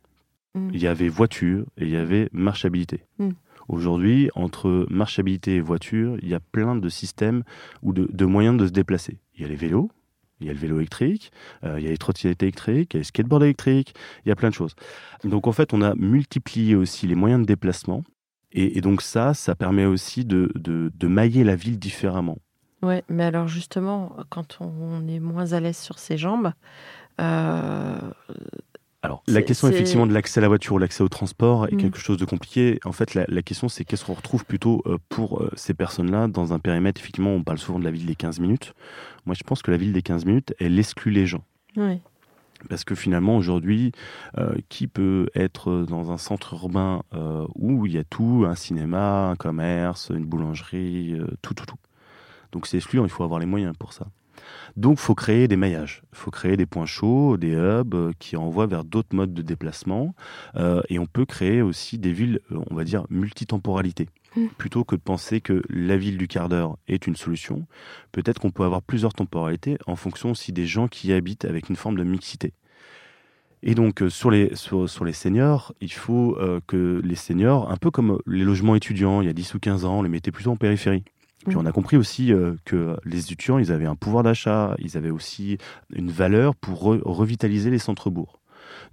Mm. 0.55 0.71
il 0.73 0.81
y 0.81 0.87
avait 0.87 1.09
voiture 1.09 1.65
et 1.77 1.85
il 1.85 1.91
y 1.91 1.97
avait 1.97 2.29
marchabilité. 2.33 3.05
Mm. 3.19 3.31
Aujourd'hui, 3.69 4.31
entre 4.35 4.87
marchabilité 4.91 5.57
et 5.57 5.61
voiture, 5.61 6.17
il 6.23 6.29
y 6.29 6.35
a 6.35 6.41
plein 6.41 6.77
de 6.77 6.89
systèmes 6.89 7.43
ou 7.83 7.93
de, 7.93 8.09
de 8.13 8.25
moyens 8.25 8.57
de 8.57 8.67
se 8.67 8.73
déplacer. 8.73 9.19
Il 9.35 9.43
y 9.43 9.45
a 9.45 9.49
les 9.49 9.57
vélos, 9.57 9.91
il 10.41 10.47
y 10.47 10.51
a 10.51 10.53
le 10.53 10.59
vélo 10.59 10.79
électrique, 10.79 11.33
euh, 11.65 11.79
il 11.81 11.85
y 11.85 11.89
a 11.89 11.91
les 11.91 11.99
trottinettes 11.99 12.43
électriques, 12.43 12.95
il 12.95 12.97
y 12.97 12.99
a 12.99 13.01
les 13.01 13.05
skateboards 13.05 13.43
électriques, 13.45 13.95
il 14.25 14.29
y 14.29 14.33
a 14.33 14.37
plein 14.37 14.51
de 14.51 14.55
choses. 14.55 14.75
Donc 15.25 15.47
en 15.49 15.53
fait, 15.53 15.75
on 15.75 15.83
a 15.83 15.95
multiplié 15.97 16.75
aussi 16.77 17.07
les 17.07 17.15
moyens 17.17 17.43
de 17.43 17.47
déplacement. 17.47 18.05
Et, 18.53 18.79
et 18.79 18.81
donc 18.81 19.03
ça, 19.03 19.35
ça 19.35 19.55
permet 19.57 19.85
aussi 19.85 20.25
de, 20.25 20.51
de- 20.55 20.91
de 20.95 21.07
mailler 21.09 21.43
la 21.45 21.57
ville 21.57 21.79
différemment. 21.79 22.39
Ouais, 22.83 23.03
mais 23.09 23.25
alors 23.25 23.49
justement, 23.49 24.17
quand 24.29 24.59
on 24.61 25.07
est 25.09 25.19
moins 25.21 25.53
à 25.53 25.61
l'aise 25.61 25.79
sur 25.79 25.99
ses 25.99 26.17
jambes, 26.19 26.53
euh, 27.21 27.99
Alors, 29.03 29.23
la 29.29 29.41
question 29.43 29.69
effectivement 29.69 30.07
de 30.07 30.13
l'accès 30.13 30.41
à 30.41 30.43
la 30.43 30.49
voiture 30.49 30.75
ou 30.75 30.79
l'accès 30.79 31.03
au 31.03 31.09
transport 31.09 31.67
est 31.69 31.75
Mm. 31.75 31.79
quelque 31.79 31.99
chose 31.99 32.19
de 32.19 32.25
compliqué. 32.25 32.79
En 32.85 32.93
fait, 32.93 33.15
la, 33.15 33.25
la 33.29 33.43
question 33.43 33.69
c'est 33.69 33.85
qu'est-ce 33.85 34.05
qu'on 34.05 34.15
retrouve 34.15 34.45
plutôt 34.45 34.83
euh, 34.87 34.99
pour 35.09 35.43
euh, 35.43 35.51
ces 35.55 35.75
personnes-là 35.75 36.29
dans 36.29 36.53
un 36.53 36.59
périmètre. 36.59 37.01
Effectivement, 37.01 37.31
on 37.31 37.43
parle 37.43 37.59
souvent 37.59 37.79
de 37.79 37.85
la 37.85 37.91
ville 37.91 38.07
des 38.07 38.17
15 38.17 38.41
minutes. 38.41 38.75
Moi, 39.25 39.35
je 39.39 39.43
pense 39.45 39.63
que 39.63 39.71
la 39.71 39.77
ville 39.77 39.93
des 39.93 40.03
15 40.03 40.25
minutes, 40.27 40.55
elle 40.59 40.79
exclut 40.79 41.13
les 41.13 41.27
gens. 41.27 41.45
ouais. 41.77 42.01
Parce 42.71 42.85
que 42.85 42.95
finalement, 42.95 43.37
aujourd'hui, 43.37 43.93
euh, 44.39 44.55
qui 44.71 44.87
peut 44.89 45.29
être 45.35 45.85
dans 45.87 46.11
un 46.11 46.17
centre 46.17 46.55
urbain 46.55 47.03
euh, 47.15 47.47
où 47.55 47.85
il 47.85 47.93
y 47.93 47.99
a 47.99 48.03
tout, 48.03 48.45
un 48.49 48.55
cinéma, 48.55 49.29
un 49.29 49.37
commerce, 49.37 50.11
une 50.13 50.25
boulangerie, 50.25 51.13
euh, 51.21 51.27
tout, 51.43 51.53
tout, 51.53 51.67
tout. 51.67 51.77
Donc 52.57 52.67
c'est 52.67 52.79
excluant, 52.79 53.05
il 53.05 53.11
faut 53.11 53.23
avoir 53.23 53.39
les 53.39 53.45
moyens 53.45 53.75
pour 53.79 53.93
ça. 53.93 54.07
Donc 54.79 54.95
il 54.99 55.03
faut 55.03 55.15
créer 55.15 55.47
des 55.47 55.59
maillages, 55.59 56.01
il 56.15 56.17
faut 56.17 56.31
créer 56.31 56.57
des 56.57 56.65
points 56.65 56.87
chauds, 56.87 57.37
des 57.37 57.53
hubs 57.53 57.95
euh, 57.95 58.13
qui 58.19 58.35
envoient 58.35 58.67
vers 58.67 58.83
d'autres 58.83 59.15
modes 59.15 59.35
de 59.35 59.43
déplacement. 59.43 60.15
Euh, 60.55 60.81
et 60.89 60.99
on 60.99 61.05
peut 61.05 61.27
créer 61.27 61.61
aussi 61.61 61.99
des 61.99 62.13
villes, 62.13 62.41
euh, 62.53 62.61
on 62.71 62.75
va 62.75 62.85
dire, 62.85 63.05
multitemporalité. 63.11 64.09
Mm. 64.37 64.47
Plutôt 64.57 64.85
que 64.85 64.97
de 64.97 65.03
penser 65.03 65.43
que 65.43 65.63
la 65.69 65.99
ville 65.99 66.17
du 66.17 66.29
quart 66.29 66.49
d'heure 66.49 66.79
est 66.89 67.07
une 67.07 67.15
solution, 67.15 67.67
peut-être 68.11 68.41
qu'on 68.41 68.51
peut 68.51 68.65
avoir 68.65 68.81
plusieurs 68.81 69.13
temporalités 69.13 69.77
en 69.87 69.97
fonction 69.97 70.31
aussi 70.31 70.55
des 70.55 70.65
gens 70.65 70.89
qui 70.89 71.09
y 71.09 71.13
habitent 71.13 71.45
avec 71.45 71.69
une 71.69 71.77
forme 71.77 71.99
de 71.99 72.05
mixité. 72.05 72.55
Et 73.63 73.75
donc 73.75 74.03
sur 74.09 74.31
les, 74.31 74.55
sur, 74.55 74.89
sur 74.89 75.05
les 75.05 75.13
seniors, 75.13 75.75
il 75.81 75.93
faut 75.93 76.39
euh, 76.39 76.61
que 76.67 77.03
les 77.05 77.17
seniors, 77.17 77.71
un 77.71 77.77
peu 77.77 77.91
comme 77.91 78.19
les 78.27 78.45
logements 78.45 78.77
étudiants 78.77 79.21
il 79.21 79.27
y 79.27 79.31
a 79.31 79.33
10 79.33 79.55
ou 79.55 79.59
15 79.59 79.85
ans, 79.85 79.99
on 79.99 80.03
les 80.03 80.09
mettait 80.09 80.31
plutôt 80.31 80.53
en 80.53 80.57
périphérie. 80.57 81.05
Puis 81.47 81.57
on 81.57 81.67
a 81.67 81.73
compris 81.73 81.97
aussi 81.97 82.33
euh, 82.33 82.55
que 82.65 82.97
les 83.05 83.21
étudiants, 83.21 83.59
ils 83.59 83.73
avaient 83.73 83.87
un 83.87 83.95
pouvoir 83.95 84.23
d'achat, 84.23 84.75
ils 84.79 84.97
avaient 84.97 85.11
aussi 85.11 85.59
une 85.95 86.11
valeur 86.11 86.55
pour 86.55 86.83
re- 86.83 87.03
revitaliser 87.05 87.71
les 87.71 87.79
centres-bourgs. 87.79 88.37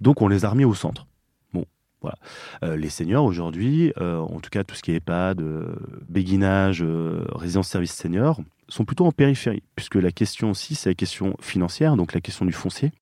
Donc 0.00 0.22
on 0.22 0.28
les 0.28 0.44
a 0.44 0.50
remis 0.50 0.64
au 0.64 0.74
centre. 0.74 1.06
Bon, 1.52 1.64
voilà. 2.00 2.16
Euh, 2.62 2.76
les 2.76 2.88
seniors 2.88 3.24
aujourd'hui, 3.24 3.92
euh, 4.00 4.18
en 4.18 4.40
tout 4.40 4.50
cas 4.50 4.64
tout 4.64 4.74
ce 4.74 4.82
qui 4.82 4.92
est 4.92 4.96
EHPAD, 4.96 5.42
béguinage, 6.08 6.84
résidence-service 7.34 7.92
senior, 7.92 8.40
sont 8.68 8.84
plutôt 8.84 9.06
en 9.06 9.12
périphérie, 9.12 9.62
puisque 9.76 9.96
la 9.96 10.10
question 10.10 10.50
aussi, 10.50 10.74
c'est 10.74 10.90
la 10.90 10.94
question 10.94 11.36
financière, 11.40 11.96
donc 11.96 12.14
la 12.14 12.20
question 12.20 12.46
du 12.46 12.52
foncier. 12.52 12.92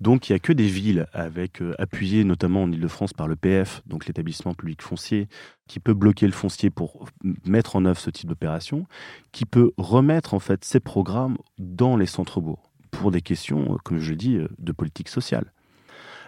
Donc 0.00 0.28
il 0.28 0.32
n'y 0.32 0.36
a 0.36 0.38
que 0.38 0.52
des 0.52 0.66
villes 0.66 1.06
avec 1.12 1.62
euh, 1.62 1.74
appuyées 1.78 2.24
notamment 2.24 2.64
en 2.64 2.72
Ile-de-France 2.72 3.12
par 3.12 3.28
le 3.28 3.36
PF, 3.36 3.82
donc 3.86 4.06
l'établissement 4.06 4.54
public 4.54 4.82
foncier, 4.82 5.28
qui 5.66 5.80
peut 5.80 5.94
bloquer 5.94 6.26
le 6.26 6.32
foncier 6.32 6.70
pour 6.70 7.06
mettre 7.44 7.76
en 7.76 7.84
œuvre 7.84 7.98
ce 7.98 8.10
type 8.10 8.28
d'opération, 8.28 8.86
qui 9.32 9.46
peut 9.46 9.72
remettre 9.76 10.34
en 10.34 10.38
fait 10.38 10.64
ces 10.64 10.80
programmes 10.80 11.38
dans 11.58 11.96
les 11.96 12.06
centres-bourgs 12.06 12.70
pour 12.90 13.10
des 13.10 13.22
questions, 13.22 13.74
euh, 13.74 13.76
comme 13.84 13.98
je 13.98 14.10
le 14.10 14.16
dis, 14.16 14.36
euh, 14.36 14.48
de 14.58 14.72
politique 14.72 15.08
sociale. 15.08 15.52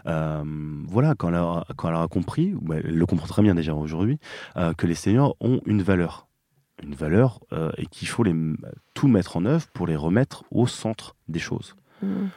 Euh, 0.07 0.45
voilà, 0.87 1.14
quand 1.14 1.29
elle, 1.29 1.35
a, 1.35 1.64
quand 1.77 1.88
elle 1.88 1.95
aura 1.95 2.09
compris, 2.09 2.55
elle 2.73 2.97
le 2.97 3.07
comprend 3.07 3.27
très 3.27 3.43
bien 3.43 3.55
déjà 3.55 3.75
aujourd'hui, 3.75 4.19
euh, 4.57 4.73
que 4.73 4.87
les 4.87 4.95
seniors 4.95 5.37
ont 5.41 5.61
une 5.67 5.83
valeur. 5.83 6.27
Une 6.83 6.95
valeur 6.95 7.41
euh, 7.53 7.73
et 7.77 7.87
qu'il 7.87 8.07
faut 8.07 8.23
les, 8.23 8.35
tout 8.95 9.09
mettre 9.09 9.37
en 9.37 9.45
œuvre 9.45 9.67
pour 9.75 9.87
les 9.87 9.97
remettre 9.97 10.45
au 10.51 10.67
centre 10.67 11.17
des 11.27 11.41
choses 11.41 11.75
Mm. 12.03 12.29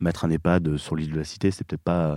Mettre 0.00 0.24
un 0.24 0.30
EHPAD 0.30 0.76
sur 0.76 0.96
l'île 0.96 1.12
de 1.12 1.18
la 1.18 1.24
Cité, 1.24 1.50
c'est 1.50 1.66
peut-être 1.66 1.82
pas 1.82 2.06
euh, 2.06 2.16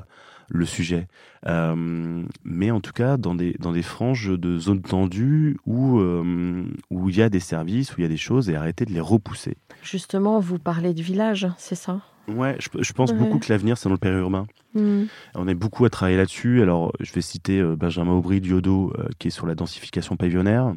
le 0.49 0.65
sujet. 0.65 1.07
Euh, 1.47 2.23
mais 2.43 2.71
en 2.71 2.79
tout 2.79 2.91
cas, 2.93 3.17
dans 3.17 3.35
des, 3.35 3.53
dans 3.59 3.71
des 3.71 3.81
franges 3.81 4.29
de 4.37 4.57
zones 4.57 4.81
tendues 4.81 5.57
où, 5.65 5.99
euh, 5.99 6.65
où 6.89 7.09
il 7.09 7.17
y 7.17 7.21
a 7.21 7.29
des 7.29 7.39
services, 7.39 7.91
où 7.91 7.95
il 7.99 8.03
y 8.03 8.05
a 8.05 8.09
des 8.09 8.17
choses, 8.17 8.49
et 8.49 8.55
arrêter 8.55 8.85
de 8.85 8.91
les 8.93 8.99
repousser. 8.99 9.57
Justement, 9.81 10.39
vous 10.39 10.59
parlez 10.59 10.93
de 10.93 11.01
village, 11.01 11.47
c'est 11.57 11.75
ça? 11.75 12.01
Ouais, 12.29 12.55
je, 12.59 12.69
je 12.81 12.93
pense 12.93 13.11
Ouais. 13.11 13.17
beaucoup 13.17 13.37
que 13.37 13.51
l'avenir, 13.51 13.77
c'est 13.77 13.89
dans 13.89 13.93
le 13.95 13.99
périurbain. 13.99 14.45
Mm. 14.75 15.03
On 15.35 15.45
a 15.47 15.53
beaucoup 15.53 15.83
à 15.83 15.89
travailler 15.89 16.15
là-dessus. 16.17 16.61
Alors, 16.61 16.93
je 17.01 17.11
vais 17.11 17.19
citer 17.19 17.61
Benjamin 17.61 18.13
Aubry 18.13 18.39
d'Iodo, 18.39 18.93
euh, 18.97 19.09
qui 19.19 19.27
est 19.27 19.31
sur 19.31 19.45
la 19.45 19.55
densification 19.55 20.15
pavillonnaire. 20.15 20.73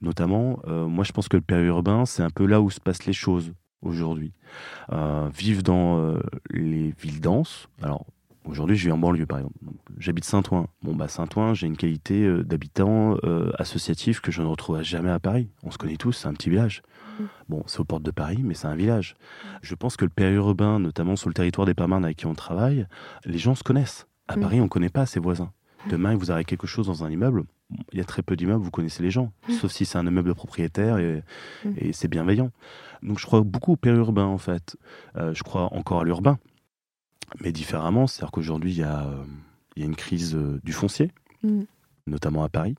Notamment, 0.00 0.60
moi, 0.66 1.02
je 1.04 1.10
pense 1.10 1.28
que 1.28 1.36
le 1.36 1.42
périurbain, 1.42 2.04
c'est 2.06 2.22
un 2.22 2.30
peu 2.30 2.46
là 2.46 2.60
où 2.60 2.70
se 2.70 2.78
passent 2.80 3.06
les 3.06 3.12
choses 3.12 3.52
aujourd'hui. 3.82 4.32
Euh, 4.92 5.28
vivre 5.36 5.62
dans 5.62 5.98
euh, 5.98 6.20
les 6.50 6.94
villes 7.00 7.20
denses. 7.20 7.68
Alors, 7.82 8.06
aujourd'hui, 8.44 8.76
je 8.76 8.86
vis 8.86 8.92
en 8.92 8.98
banlieue, 8.98 9.26
par 9.26 9.38
exemple. 9.38 9.56
J'habite 9.98 10.24
Saint-Ouen. 10.24 10.68
Bon, 10.82 10.94
bah, 10.94 11.08
Saint-Ouen, 11.08 11.54
j'ai 11.54 11.66
une 11.66 11.76
qualité 11.76 12.24
euh, 12.24 12.42
d'habitant 12.42 13.16
euh, 13.24 13.50
associatif 13.58 14.20
que 14.20 14.30
je 14.30 14.42
ne 14.42 14.46
retrouverai 14.46 14.84
jamais 14.84 15.10
à 15.10 15.18
Paris. 15.20 15.50
On 15.62 15.70
se 15.70 15.78
connaît 15.78 15.96
tous, 15.96 16.12
c'est 16.12 16.28
un 16.28 16.34
petit 16.34 16.50
village. 16.50 16.82
Bon, 17.48 17.62
c'est 17.66 17.80
aux 17.80 17.84
portes 17.84 18.02
de 18.02 18.10
Paris, 18.10 18.40
mais 18.44 18.52
c'est 18.52 18.66
un 18.66 18.76
village. 18.76 19.16
Je 19.62 19.74
pense 19.74 19.96
que 19.96 20.04
le 20.04 20.10
périurbain, 20.10 20.78
notamment 20.78 21.16
sur 21.16 21.30
le 21.30 21.34
territoire 21.34 21.66
des 21.66 21.72
Pamarnes 21.72 22.04
avec 22.04 22.18
qui 22.18 22.26
on 22.26 22.34
travaille, 22.34 22.86
les 23.24 23.38
gens 23.38 23.54
se 23.54 23.62
connaissent. 23.62 24.06
À 24.28 24.36
Mm. 24.36 24.40
Paris, 24.40 24.60
on 24.60 24.64
ne 24.64 24.68
connaît 24.68 24.90
pas 24.90 25.06
ses 25.06 25.18
voisins. 25.20 25.50
Demain, 25.90 26.16
vous 26.16 26.30
aurez 26.30 26.44
quelque 26.44 26.66
chose 26.66 26.86
dans 26.86 27.04
un 27.04 27.10
immeuble. 27.10 27.44
Il 27.92 27.98
y 27.98 28.00
a 28.00 28.04
très 28.04 28.22
peu 28.22 28.36
d'immeubles, 28.36 28.62
vous 28.62 28.70
connaissez 28.70 29.02
les 29.02 29.10
gens. 29.10 29.32
Sauf 29.60 29.72
si 29.72 29.84
c'est 29.84 29.98
un 29.98 30.06
immeuble 30.06 30.34
propriétaire 30.34 30.98
et, 30.98 31.22
et 31.76 31.92
c'est 31.92 32.08
bienveillant. 32.08 32.50
Donc, 33.02 33.18
je 33.18 33.26
crois 33.26 33.40
beaucoup 33.42 33.72
au 33.72 33.76
périurbain, 33.76 34.24
en 34.24 34.38
fait. 34.38 34.76
Euh, 35.16 35.34
je 35.34 35.42
crois 35.42 35.72
encore 35.74 36.00
à 36.00 36.04
l'urbain, 36.04 36.38
mais 37.40 37.52
différemment. 37.52 38.06
C'est-à-dire 38.06 38.30
qu'aujourd'hui, 38.32 38.72
il 38.72 38.78
y, 38.78 38.82
a, 38.82 39.04
euh, 39.06 39.24
il 39.76 39.80
y 39.80 39.82
a 39.84 39.86
une 39.86 39.96
crise 39.96 40.34
euh, 40.34 40.60
du 40.64 40.72
foncier, 40.72 41.10
Mm. 41.42 41.62
notamment 42.06 42.42
à 42.44 42.48
Paris. 42.48 42.76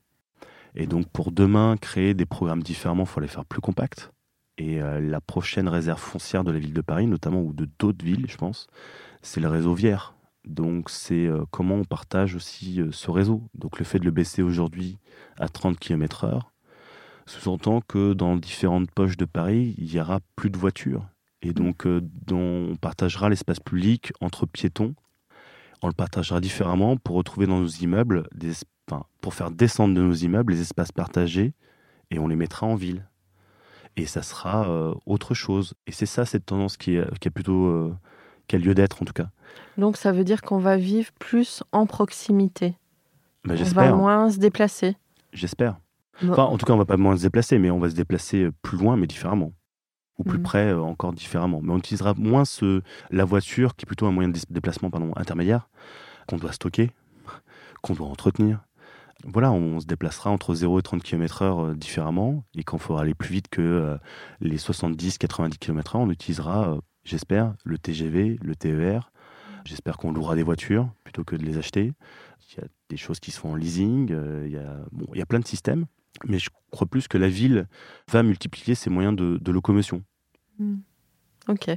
Et 0.74 0.86
donc, 0.86 1.08
pour 1.08 1.32
demain, 1.32 1.76
créer 1.76 2.12
des 2.14 2.26
programmes 2.26 2.62
différemment, 2.62 3.04
il 3.04 3.08
faut 3.08 3.20
les 3.20 3.28
faire 3.28 3.44
plus 3.44 3.60
compacts. 3.60 4.10
Et 4.58 4.82
euh, 4.82 5.00
la 5.00 5.20
prochaine 5.20 5.68
réserve 5.68 6.00
foncière 6.00 6.42
de 6.44 6.50
la 6.50 6.58
ville 6.58 6.72
de 6.74 6.80
Paris, 6.80 7.06
notamment, 7.06 7.40
ou 7.40 7.52
de 7.52 7.68
d'autres 7.78 8.04
villes, 8.04 8.26
je 8.28 8.36
pense, 8.36 8.66
c'est 9.22 9.40
le 9.40 9.48
réseau 9.48 9.74
Vière. 9.74 10.14
Donc, 10.46 10.90
c'est 10.90 11.26
euh, 11.26 11.44
comment 11.50 11.76
on 11.76 11.84
partage 11.84 12.34
aussi 12.34 12.80
euh, 12.80 12.90
ce 12.92 13.10
réseau. 13.10 13.42
Donc, 13.54 13.78
le 13.78 13.84
fait 13.84 13.98
de 13.98 14.04
le 14.04 14.10
baisser 14.10 14.42
aujourd'hui 14.42 14.98
à 15.38 15.48
30 15.48 15.78
km/h 15.78 16.42
sous-entend 17.28 17.80
que 17.82 18.14
dans 18.14 18.36
différentes 18.36 18.90
poches 18.90 19.16
de 19.16 19.24
Paris, 19.24 19.74
il 19.78 19.92
y 19.92 20.00
aura 20.00 20.20
plus 20.34 20.50
de 20.50 20.56
voitures. 20.56 21.06
Et 21.42 21.52
donc, 21.52 21.86
euh, 21.86 22.00
dont 22.26 22.70
on 22.72 22.76
partagera 22.76 23.28
l'espace 23.28 23.60
public 23.60 24.12
entre 24.20 24.46
piétons. 24.46 24.94
On 25.82 25.86
le 25.86 25.92
partagera 25.92 26.40
différemment 26.40 26.96
pour 26.96 27.16
retrouver 27.16 27.46
dans 27.46 27.60
nos 27.60 27.68
immeubles, 27.68 28.26
des, 28.34 28.52
enfin, 28.90 29.04
pour 29.20 29.34
faire 29.34 29.52
descendre 29.52 29.94
de 29.94 30.02
nos 30.02 30.14
immeubles 30.14 30.52
les 30.52 30.60
espaces 30.60 30.90
partagés 30.90 31.52
et 32.10 32.18
on 32.18 32.26
les 32.26 32.34
mettra 32.34 32.66
en 32.66 32.74
ville. 32.74 33.06
Et 33.96 34.06
ça 34.06 34.22
sera 34.22 34.68
euh, 34.68 34.94
autre 35.06 35.34
chose. 35.34 35.74
Et 35.86 35.92
c'est 35.92 36.06
ça, 36.06 36.24
cette 36.24 36.46
tendance 36.46 36.76
qui, 36.76 36.96
est, 36.96 37.18
qui, 37.20 37.28
a 37.28 37.30
plutôt, 37.30 37.66
euh, 37.66 37.94
qui 38.48 38.56
a 38.56 38.58
lieu 38.58 38.74
d'être 38.74 39.00
en 39.00 39.04
tout 39.04 39.12
cas. 39.12 39.28
Donc 39.76 39.96
ça 39.96 40.10
veut 40.10 40.24
dire 40.24 40.42
qu'on 40.42 40.58
va 40.58 40.76
vivre 40.76 41.10
plus 41.20 41.62
en 41.70 41.86
proximité. 41.86 42.74
Bah, 43.44 43.54
on 43.58 43.64
va 43.64 43.92
moins 43.94 44.30
se 44.30 44.38
déplacer. 44.38 44.96
J'espère. 45.32 45.76
Enfin, 46.28 46.42
en 46.44 46.58
tout 46.58 46.66
cas, 46.66 46.72
on 46.72 46.78
va 46.78 46.84
pas 46.84 46.96
moins 46.96 47.16
se 47.16 47.22
déplacer, 47.22 47.58
mais 47.60 47.70
on 47.70 47.78
va 47.78 47.88
se 47.90 47.94
déplacer 47.94 48.42
euh, 48.44 48.52
plus 48.62 48.76
loin, 48.76 48.96
mais 48.96 49.06
différemment. 49.06 49.52
Ou 50.18 50.24
plus 50.24 50.38
Mhm. 50.38 50.42
près, 50.42 50.66
euh, 50.72 50.80
encore 50.82 51.12
différemment. 51.12 51.60
Mais 51.62 51.72
on 51.72 51.78
utilisera 51.78 52.14
moins 52.14 52.44
ce, 52.44 52.82
la 53.12 53.24
voiture, 53.24 53.76
qui 53.76 53.84
est 53.84 53.86
plutôt 53.86 54.06
un 54.06 54.10
moyen 54.10 54.28
de 54.28 54.34
dé- 54.34 54.40
déplacement 54.50 54.90
pardon, 54.90 55.12
intermédiaire, 55.14 55.68
qu'on 56.26 56.36
doit 56.38 56.50
stocker, 56.50 56.90
qu'on 57.82 57.94
doit 57.94 58.08
entretenir. 58.08 58.64
Voilà, 59.24 59.52
on 59.52 59.78
se 59.78 59.86
déplacera 59.86 60.30
entre 60.30 60.54
0 60.54 60.80
et 60.80 60.82
30 60.82 61.02
km/h 61.04 61.44
euh, 61.70 61.74
différemment. 61.74 62.42
Et 62.56 62.64
quand 62.64 62.78
il 62.78 62.82
faudra 62.82 63.02
aller 63.02 63.14
plus 63.14 63.30
vite 63.32 63.48
que 63.48 63.62
euh, 63.62 63.96
les 64.40 64.58
70-90 64.58 65.58
km/h, 65.58 65.98
on 65.98 66.10
utilisera, 66.10 66.70
euh, 66.72 66.80
j'espère, 67.08 67.54
le 67.64 67.78
TGV, 67.78 68.38
le 68.42 68.54
TER. 68.54 69.10
J'espère 69.64 69.96
qu'on 69.96 70.12
louera 70.12 70.36
des 70.36 70.42
voitures 70.42 70.90
plutôt 71.04 71.24
que 71.24 71.36
de 71.36 71.44
les 71.44 71.58
acheter. 71.58 71.92
Il 72.52 72.60
y 72.60 72.64
a 72.64 72.68
des 72.88 72.96
choses 72.96 73.20
qui 73.20 73.30
se 73.30 73.40
font 73.40 73.52
en 73.52 73.54
leasing. 73.54 74.12
euh, 74.12 74.44
il, 74.46 74.52
y 74.52 74.56
a, 74.56 74.78
bon, 74.92 75.06
il 75.12 75.18
y 75.18 75.22
a 75.22 75.26
plein 75.26 75.40
de 75.40 75.46
systèmes. 75.46 75.86
Mais 76.26 76.38
je 76.38 76.50
crois 76.70 76.86
plus 76.86 77.08
que 77.08 77.18
la 77.18 77.28
ville 77.28 77.66
va 78.10 78.22
multiplier 78.22 78.74
ses 78.74 78.90
moyens 78.90 79.14
de, 79.14 79.38
de 79.40 79.52
locomotion. 79.52 80.02
Hmm. 80.58 80.78
Ok. 81.48 81.70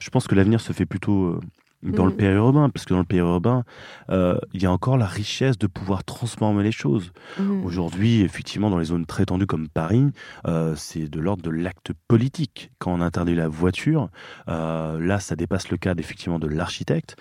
Je 0.00 0.10
pense 0.10 0.26
que 0.26 0.34
l'avenir 0.34 0.60
se 0.60 0.72
fait 0.72 0.86
plutôt 0.86 1.40
dans 1.82 2.06
le 2.06 2.12
Mm. 2.12 2.16
périurbain, 2.16 2.68
parce 2.70 2.84
que 2.84 2.94
dans 2.94 3.00
le 3.00 3.04
périurbain, 3.04 3.64
euh, 4.10 4.38
il 4.52 4.62
y 4.62 4.66
a 4.66 4.72
encore 4.72 4.96
la 4.96 5.06
richesse 5.06 5.58
de 5.58 5.66
pouvoir 5.66 6.04
transformer 6.04 6.62
les 6.62 6.72
choses. 6.72 7.12
Hmm. 7.38 7.64
Aujourd'hui, 7.64 8.22
effectivement, 8.22 8.70
dans 8.70 8.78
les 8.78 8.86
zones 8.86 9.06
très 9.06 9.26
tendues 9.26 9.46
comme 9.46 9.68
Paris, 9.68 10.06
euh, 10.46 10.74
c'est 10.76 11.08
de 11.08 11.20
l'ordre 11.20 11.42
de 11.42 11.50
l'acte 11.50 11.92
politique. 12.08 12.70
Quand 12.78 12.92
on 12.92 13.00
interdit 13.00 13.34
la 13.34 13.48
voiture, 13.48 14.08
euh, 14.48 14.98
là, 15.00 15.20
ça 15.20 15.36
dépasse 15.36 15.70
le 15.70 15.76
cadre 15.76 16.00
effectivement 16.00 16.38
de 16.38 16.48
l'architecte, 16.48 17.16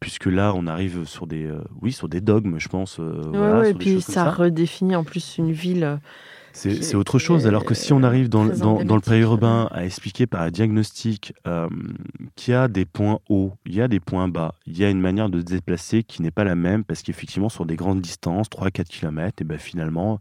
puisque 0.00 0.26
là, 0.26 0.52
on 0.54 0.66
arrive 0.66 1.04
sur 1.04 1.26
des, 1.26 1.50
oui, 1.80 1.92
sur 1.92 2.08
des 2.08 2.20
dogmes, 2.20 2.58
je 2.58 2.68
pense. 2.68 2.98
Ouais, 2.98 3.04
voilà, 3.32 3.60
ouais, 3.60 3.70
et 3.70 3.74
puis 3.74 4.00
ça. 4.00 4.30
redéfinit 4.30 4.96
en 4.96 5.04
plus 5.04 5.38
une 5.38 5.52
ville. 5.52 5.98
C'est 6.58 6.94
autre 6.96 7.18
chose. 7.18 7.46
Alors 7.46 7.64
que 7.64 7.74
si 7.74 7.92
on 7.92 8.02
arrive 8.02 8.28
dans, 8.28 8.44
euh, 8.44 8.48
le- 8.48 8.50
très 8.54 8.60
dans, 8.60 8.84
dans 8.84 8.94
le 8.96 9.00
périurbain 9.00 9.68
à 9.70 9.84
expliquer 9.84 10.26
par 10.26 10.42
un 10.42 10.50
diagnostic 10.50 11.32
euh, 11.46 11.68
qu'il 12.36 12.52
y 12.52 12.56
a 12.56 12.68
des 12.68 12.84
points 12.84 13.20
hauts, 13.28 13.52
il 13.66 13.74
y 13.74 13.80
a 13.80 13.88
des 13.88 14.00
points 14.00 14.28
bas, 14.28 14.54
il 14.66 14.76
y 14.76 14.84
a 14.84 14.90
une 14.90 15.00
manière 15.00 15.28
de 15.30 15.38
se 15.40 15.44
déplacer 15.44 16.02
qui 16.02 16.22
n'est 16.22 16.30
pas 16.30 16.44
la 16.44 16.54
même 16.56 16.84
parce 16.84 17.02
qu'effectivement, 17.02 17.48
sur 17.48 17.64
des 17.64 17.76
grandes 17.76 18.00
distances, 18.00 18.48
3-4 18.50 18.84
km, 18.88 19.40
et 19.40 19.44
ben 19.44 19.58
finalement, 19.58 20.18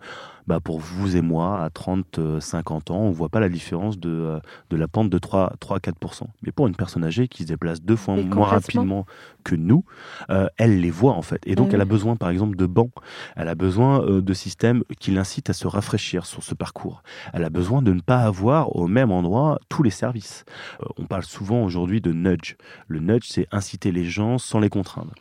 bah 0.48 0.60
pour 0.62 0.80
vous 0.80 1.18
et 1.18 1.22
moi, 1.22 1.62
à 1.62 1.70
30, 1.70 2.20
euh, 2.20 2.40
50 2.40 2.92
ans, 2.92 3.00
on 3.02 3.12
voit 3.12 3.30
pas 3.30 3.40
la 3.42 3.50
différence 3.50 4.00
de, 4.00 4.10
euh, 4.10 4.40
de 4.70 4.78
la 4.78 4.88
pente 4.88 5.10
de 5.10 5.20
3-4%. 5.20 6.28
Mais 6.42 6.52
pour 6.52 6.68
une 6.68 6.76
personne 6.76 7.04
âgée 7.04 7.28
qui 7.28 7.44
se 7.44 7.48
déplace 7.50 7.82
deux 7.82 7.96
fois 7.98 8.16
moins 8.24 8.48
rapidement 8.78 9.06
que 9.44 9.56
nous, 9.56 9.84
euh, 10.30 10.48
elle 10.58 10.80
les 10.82 10.90
voit 10.90 11.14
en 11.14 11.22
fait. 11.22 11.42
Et 11.46 11.56
donc, 11.56 11.74
elle 11.74 11.82
a 11.82 11.86
besoin, 11.86 12.16
par 12.16 12.30
exemple, 12.30 12.56
de 12.56 12.66
bancs. 12.66 12.92
Elle 13.36 13.48
a 13.50 13.56
besoin 13.56 14.02
euh, 14.04 14.22
de 14.22 14.34
systèmes 14.34 14.84
qui 15.00 15.12
l'incitent 15.12 15.50
à 15.50 15.54
se 15.54 15.68
rafraîchir 15.68 16.26
sur 16.26 16.44
ce 16.44 16.54
parcours. 16.56 17.04
Elle 17.34 17.44
a 17.44 17.50
besoin 17.50 17.82
de 17.82 17.92
ne 17.94 18.00
pas 18.02 18.20
avoir 18.20 18.76
au 18.76 18.88
même 18.88 19.12
endroit 19.12 19.60
tous 19.70 19.84
les 19.84 19.90
services. 19.90 20.46
Euh, 20.82 20.86
on 20.98 21.06
parle 21.06 21.24
souvent 21.24 21.64
aujourd'hui 21.64 22.02
de 22.02 22.12
nudge. 22.14 22.56
Le 22.88 23.00
nudge, 23.00 23.26
c'est 23.28 23.48
inciter 23.52 23.92
les 23.92 24.06
gens 24.06 24.38
sans 24.38 24.60
les 24.60 24.70
contraindre. 24.70 25.14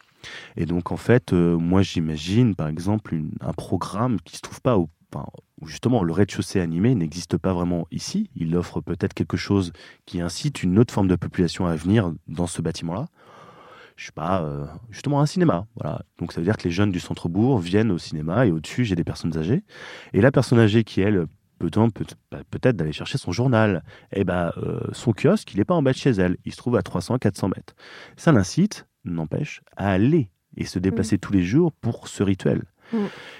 Et 0.56 0.66
donc, 0.66 0.90
en 0.90 0.96
fait, 0.96 1.32
euh, 1.32 1.56
moi, 1.56 1.82
j'imagine, 1.82 2.54
par 2.56 2.66
exemple, 2.66 3.14
une- 3.14 3.30
un 3.40 3.52
programme 3.52 4.18
qui 4.24 4.36
se 4.36 4.40
trouve 4.42 4.60
pas 4.60 4.76
au 4.76 4.88
enfin, 5.12 5.26
où 5.60 5.66
justement 5.66 6.02
le 6.02 6.12
rez-de-chaussée 6.12 6.60
animé 6.60 6.94
n'existe 6.94 7.36
pas 7.36 7.52
vraiment 7.52 7.86
ici. 7.90 8.30
Il 8.34 8.56
offre 8.56 8.80
peut-être 8.80 9.14
quelque 9.14 9.36
chose 9.36 9.72
qui 10.04 10.20
incite 10.20 10.62
une 10.62 10.78
autre 10.78 10.92
forme 10.92 11.08
de 11.08 11.16
population 11.16 11.66
à 11.66 11.76
venir 11.76 12.12
dans 12.28 12.46
ce 12.46 12.62
bâtiment-là. 12.62 13.06
Je 13.96 14.06
sais 14.06 14.12
pas, 14.12 14.42
euh, 14.42 14.66
justement 14.90 15.20
un 15.20 15.26
cinéma. 15.26 15.66
Voilà. 15.76 16.02
Donc 16.18 16.32
ça 16.32 16.40
veut 16.40 16.44
dire 16.44 16.58
que 16.58 16.64
les 16.64 16.70
jeunes 16.70 16.90
du 16.90 17.00
centre-bourg 17.00 17.58
viennent 17.58 17.90
au 17.90 17.98
cinéma 17.98 18.46
et 18.46 18.50
au-dessus 18.50 18.84
j'ai 18.84 18.94
des 18.94 19.04
personnes 19.04 19.36
âgées. 19.38 19.64
Et 20.12 20.20
la 20.20 20.30
personne 20.30 20.58
âgée 20.58 20.84
qui 20.84 21.00
elle 21.00 21.26
peut-être 21.58 21.92
peut, 21.92 22.04
bah, 22.30 22.40
peut-être 22.50 22.76
d'aller 22.76 22.92
chercher 22.92 23.16
son 23.16 23.32
journal. 23.32 23.82
Et 24.12 24.24
ben 24.24 24.52
euh, 24.58 24.80
son 24.92 25.12
kiosque 25.12 25.52
il 25.54 25.58
n'est 25.58 25.64
pas 25.64 25.74
en 25.74 25.82
bas 25.82 25.92
de 25.92 25.96
chez 25.96 26.10
elle. 26.10 26.36
Il 26.44 26.52
se 26.52 26.58
trouve 26.58 26.76
à 26.76 26.80
300-400 26.80 27.48
mètres. 27.56 27.74
Ça 28.16 28.32
l'incite, 28.32 28.86
n'empêche, 29.04 29.62
à 29.76 29.90
aller 29.90 30.30
et 30.58 30.64
se 30.64 30.78
déplacer 30.78 31.18
tous 31.18 31.32
les 31.32 31.42
jours 31.42 31.72
pour 31.72 32.08
ce 32.08 32.22
rituel. 32.22 32.64
Mm. 32.92 32.98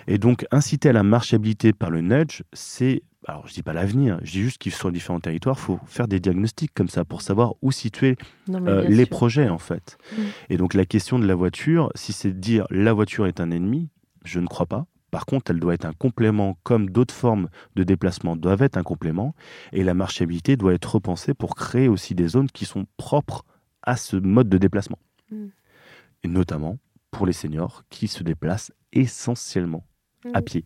Et 0.09 0.19
donc, 0.19 0.47
inciter 0.51 0.89
à 0.89 0.93
la 0.93 1.03
marchabilité 1.03 1.73
par 1.73 1.91
le 1.91 2.01
nudge, 2.01 2.43
c'est. 2.53 3.03
Alors, 3.29 3.49
je 3.49 3.55
dis 3.55 3.63
pas 3.63 3.73
l'avenir, 3.73 4.21
je 4.23 4.31
dis 4.33 4.43
juste 4.43 4.59
qu'il 4.59 4.73
sur 4.73 4.93
différents 4.93 5.19
territoires, 5.19 5.57
il 5.59 5.63
faut 5.63 5.81
faire 5.87 6.07
des 6.07 6.21
diagnostics 6.21 6.73
comme 6.73 6.89
ça 6.89 7.05
pour 7.05 7.23
savoir 7.23 7.55
où 7.61 7.73
situer 7.73 8.17
Non, 8.47 8.65
euh, 8.67 8.83
les 8.83 9.05
sûr. 9.05 9.09
projets, 9.09 9.49
en 9.49 9.59
fait. 9.59 9.99
Mm. 10.13 10.23
Et 10.51 10.57
donc, 10.57 10.75
la 10.75 10.85
question 10.85 11.19
de 11.19 11.27
la 11.27 11.35
voiture, 11.35 11.91
si 11.97 12.13
c'est 12.13 12.31
de 12.31 12.39
dire 12.39 12.67
la 12.71 12.93
voiture 12.93 13.27
est 13.27 13.41
un 13.41 13.51
ennemi, 13.51 13.91
je 14.25 14.39
ne 14.39 14.47
crois 14.47 14.67
pas. 14.67 14.87
Par 15.11 15.27
contre, 15.27 15.51
elle 15.51 15.61
doit 15.61 15.75
être 15.75 15.87
un 15.87 15.93
complément, 15.93 16.59
comme 16.63 16.91
d'autres 16.91 17.15
formes 17.15 17.49
de 17.75 17.85
déplacement 17.85 18.37
doivent 18.37 18.63
être 18.63 18.77
un 18.77 18.83
complément. 18.83 19.35
Et 19.73 19.83
la 19.83 19.95
marchabilité 19.95 20.57
doit 20.57 20.75
être 20.75 20.95
repensée 20.97 21.33
pour 21.33 21.55
créer 21.55 21.89
aussi 21.89 22.15
des 22.15 22.29
zones 22.29 22.51
qui 22.51 22.65
sont 22.65 22.87
propres 22.97 23.45
à 23.83 23.97
ce 23.97 24.17
mode 24.17 24.49
de 24.49 24.59
déplacement. 24.59 24.99
Mm. 25.31 25.47
Et 26.25 26.29
notamment 26.29 26.79
pour 27.11 27.27
les 27.27 27.33
seniors 27.33 27.83
qui 27.89 28.09
se 28.09 28.23
déplacent 28.23 28.73
essentiellement 29.01 29.85
à 30.35 30.41
Mm. 30.41 30.45
pied. 30.45 30.65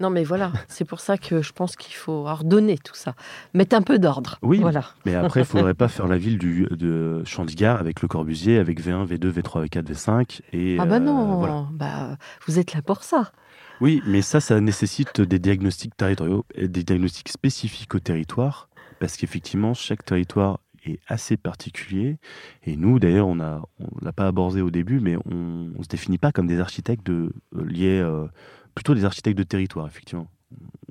Non, 0.00 0.10
mais 0.10 0.22
voilà, 0.22 0.52
c'est 0.68 0.84
pour 0.84 1.00
ça 1.00 1.18
que 1.18 1.42
je 1.42 1.52
pense 1.52 1.74
qu'il 1.74 1.94
faut 1.94 2.26
ordonner 2.28 2.78
tout 2.78 2.94
ça. 2.94 3.14
Mettre 3.54 3.74
un 3.74 3.82
peu 3.82 3.98
d'ordre. 3.98 4.38
Oui. 4.42 4.58
Voilà. 4.60 4.84
Mais 5.04 5.16
après, 5.16 5.40
il 5.40 5.42
ne 5.42 5.48
faudrait 5.48 5.74
pas 5.74 5.88
faire 5.88 6.06
la 6.06 6.16
ville 6.18 6.38
du, 6.38 6.66
de 6.70 7.22
Chandigarh 7.24 7.80
avec 7.80 8.00
le 8.00 8.06
Corbusier, 8.06 8.58
avec 8.58 8.80
V1, 8.80 9.06
V2, 9.06 9.32
V3, 9.32 9.66
V4, 9.66 9.82
V5. 9.92 10.40
Et, 10.52 10.76
Ah 10.78 10.86
bah 10.86 10.96
euh, 10.96 10.98
non, 11.00 11.36
voilà. 11.38 11.66
bah, 11.72 12.16
vous 12.46 12.60
êtes 12.60 12.74
là 12.74 12.82
pour 12.82 13.02
ça. 13.02 13.32
Oui, 13.80 14.00
mais 14.06 14.22
ça, 14.22 14.38
ça 14.40 14.60
nécessite 14.60 15.20
des 15.20 15.40
diagnostics 15.40 15.96
territoriaux, 15.96 16.44
et 16.54 16.68
des 16.68 16.84
diagnostics 16.84 17.28
spécifiques 17.28 17.94
au 17.96 18.00
territoire, 18.00 18.68
parce 19.00 19.16
qu'effectivement, 19.16 19.74
chaque 19.74 20.04
territoire 20.04 20.60
est 20.88 21.00
assez 21.06 21.36
particulier. 21.36 22.18
Et 22.64 22.76
nous, 22.76 22.98
d'ailleurs, 22.98 23.26
on 23.26 23.38
on 23.40 24.04
l'a 24.04 24.12
pas 24.12 24.26
abordé 24.26 24.60
au 24.60 24.70
début, 24.70 25.00
mais 25.00 25.16
on, 25.26 25.70
ne 25.76 25.82
se 25.82 25.88
définit 25.88 26.18
pas 26.18 26.32
comme 26.32 26.46
des 26.46 26.60
architectes 26.60 27.06
de, 27.06 27.32
euh, 27.56 27.64
liés, 27.64 28.00
euh, 28.00 28.26
plutôt 28.74 28.94
des 28.94 29.04
architectes 29.04 29.38
de 29.38 29.44
territoire, 29.44 29.86
effectivement. 29.86 30.28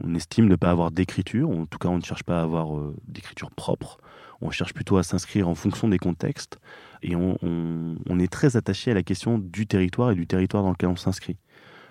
On 0.03 0.13
estime 0.15 0.47
ne 0.47 0.55
pas 0.55 0.69
avoir 0.69 0.91
d'écriture, 0.91 1.49
en 1.49 1.65
tout 1.65 1.79
cas, 1.79 1.89
on 1.89 1.97
ne 1.97 2.03
cherche 2.03 2.23
pas 2.23 2.39
à 2.39 2.43
avoir 2.43 2.77
euh, 2.77 2.95
d'écriture 3.07 3.51
propre. 3.51 3.97
On 4.41 4.51
cherche 4.51 4.73
plutôt 4.73 4.97
à 4.97 5.03
s'inscrire 5.03 5.47
en 5.47 5.55
fonction 5.55 5.87
des 5.87 5.97
contextes, 5.97 6.59
et 7.01 7.15
on 7.15 8.19
est 8.19 8.31
très 8.31 8.55
attaché 8.55 8.91
à 8.91 8.93
la 8.93 9.01
question 9.01 9.39
du 9.39 9.65
territoire 9.65 10.11
et 10.11 10.15
du 10.15 10.27
territoire 10.27 10.61
dans 10.61 10.69
lequel 10.69 10.89
on 10.89 10.95
s'inscrit. 10.95 11.37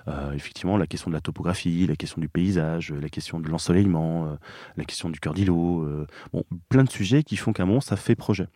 Euh, 0.09 0.33
effectivement, 0.33 0.77
la 0.77 0.87
question 0.87 1.11
de 1.11 1.15
la 1.17 1.21
topographie, 1.21 1.87
la 1.87 1.97
question 1.97 2.21
du 2.21 2.29
paysage, 2.29 2.93
la 2.93 3.09
question 3.09 3.41
de 3.41 3.49
l'ensoleillement, 3.49 4.27
euh, 4.27 4.37
la 4.77 4.85
question 4.85 5.09
du 5.11 5.19
cœur 5.21 5.35
d'îlot, 5.35 5.83
euh, 5.83 6.07
bon, 6.33 6.45
plein 6.69 6.85
de 6.85 6.91
sujets 6.91 7.23
qui 7.25 7.37
font 7.37 7.53
qu'à 7.53 7.65
un 7.65 7.67
moment, 7.67 7.81
ça 7.81 7.97
fait 7.97 8.15
projet. 8.15 8.47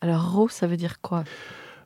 Alors, 0.00 0.20
RAW, 0.34 0.48
ça 0.48 0.66
veut 0.66 0.76
dire 0.76 1.00
quoi? 1.00 1.24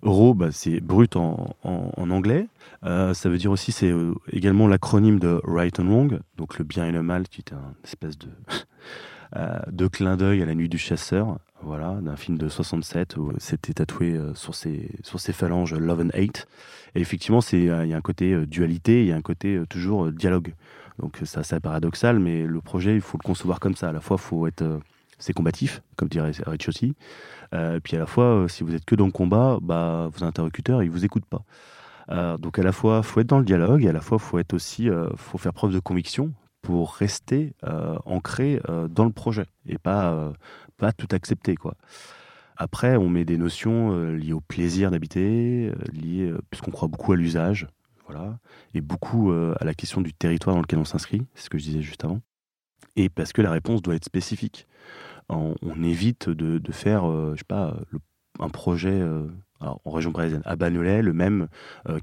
RAW, 0.02 0.34
bah, 0.34 0.48
c'est 0.50 0.80
brut 0.80 1.14
en, 1.16 1.54
en- 1.62 1.92
en 1.96 2.10
anglais. 2.10 2.48
Euh, 2.84 3.14
ça 3.14 3.28
veut 3.28 3.38
dire 3.38 3.52
aussi, 3.52 3.70
c'est 3.70 3.90
euh, 3.90 4.12
également 4.32 4.66
l'acronyme 4.66 5.20
de 5.20 5.40
Right 5.44 5.78
and 5.78 5.86
Wrong, 5.86 6.18
donc 6.36 6.58
le 6.58 6.64
bien 6.64 6.84
et 6.86 6.90
le 6.92 7.02
mal, 7.04 7.28
qui 7.28 7.40
est 7.42 7.52
un 7.52 7.74
espèce 7.84 8.18
de, 8.18 8.26
de 9.34 9.86
clin 9.86 10.16
d'œil 10.16 10.42
à 10.42 10.46
la 10.46 10.54
nuit 10.54 10.68
du 10.68 10.78
chasseur, 10.78 11.38
voilà, 11.62 11.98
d'un 12.02 12.16
film 12.16 12.38
de 12.38 12.48
67 12.48 13.16
où 13.16 13.32
c'était 13.38 13.72
tatoué 13.72 14.12
euh, 14.12 14.34
sur, 14.34 14.54
ses, 14.54 14.90
sur 15.02 15.20
ses 15.20 15.32
phalanges 15.32 15.74
Love 15.74 16.00
and 16.00 16.10
Hate. 16.18 16.46
Et 16.94 17.00
effectivement, 17.00 17.40
euh, 17.54 17.84
il 17.84 17.90
y 17.90 17.94
a 17.94 17.96
un 17.96 18.02
côté 18.02 18.32
euh, 18.32 18.46
dualité, 18.46 19.02
il 19.02 19.08
y 19.08 19.12
a 19.12 19.16
un 19.16 19.22
côté 19.22 19.56
euh, 19.56 19.66
toujours 19.66 20.06
euh, 20.06 20.12
dialogue. 20.12 20.54
Donc 20.98 21.18
ça, 21.24 21.42
c'est 21.42 21.60
paradoxal, 21.60 22.18
mais 22.18 22.42
le 22.42 22.60
projet, 22.60 22.94
il 22.94 23.00
faut 23.00 23.18
le 23.20 23.26
concevoir 23.26 23.60
comme 23.60 23.74
ça. 23.74 23.88
À 23.88 23.92
la 23.92 24.00
fois, 24.00 24.18
faut 24.18 24.46
être, 24.46 24.62
euh, 24.62 24.78
c'est 25.18 25.32
combatif, 25.32 25.82
comme 25.96 26.08
dirait 26.08 26.32
aussi. 26.68 26.94
Euh, 27.54 27.80
puis 27.80 27.96
à 27.96 28.00
la 28.00 28.06
fois, 28.06 28.24
euh, 28.24 28.48
si 28.48 28.64
vous 28.64 28.74
êtes 28.74 28.84
que 28.84 28.94
dans 28.94 29.06
le 29.06 29.12
combat, 29.12 29.58
bah, 29.62 30.08
vos 30.12 30.24
interlocuteurs, 30.24 30.82
ils 30.82 30.90
vous 30.90 31.04
écoutent 31.04 31.26
pas. 31.26 31.44
Euh, 32.10 32.36
donc 32.38 32.58
à 32.58 32.62
la 32.62 32.72
fois, 32.72 33.02
faut 33.02 33.20
être 33.20 33.28
dans 33.28 33.38
le 33.38 33.44
dialogue, 33.44 33.84
et 33.84 33.88
à 33.88 33.92
la 33.92 34.00
fois, 34.00 34.18
faut 34.18 34.38
être 34.38 34.52
aussi, 34.52 34.90
euh, 34.90 35.08
faut 35.16 35.38
faire 35.38 35.52
preuve 35.52 35.72
de 35.72 35.78
conviction 35.78 36.32
pour 36.62 36.94
rester 36.94 37.54
euh, 37.64 37.98
ancré 38.06 38.60
euh, 38.68 38.88
dans 38.88 39.04
le 39.04 39.10
projet 39.10 39.46
et 39.66 39.78
pas, 39.78 40.12
euh, 40.12 40.32
pas 40.78 40.92
tout 40.92 41.08
accepter, 41.10 41.56
quoi. 41.56 41.74
Après, 42.56 42.96
on 42.96 43.08
met 43.08 43.24
des 43.24 43.38
notions 43.38 43.96
liées 44.12 44.34
au 44.34 44.40
plaisir 44.40 44.90
d'habiter, 44.92 45.72
liées, 45.92 46.32
puisqu'on 46.50 46.70
croit 46.70 46.86
beaucoup 46.86 47.12
à 47.12 47.16
l'usage, 47.16 47.66
voilà, 48.06 48.38
et 48.74 48.80
beaucoup 48.80 49.32
à 49.32 49.64
la 49.64 49.74
question 49.74 50.00
du 50.00 50.12
territoire 50.12 50.54
dans 50.54 50.60
lequel 50.60 50.78
on 50.78 50.84
s'inscrit, 50.84 51.22
c'est 51.34 51.46
ce 51.46 51.50
que 51.50 51.58
je 51.58 51.64
disais 51.64 51.82
juste 51.82 52.04
avant, 52.04 52.20
et 52.94 53.08
parce 53.08 53.32
que 53.32 53.42
la 53.42 53.50
réponse 53.50 53.82
doit 53.82 53.96
être 53.96 54.04
spécifique. 54.04 54.68
On, 55.28 55.54
évite 55.82 56.28
de, 56.28 56.58
de 56.58 56.72
faire, 56.72 57.04
je 57.32 57.38
sais 57.38 57.44
pas, 57.48 57.74
un 58.38 58.50
projet 58.50 59.02
en 59.60 59.90
région 59.90 60.12
parisienne, 60.12 60.42
à 60.44 60.54
Bagnolet, 60.54 61.02
le 61.02 61.14
même 61.14 61.48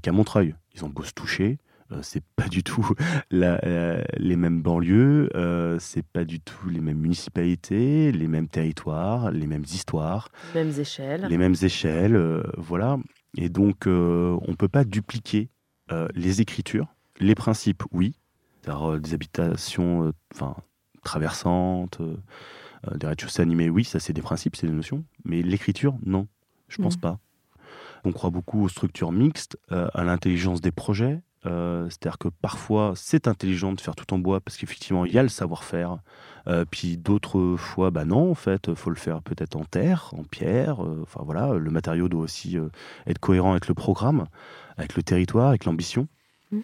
qu'à 0.02 0.12
Montreuil. 0.12 0.56
Ils 0.74 0.84
ont 0.84 0.90
beau 0.90 1.04
se 1.04 1.12
toucher, 1.12 1.58
c'est 2.02 2.22
pas 2.36 2.48
du 2.48 2.62
tout 2.62 2.88
la- 3.30 3.58
la- 3.62 4.04
les 4.16 4.36
mêmes 4.36 4.62
banlieues, 4.62 5.28
euh, 5.34 5.78
c'est 5.78 6.04
pas 6.06 6.24
du 6.24 6.40
tout 6.40 6.68
les 6.68 6.80
mêmes 6.80 6.98
municipalités, 6.98 8.12
les 8.12 8.28
mêmes 8.28 8.48
territoires, 8.48 9.30
les 9.30 9.46
mêmes 9.46 9.64
histoires 9.64 10.28
Mêmes 10.54 10.72
échelles. 10.78 11.26
les 11.28 11.38
mêmes 11.38 11.56
échelles, 11.62 12.16
euh, 12.16 12.42
voilà. 12.56 12.98
Et 13.36 13.48
donc, 13.48 13.86
euh, 13.86 14.36
on 14.42 14.50
ne 14.52 14.56
peut 14.56 14.68
pas 14.68 14.84
dupliquer 14.84 15.48
euh, 15.92 16.08
les 16.14 16.40
écritures. 16.40 16.86
Les 17.20 17.34
principes, 17.34 17.82
oui. 17.92 18.14
C'est-à-dire 18.62 18.90
euh, 18.92 18.98
des 19.00 19.14
habitations 19.14 20.04
euh, 20.06 20.12
enfin, 20.34 20.56
traversantes, 21.04 22.00
euh, 22.00 22.16
euh, 22.90 22.96
des 22.96 23.06
rez-de-chaussée 23.06 23.42
animés, 23.42 23.68
oui, 23.70 23.84
ça 23.84 24.00
c'est 24.00 24.12
des 24.12 24.22
principes, 24.22 24.56
c'est 24.56 24.66
des 24.66 24.72
notions. 24.72 25.04
Mais 25.24 25.42
l'écriture, 25.42 25.96
non, 26.04 26.26
je 26.68 26.80
pense 26.80 26.94
Mhm. 26.96 27.00
pas. 27.00 27.18
On 28.04 28.12
croit 28.12 28.30
beaucoup 28.30 28.62
aux 28.62 28.68
structures 28.68 29.12
mixtes, 29.12 29.58
euh, 29.72 29.88
à 29.92 30.04
l'intelligence 30.04 30.60
des 30.60 30.72
projets. 30.72 31.20
Euh, 31.46 31.86
C'est-à-dire 31.88 32.18
que 32.18 32.28
parfois, 32.28 32.92
c'est 32.96 33.26
intelligent 33.26 33.72
de 33.72 33.80
faire 33.80 33.94
tout 33.96 34.12
en 34.12 34.18
bois 34.18 34.40
parce 34.40 34.56
qu'effectivement, 34.56 35.04
il 35.04 35.12
y 35.12 35.18
a 35.18 35.22
le 35.22 35.28
savoir-faire. 35.28 35.98
Euh, 36.46 36.64
puis 36.70 36.96
d'autres 36.96 37.56
fois, 37.56 37.90
bah 37.90 38.04
non, 38.04 38.30
en 38.30 38.34
fait, 38.34 38.74
faut 38.74 38.90
le 38.90 38.96
faire 38.96 39.22
peut-être 39.22 39.56
en 39.56 39.64
terre, 39.64 40.12
en 40.16 40.24
pierre. 40.24 40.84
euh, 40.84 41.00
Enfin 41.02 41.20
voilà, 41.24 41.54
le 41.54 41.70
matériau 41.70 42.08
doit 42.08 42.22
aussi 42.22 42.58
être 43.06 43.18
cohérent 43.18 43.52
avec 43.52 43.68
le 43.68 43.74
programme, 43.74 44.26
avec 44.76 44.96
le 44.96 45.02
territoire, 45.02 45.48
avec 45.48 45.64
l'ambition. 45.64 46.08
Mm. 46.50 46.60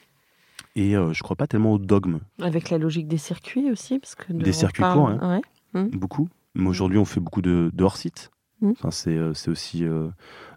Et 0.76 0.92
je 0.92 1.22
crois 1.22 1.36
pas 1.36 1.46
tellement 1.46 1.72
au 1.72 1.78
dogme. 1.78 2.20
Avec 2.42 2.70
la 2.70 2.78
logique 2.78 3.08
des 3.08 3.18
circuits 3.18 3.70
aussi 3.70 3.98
parce 3.98 4.14
que 4.14 4.32
Des 4.32 4.52
circuits 4.52 4.82
courts, 4.82 5.08
hein. 5.08 5.40
Beaucoup. 5.74 6.28
Mais 6.54 6.68
aujourd'hui, 6.68 6.96
on 6.98 7.04
fait 7.04 7.20
beaucoup 7.20 7.42
de, 7.42 7.70
hors-site. 7.78 8.30
Mmh. 8.62 8.70
Enfin, 8.70 8.90
c'est 8.90 9.48
aussi 9.50 9.84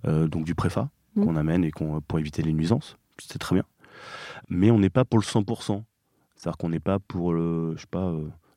donc 0.05 0.45
du 0.45 0.55
préfa 0.55 0.89
qu'on 1.15 1.35
amène 1.35 1.65
et 1.65 1.71
qu'on 1.71 1.99
pour 1.99 2.19
éviter 2.19 2.41
les 2.41 2.53
nuisances. 2.53 2.97
C'est 3.17 3.39
très 3.39 3.55
bien. 3.55 3.65
Mais 4.49 4.71
on 4.71 4.79
n'est 4.79 4.89
pas 4.89 5.05
pour 5.05 5.19
le 5.19 5.23
100%. 5.23 5.83
C'est-à-dire 6.35 6.57
qu'on 6.57 6.69
n'est 6.69 6.79
pas 6.79 6.99
pour 6.99 7.33
le, 7.33 7.73
je 7.75 7.81
sais 7.81 7.87
pas, 7.89 8.13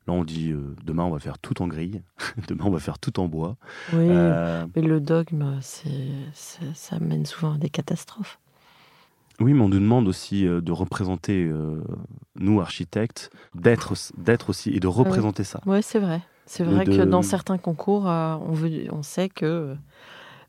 Là, 0.07 0.13
on 0.13 0.25
dit 0.25 0.51
euh, 0.51 0.75
demain, 0.83 1.03
on 1.03 1.11
va 1.11 1.19
faire 1.19 1.37
tout 1.39 1.61
en 1.61 1.67
grille, 1.67 2.01
demain, 2.47 2.65
on 2.65 2.71
va 2.71 2.79
faire 2.79 2.99
tout 2.99 3.19
en 3.21 3.27
bois. 3.27 3.55
Oui, 3.93 4.07
euh, 4.09 4.65
mais 4.75 4.81
le 4.81 4.99
dogme, 4.99 5.59
ça 5.61 6.99
mène 6.99 7.25
souvent 7.25 7.53
à 7.53 7.57
des 7.57 7.69
catastrophes. 7.69 8.39
Oui, 9.39 9.53
mais 9.53 9.61
on 9.61 9.69
nous 9.69 9.79
demande 9.79 10.07
aussi 10.07 10.45
euh, 10.45 10.61
de 10.61 10.71
représenter, 10.71 11.49
nous, 12.35 12.59
architectes, 12.59 13.31
d'être, 13.55 13.93
aussi 14.49 14.71
et 14.71 14.79
de 14.79 14.87
représenter 14.87 15.45
ça. 15.45 15.61
Oui, 15.65 15.81
c'est 15.81 15.99
vrai. 15.99 16.21
C'est 16.45 16.65
vrai 16.65 16.85
que 16.85 17.03
dans 17.03 17.21
certains 17.21 17.57
concours, 17.57 18.03
on, 18.05 18.51
veut, 18.51 18.87
on 18.91 19.03
sait 19.03 19.29
que 19.29 19.75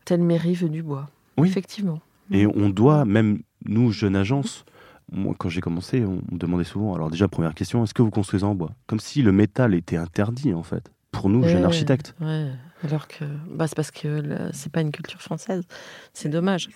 telle 0.05 0.23
mairie 0.23 0.55
veut 0.55 0.69
du 0.69 0.83
bois. 0.83 1.09
Oui. 1.39 1.49
Effectivement. 1.49 2.01
Et 2.33 2.47
on 2.47 2.71
doit, 2.71 3.05
même 3.05 3.43
nous, 3.65 3.93
jeunes 3.93 4.17
agences, 4.17 4.65
moi, 5.13 5.35
quand 5.39 5.49
j'ai 5.49 5.61
commencé, 5.61 6.05
on 6.05 6.23
me 6.33 6.39
demandait 6.39 6.65
souvent, 6.65 6.95
alors 6.95 7.11
déjà, 7.11 7.29
première 7.29 7.55
question, 7.55 7.85
est-ce 7.85 7.95
que 7.95 8.03
vous 8.03 8.11
construisez 8.11 8.45
en 8.45 8.55
bois? 8.55 8.71
Comme 8.87 9.01
si 9.01 9.23
le 9.23 9.33
métal 9.33 9.75
était 9.75 9.97
interdit, 9.97 10.55
en 10.55 10.63
fait, 10.63 10.91
pour 11.11 11.29
nous, 11.29 11.47
jeunes 11.47 11.65
architectes. 11.65 12.15
Ouais, 12.21 12.49
alors 12.83 13.07
que 13.07 13.25
bah, 13.51 13.67
c'est 13.67 13.77
parce 13.77 13.91
que 13.91 14.51
c'est 14.53 14.73
pas 14.73 14.81
une 14.81 14.93
culture 14.93 15.21
française. 15.21 15.65
C'est 16.13 16.29
dommage. 16.29 16.69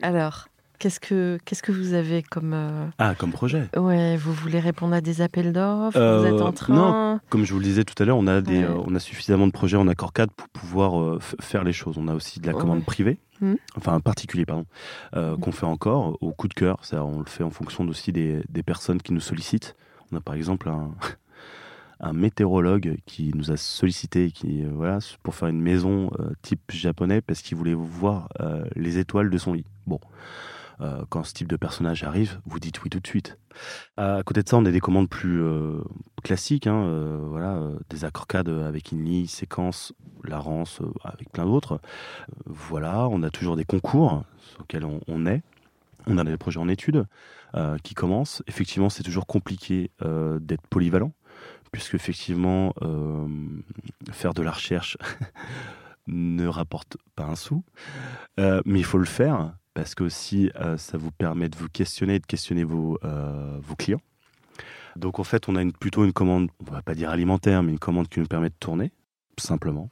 Alors, 0.00 0.48
Qu'est-ce 0.82 0.98
que, 0.98 1.38
qu'est-ce 1.44 1.62
que 1.62 1.70
vous 1.70 1.94
avez 1.94 2.24
comme... 2.24 2.54
Euh, 2.54 2.86
ah, 2.98 3.14
comme 3.16 3.30
projet. 3.30 3.68
Ouais, 3.76 4.16
vous 4.16 4.32
voulez 4.32 4.58
répondre 4.58 4.96
à 4.96 5.00
des 5.00 5.20
appels 5.20 5.52
d'offres? 5.52 5.96
Vous 5.96 6.26
êtes 6.26 6.42
en 6.42 6.48
euh, 6.48 6.50
train? 6.50 6.74
Non, 6.74 7.20
comme 7.28 7.44
je 7.44 7.52
vous 7.52 7.60
le 7.60 7.64
disais 7.64 7.84
tout 7.84 7.94
à 8.02 8.04
l'heure, 8.04 8.16
on, 8.16 8.26
a 8.26 8.40
des, 8.40 8.64
euh, 8.64 8.74
on 8.84 8.92
a 8.96 8.98
suffisamment 8.98 9.46
de 9.46 9.52
projets 9.52 9.76
en 9.76 9.86
accord 9.86 10.12
cadre 10.12 10.32
pour 10.32 10.48
pouvoir 10.48 11.22
faire 11.40 11.62
les 11.62 11.72
choses. 11.72 11.98
On 11.98 12.08
a 12.08 12.14
aussi 12.14 12.40
de 12.40 12.48
la 12.48 12.52
commande 12.52 12.84
privée, 12.84 13.20
hmm. 13.42 13.56
enfin 13.76 13.94
un 13.94 14.00
particulier, 14.00 14.46
pardon, 14.46 14.66
hmm. 15.14 15.36
qu'on 15.40 15.52
fait 15.52 15.66
encore 15.66 16.18
au 16.20 16.32
coup 16.32 16.48
de 16.48 16.54
cœur. 16.54 16.80
On 16.92 17.18
le 17.18 17.26
fait 17.26 17.44
en 17.44 17.50
fonction 17.50 17.86
aussi 17.86 18.12
des, 18.12 18.42
personnes 18.64 19.00
qui 19.02 19.12
nous 19.12 19.20
sollicitent. 19.20 19.76
On 20.10 20.16
a 20.16 20.20
par 20.20 20.34
exemple 20.34 20.68
un, 20.68 20.94
météorologue 22.12 22.96
qui 23.06 23.30
nous 23.34 23.50
a 23.50 23.56
sollicité 23.56 24.32
voilà, 24.72 24.98
pour 25.22 25.34
faire 25.34 25.48
une 25.48 25.60
maison 25.60 26.10
type 26.42 26.72
japonais 26.72 27.20
parce 27.20 27.42
qu'il 27.42 27.56
voulait 27.56 27.74
voir 27.74 28.28
les 28.74 28.98
étoiles 28.98 29.30
de 29.30 29.38
son 29.38 29.52
lit. 29.52 29.64
Bon, 29.86 30.00
euh, 30.80 31.04
quand 31.08 31.24
ce 31.24 31.32
type 31.32 31.48
de 31.48 31.56
personnage 31.56 32.02
arrive, 32.02 32.40
vous 32.46 32.58
dites 32.58 32.82
oui 32.82 32.90
tout 32.90 33.00
de 33.00 33.06
suite. 33.06 33.38
À 33.96 34.22
côté 34.24 34.42
de 34.42 34.48
ça, 34.48 34.56
on 34.56 34.64
a 34.64 34.70
des 34.70 34.80
commandes 34.80 35.08
plus 35.08 35.42
euh, 35.42 35.80
classiques, 36.22 36.66
hein, 36.66 36.84
euh, 36.84 37.18
voilà, 37.28 37.60
des 37.90 38.04
accordades 38.04 38.48
avec 38.48 38.90
ligne, 38.90 39.26
séquence, 39.26 39.92
la 40.24 40.38
rance, 40.38 40.80
avec 41.04 41.30
plein 41.30 41.44
d'autres. 41.44 41.80
voilà, 42.46 43.08
on 43.08 43.22
a 43.22 43.30
toujours 43.30 43.56
des 43.56 43.64
concours 43.64 44.24
sur 44.38 44.60
lesquels 44.62 44.84
on, 44.84 45.26
est. 45.26 45.42
On 46.06 46.18
a 46.18 46.24
des 46.24 46.36
projets 46.36 46.60
en 46.60 46.68
études 46.68 47.06
qui 47.82 47.94
commencent. 47.94 48.42
Effectivement, 48.46 48.88
c'est 48.88 49.02
toujours 49.02 49.26
compliqué 49.26 49.90
d'être 50.00 50.66
polyvalent, 50.68 51.12
puisque 51.70 51.94
effectivement, 51.94 52.72
faire 54.10 54.32
de 54.32 54.42
la 54.42 54.52
recherche 54.52 54.96
ne 56.06 56.46
rapporte 56.46 56.96
pas 57.14 57.24
un 57.24 57.36
sou, 57.36 57.64
mais 58.38 58.78
il 58.78 58.84
faut 58.84 58.98
le 58.98 59.04
faire 59.04 59.52
parce 59.74 59.94
que 59.94 60.04
aussi 60.04 60.50
euh, 60.56 60.76
ça 60.76 60.98
vous 60.98 61.10
permet 61.10 61.48
de 61.48 61.56
vous 61.56 61.68
questionner 61.68 62.16
et 62.16 62.18
de 62.18 62.26
questionner 62.26 62.64
vos, 62.64 62.98
euh, 63.04 63.58
vos 63.60 63.74
clients. 63.74 64.00
Donc 64.96 65.18
en 65.18 65.24
fait, 65.24 65.48
on 65.48 65.56
a 65.56 65.62
une, 65.62 65.72
plutôt 65.72 66.04
une 66.04 66.12
commande, 66.12 66.50
on 66.66 66.70
va 66.70 66.82
pas 66.82 66.94
dire 66.94 67.10
alimentaire, 67.10 67.62
mais 67.62 67.72
une 67.72 67.78
commande 67.78 68.08
qui 68.08 68.20
nous 68.20 68.26
permet 68.26 68.50
de 68.50 68.54
tourner, 68.60 68.92
simplement. 69.38 69.90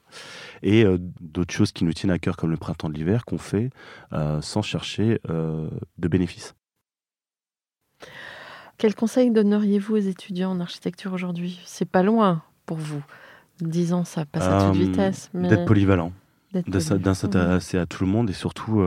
Et 0.63 0.85
euh, 0.85 0.99
d'autres 1.21 1.55
choses 1.55 1.73
qui 1.73 1.85
nous 1.85 1.95
tiennent 1.95 2.11
à 2.11 2.19
cœur, 2.19 2.37
comme 2.37 2.51
le 2.51 2.59
printemps 2.59 2.91
de 2.91 2.95
l'hiver, 2.95 3.25
qu'on 3.25 3.39
fait 3.39 3.71
sans 4.43 4.63
chercher 4.63 5.21
de 5.25 6.09
bénéfices. 6.09 6.55
Quel 8.77 8.95
conseil 8.95 9.31
donneriez-vous 9.31 9.95
aux 9.95 9.99
étudiants 9.99 10.51
en 10.53 10.61
architecture 10.61 11.13
aujourd'hui? 11.13 11.61
C'est 11.65 11.89
pas 11.89 12.03
loin 12.03 12.43
pour 12.67 12.79
vous. 12.79 13.03
Dix 13.61 13.93
ans, 13.93 14.05
ça 14.05 14.25
passe 14.27 14.45
à 14.45 14.67
toute 14.67 14.81
vitesse. 14.81 15.31
D'être 15.33 15.65
polyvalent. 15.65 16.13
D'intéresser 16.53 17.79
à 17.79 17.87
tout 17.87 18.05
le 18.05 18.11
monde 18.11 18.29
et 18.29 18.35
surtout 18.35 18.83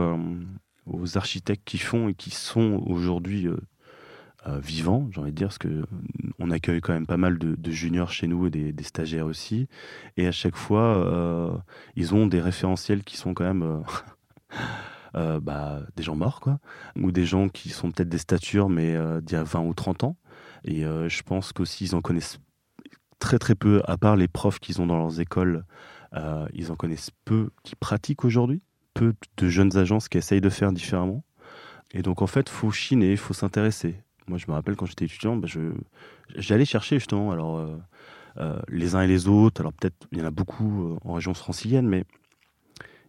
aux 0.86 1.16
architectes 1.16 1.64
qui 1.64 1.78
font 1.78 2.08
et 2.08 2.14
qui 2.14 2.30
sont 2.30 2.82
aujourd'hui 2.86 3.48
euh, 3.48 3.56
euh, 4.46 4.58
vivants, 4.58 5.08
j'ai 5.10 5.20
envie 5.20 5.30
de 5.30 5.36
dire, 5.36 5.48
parce 5.48 5.58
que 5.58 5.68
euh, 5.68 5.86
on 6.38 6.50
accueille 6.50 6.80
quand 6.80 6.92
même 6.92 7.06
pas 7.06 7.16
mal 7.16 7.38
de, 7.38 7.70
juniors 7.70 8.10
chez 8.10 8.26
nous 8.26 8.46
et 8.46 8.50
des, 8.50 8.84
stagiaires 8.84 9.26
aussi. 9.26 9.68
Et 10.16 10.26
à 10.26 10.32
chaque 10.32 10.56
fois, 10.56 11.64
ils 11.96 12.14
ont 12.14 12.26
des 12.26 12.40
référentiels 12.40 13.02
qui 13.04 13.16
sont 13.16 13.34
quand 13.34 13.44
même 13.44 13.82
bah, 15.14 15.80
des 15.96 16.02
gens 16.02 16.16
morts, 16.16 16.40
quoi, 16.40 16.58
ou 16.96 17.12
des 17.12 17.24
gens 17.24 17.48
qui 17.48 17.70
sont 17.70 17.90
peut-être 17.90 18.08
des 18.08 18.18
statures, 18.18 18.68
mais 18.68 18.96
d'il 19.22 19.34
y 19.34 19.38
a 19.38 19.44
20 19.44 19.60
ou 19.60 19.74
30 19.74 20.04
ans. 20.04 20.16
Et 20.64 20.82
je 20.82 21.22
pense 21.22 21.52
qu'aussi, 21.52 21.84
ils 21.84 21.94
en 21.94 22.02
connaissent 22.02 22.38
très 23.18 23.38
très 23.38 23.54
peu, 23.54 23.80
à 23.86 23.96
part 23.96 24.16
les 24.16 24.28
profs 24.28 24.58
qu'ils 24.58 24.82
ont 24.82 24.86
dans 24.86 24.98
leurs 24.98 25.20
écoles, 25.20 25.64
ils 26.52 26.70
en 26.70 26.76
connaissent 26.76 27.10
peu 27.24 27.50
qui 27.62 27.76
pratiquent 27.76 28.24
aujourd'hui 28.24 28.60
peu 28.94 29.14
de 29.36 29.48
jeunes 29.48 29.76
agences 29.76 30.08
qui 30.08 30.18
essayent 30.18 30.40
de 30.40 30.50
faire 30.50 30.72
différemment. 30.72 31.24
Et 31.92 32.02
donc, 32.02 32.22
en 32.22 32.26
fait, 32.26 32.48
faut 32.48 32.70
chiner, 32.70 33.12
il 33.12 33.16
faut 33.16 33.34
s'intéresser. 33.34 33.96
Moi, 34.26 34.38
je 34.38 34.46
me 34.48 34.52
rappelle 34.52 34.76
quand 34.76 34.86
j'étais 34.86 35.04
étudiant, 35.04 35.36
bah, 35.36 35.48
j'allais 36.34 36.64
chercher 36.64 36.98
justement 36.98 37.30
alors, 37.30 37.58
euh, 37.58 37.76
euh, 38.38 38.58
les 38.68 38.94
uns 38.94 39.02
et 39.02 39.06
les 39.06 39.28
autres. 39.28 39.60
Alors, 39.60 39.72
peut-être, 39.72 40.06
il 40.12 40.18
y 40.18 40.22
en 40.22 40.26
a 40.26 40.30
beaucoup 40.30 40.92
euh, 40.92 40.98
en 41.04 41.14
région 41.14 41.34
francilienne, 41.34 41.86
mais 41.86 42.04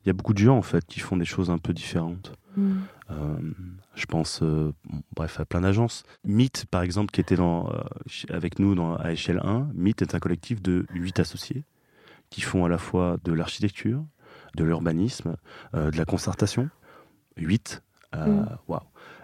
il 0.04 0.08
y 0.08 0.10
a 0.10 0.14
beaucoup 0.14 0.34
de 0.34 0.40
gens, 0.40 0.58
en 0.58 0.62
fait, 0.62 0.86
qui 0.86 1.00
font 1.00 1.18
des 1.18 1.26
choses 1.26 1.50
un 1.50 1.58
peu 1.58 1.74
différentes. 1.74 2.34
Mm. 2.58 2.78
je 3.96 4.06
pense, 4.06 4.42
bref, 5.14 5.42
à 5.42 5.46
plein 5.46 5.62
d'agences. 5.62 6.04
Mythe, 6.24 6.66
par 6.72 6.84
exemple, 6.84 7.12
qui 7.12 7.20
était 7.20 7.36
dans, 7.36 7.70
avec 8.30 8.60
nous 8.60 8.76
dans, 8.76 8.96
à 8.96 9.12
échelle 9.12 9.42
1, 9.44 9.72
Mythe 9.74 10.02
est 10.04 10.16
un 10.16 10.20
collectif 10.20 10.62
de 10.62 10.86
8 10.94 11.20
associés 11.20 11.66
qui 12.30 12.42
font 12.42 12.64
à 12.64 12.70
la 12.70 12.78
fois 12.78 13.18
de 13.24 13.34
l'architecture, 13.34 14.06
de 14.56 14.64
l'urbanisme, 14.64 15.36
euh, 15.76 15.92
de 15.92 15.98
la 15.98 16.06
concertation. 16.06 16.70
8. 17.38 17.84
Euh, 18.16 18.26
mm. 18.26 18.58
Waouh. 18.68 18.82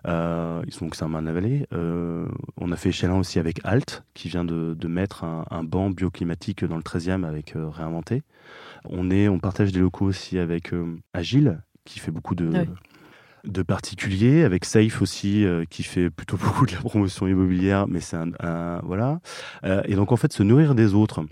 Euh, 0.07 0.63
ils 0.65 0.73
sont 0.73 0.85
donc 0.85 0.95
Saint-Martin-la-Vallée. 0.95 1.67
on 1.71 2.71
a 2.71 2.75
fait 2.75 2.89
échelon 2.89 3.19
aussi 3.19 3.39
avec 3.39 3.61
Alt, 3.63 4.03
qui 4.13 4.29
vient 4.29 4.43
de, 4.43 4.87
mettre 4.87 5.23
un, 5.23 5.63
banc 5.63 5.89
bioclimatique 5.89 6.65
dans 6.65 6.77
le 6.77 6.83
13e 6.83 7.23
avec 7.23 7.53
Réinventé. 7.55 8.23
On, 8.85 9.11
est, 9.11 9.27
on 9.27 9.39
partage 9.39 9.71
des 9.71 9.79
locaux 9.79 10.05
aussi 10.05 10.39
avec 10.39 10.71
Agile, 11.13 11.61
qui 11.85 11.99
fait 11.99 12.09
beaucoup 12.09 12.33
de, 12.33 12.51
de 13.43 13.61
particuliers, 13.61 14.43
avec 14.43 14.65
Safe 14.65 15.03
aussi, 15.03 15.45
qui 15.69 15.83
fait 15.83 16.09
plutôt 16.09 16.37
beaucoup 16.43 16.65
de 16.65 16.71
la 16.71 16.79
promotion 16.79 17.27
immobilière, 17.27 17.87
mais 17.87 17.99
c'est 17.99 18.17
un, 18.17 18.81
Voilà. 18.83 19.19
et 19.85 19.93
donc, 19.93 20.11
en 20.11 20.17
fait, 20.17 20.33
se 20.33 20.41
nourrir 20.41 20.73
des 20.73 20.95
autres 20.95 21.23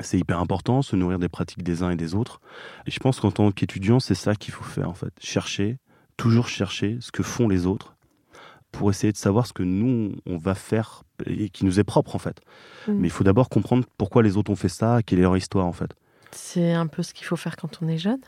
c'est 0.00 0.18
hyper 0.18 0.38
important, 0.38 0.82
se 0.82 0.96
nourrir 0.96 1.18
des 1.18 1.28
pratiques 1.28 1.62
des 1.62 1.82
uns 1.82 1.90
et 1.90 1.96
des 1.96 2.14
autres. 2.14 2.40
Et 2.86 2.90
je 2.90 2.98
pense 3.00 3.20
qu'en 3.20 3.30
tant 3.30 3.50
qu'étudiant, 3.50 4.00
c'est 4.00 4.14
ça 4.14 4.34
qu'il 4.34 4.52
faut 4.52 4.64
faire 4.64 4.88
en 4.88 4.94
fait. 4.94 5.12
Chercher, 5.20 5.78
toujours 6.16 6.48
chercher 6.48 6.98
ce 7.00 7.12
que 7.12 7.22
font 7.22 7.48
les 7.48 7.66
autres 7.66 7.96
pour 8.72 8.90
essayer 8.90 9.12
de 9.12 9.16
savoir 9.16 9.46
ce 9.46 9.52
que 9.52 9.62
nous, 9.62 10.16
on 10.26 10.36
va 10.36 10.54
faire 10.54 11.02
et 11.24 11.48
qui 11.48 11.64
nous 11.64 11.80
est 11.80 11.84
propre 11.84 12.14
en 12.14 12.18
fait. 12.18 12.40
Mm. 12.86 12.92
Mais 12.94 13.08
il 13.08 13.10
faut 13.10 13.24
d'abord 13.24 13.48
comprendre 13.48 13.84
pourquoi 13.96 14.22
les 14.22 14.36
autres 14.36 14.50
ont 14.50 14.56
fait 14.56 14.68
ça, 14.68 15.00
quelle 15.04 15.18
est 15.18 15.22
leur 15.22 15.36
histoire 15.36 15.66
en 15.66 15.72
fait. 15.72 15.94
C'est 16.32 16.72
un 16.72 16.86
peu 16.86 17.02
ce 17.02 17.14
qu'il 17.14 17.26
faut 17.26 17.36
faire 17.36 17.56
quand 17.56 17.80
on 17.82 17.88
est 17.88 17.98
jeune, 17.98 18.20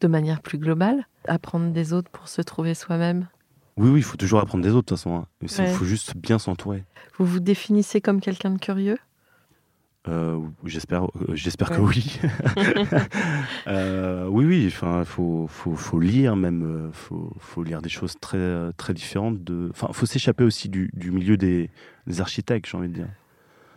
de 0.00 0.08
manière 0.08 0.40
plus 0.40 0.58
globale, 0.58 1.06
apprendre 1.26 1.70
des 1.72 1.92
autres 1.92 2.10
pour 2.10 2.28
se 2.28 2.40
trouver 2.40 2.74
soi-même. 2.74 3.28
Oui, 3.76 3.90
oui, 3.90 4.00
il 4.00 4.04
faut 4.04 4.16
toujours 4.16 4.40
apprendre 4.40 4.62
des 4.62 4.70
autres 4.70 4.86
de 4.86 4.94
toute 4.94 4.98
façon. 4.98 5.16
Hein. 5.16 5.26
Il 5.42 5.48
faut 5.48 5.84
juste 5.84 6.16
bien 6.16 6.38
s'entourer. 6.38 6.84
Vous 7.18 7.26
vous 7.26 7.40
définissez 7.40 8.00
comme 8.00 8.20
quelqu'un 8.20 8.50
de 8.50 8.58
curieux? 8.58 8.98
Euh, 10.06 10.38
j'espère, 10.64 11.04
euh, 11.04 11.34
j'espère 11.34 11.70
que 11.70 11.80
oui. 11.80 12.20
Euh, 13.66 14.26
oui, 14.28 14.44
oui. 14.44 14.64
Enfin, 14.66 15.04
faut, 15.04 15.46
faut, 15.48 15.74
faut, 15.74 15.98
lire 15.98 16.36
même. 16.36 16.90
Faut, 16.92 17.32
faut 17.38 17.62
lire 17.62 17.80
des 17.80 17.88
choses 17.88 18.14
très, 18.20 18.72
très 18.76 18.92
différentes. 18.92 19.42
De, 19.42 19.68
enfin, 19.70 19.88
faut 19.92 20.06
s'échapper 20.06 20.44
aussi 20.44 20.68
du, 20.68 20.90
du 20.92 21.10
milieu 21.10 21.36
des, 21.36 21.70
architectes, 22.18 22.68
j'ai 22.70 22.76
envie 22.76 22.88
de 22.88 22.94
dire. 22.94 23.08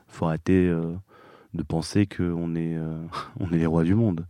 Faut 0.08 0.26
arrêter 0.26 0.70
de 1.54 1.64
penser 1.64 2.06
qu'on 2.06 2.56
est, 2.56 2.78
on 3.40 3.52
est 3.52 3.58
les 3.58 3.66
rois 3.66 3.84
du 3.84 3.96
monde. 3.96 4.26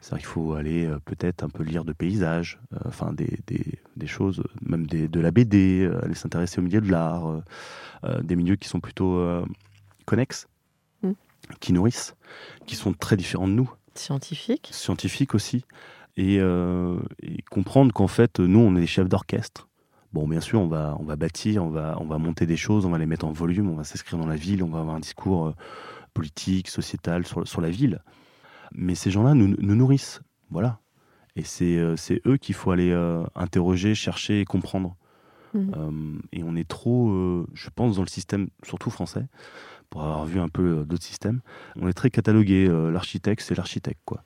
C'est-à-dire 0.00 0.18
qu'il 0.18 0.32
faut 0.32 0.54
aller 0.54 0.88
peut-être 1.04 1.42
un 1.44 1.48
peu 1.48 1.62
lire 1.62 1.84
de 1.84 1.92
paysages, 1.92 2.60
enfin 2.84 3.12
des, 3.12 3.38
des, 3.46 3.64
des, 3.96 4.06
choses, 4.06 4.42
même 4.62 4.86
des, 4.86 5.08
de 5.08 5.20
la 5.20 5.30
BD, 5.30 5.88
aller 6.02 6.14
s'intéresser 6.14 6.60
au 6.60 6.62
milieu 6.62 6.80
de 6.80 6.90
l'art, 6.90 7.42
des 8.22 8.36
milieux 8.36 8.56
qui 8.56 8.68
sont 8.68 8.80
plutôt 8.80 9.20
connexes 10.06 10.48
qui 11.60 11.72
nourrissent, 11.72 12.14
qui 12.66 12.76
sont 12.76 12.92
très 12.92 13.16
différents 13.16 13.48
de 13.48 13.52
nous. 13.52 13.70
Scientifiques 13.94 14.68
Scientifiques 14.72 15.34
aussi. 15.34 15.64
Et, 16.16 16.38
euh, 16.40 16.98
comprendre 17.50 17.92
qu'en 17.92 18.08
fait, 18.08 18.40
nous, 18.40 18.58
on 18.58 18.74
est 18.76 18.80
des 18.80 18.86
chefs 18.86 19.08
d'orchestre. 19.08 19.68
Bon, 20.12 20.26
bien 20.26 20.40
sûr, 20.40 20.60
on 20.60 20.66
va, 20.66 20.96
on 20.98 21.04
va 21.04 21.16
bâtir, 21.16 21.64
on 21.64 21.70
va, 21.70 21.96
on 22.00 22.06
va 22.06 22.18
monter 22.18 22.46
des 22.46 22.56
choses, 22.56 22.86
on 22.86 22.90
va 22.90 22.98
les 22.98 23.06
mettre 23.06 23.26
en 23.26 23.32
volume, 23.32 23.68
on 23.70 23.76
va 23.76 23.84
s'inscrire 23.84 24.18
dans 24.18 24.26
la 24.26 24.36
ville, 24.36 24.62
on 24.62 24.68
va 24.68 24.80
avoir 24.80 24.96
un 24.96 25.00
discours 25.00 25.48
euh, 25.48 25.54
politique, 26.14 26.68
sociétal 26.68 27.26
sur, 27.26 27.46
sur 27.46 27.60
la 27.60 27.70
ville. 27.70 28.02
Mais 28.72 28.94
ces 28.94 29.10
gens-là 29.10 29.34
nous, 29.34 29.54
nous 29.58 29.74
nourrissent, 29.74 30.20
voilà. 30.50 30.80
Et 31.36 31.44
c'est 31.44 31.76
euh, 31.76 31.94
eux 32.26 32.36
qu'il 32.36 32.54
faut 32.54 32.70
aller 32.70 32.90
euh, 32.90 33.24
interroger, 33.34 33.94
chercher 33.94 34.40
et 34.40 34.44
comprendre. 34.44 34.96
Euh, 35.54 36.18
et 36.32 36.42
on 36.44 36.56
est 36.56 36.68
trop, 36.68 37.10
euh, 37.10 37.46
je 37.54 37.70
pense, 37.70 37.96
dans 37.96 38.02
le 38.02 38.08
système, 38.08 38.48
surtout 38.62 38.90
français, 38.90 39.26
pour 39.90 40.02
avoir 40.02 40.24
vu 40.24 40.40
un 40.40 40.48
peu 40.48 40.80
euh, 40.80 40.84
d'autres 40.84 41.04
systèmes, 41.04 41.40
on 41.76 41.88
est 41.88 41.92
très 41.92 42.10
catalogué. 42.10 42.66
euh, 42.68 42.90
l'architecte, 42.90 43.42
c'est 43.42 43.54
l'architecte, 43.54 44.00
quoi. 44.04 44.24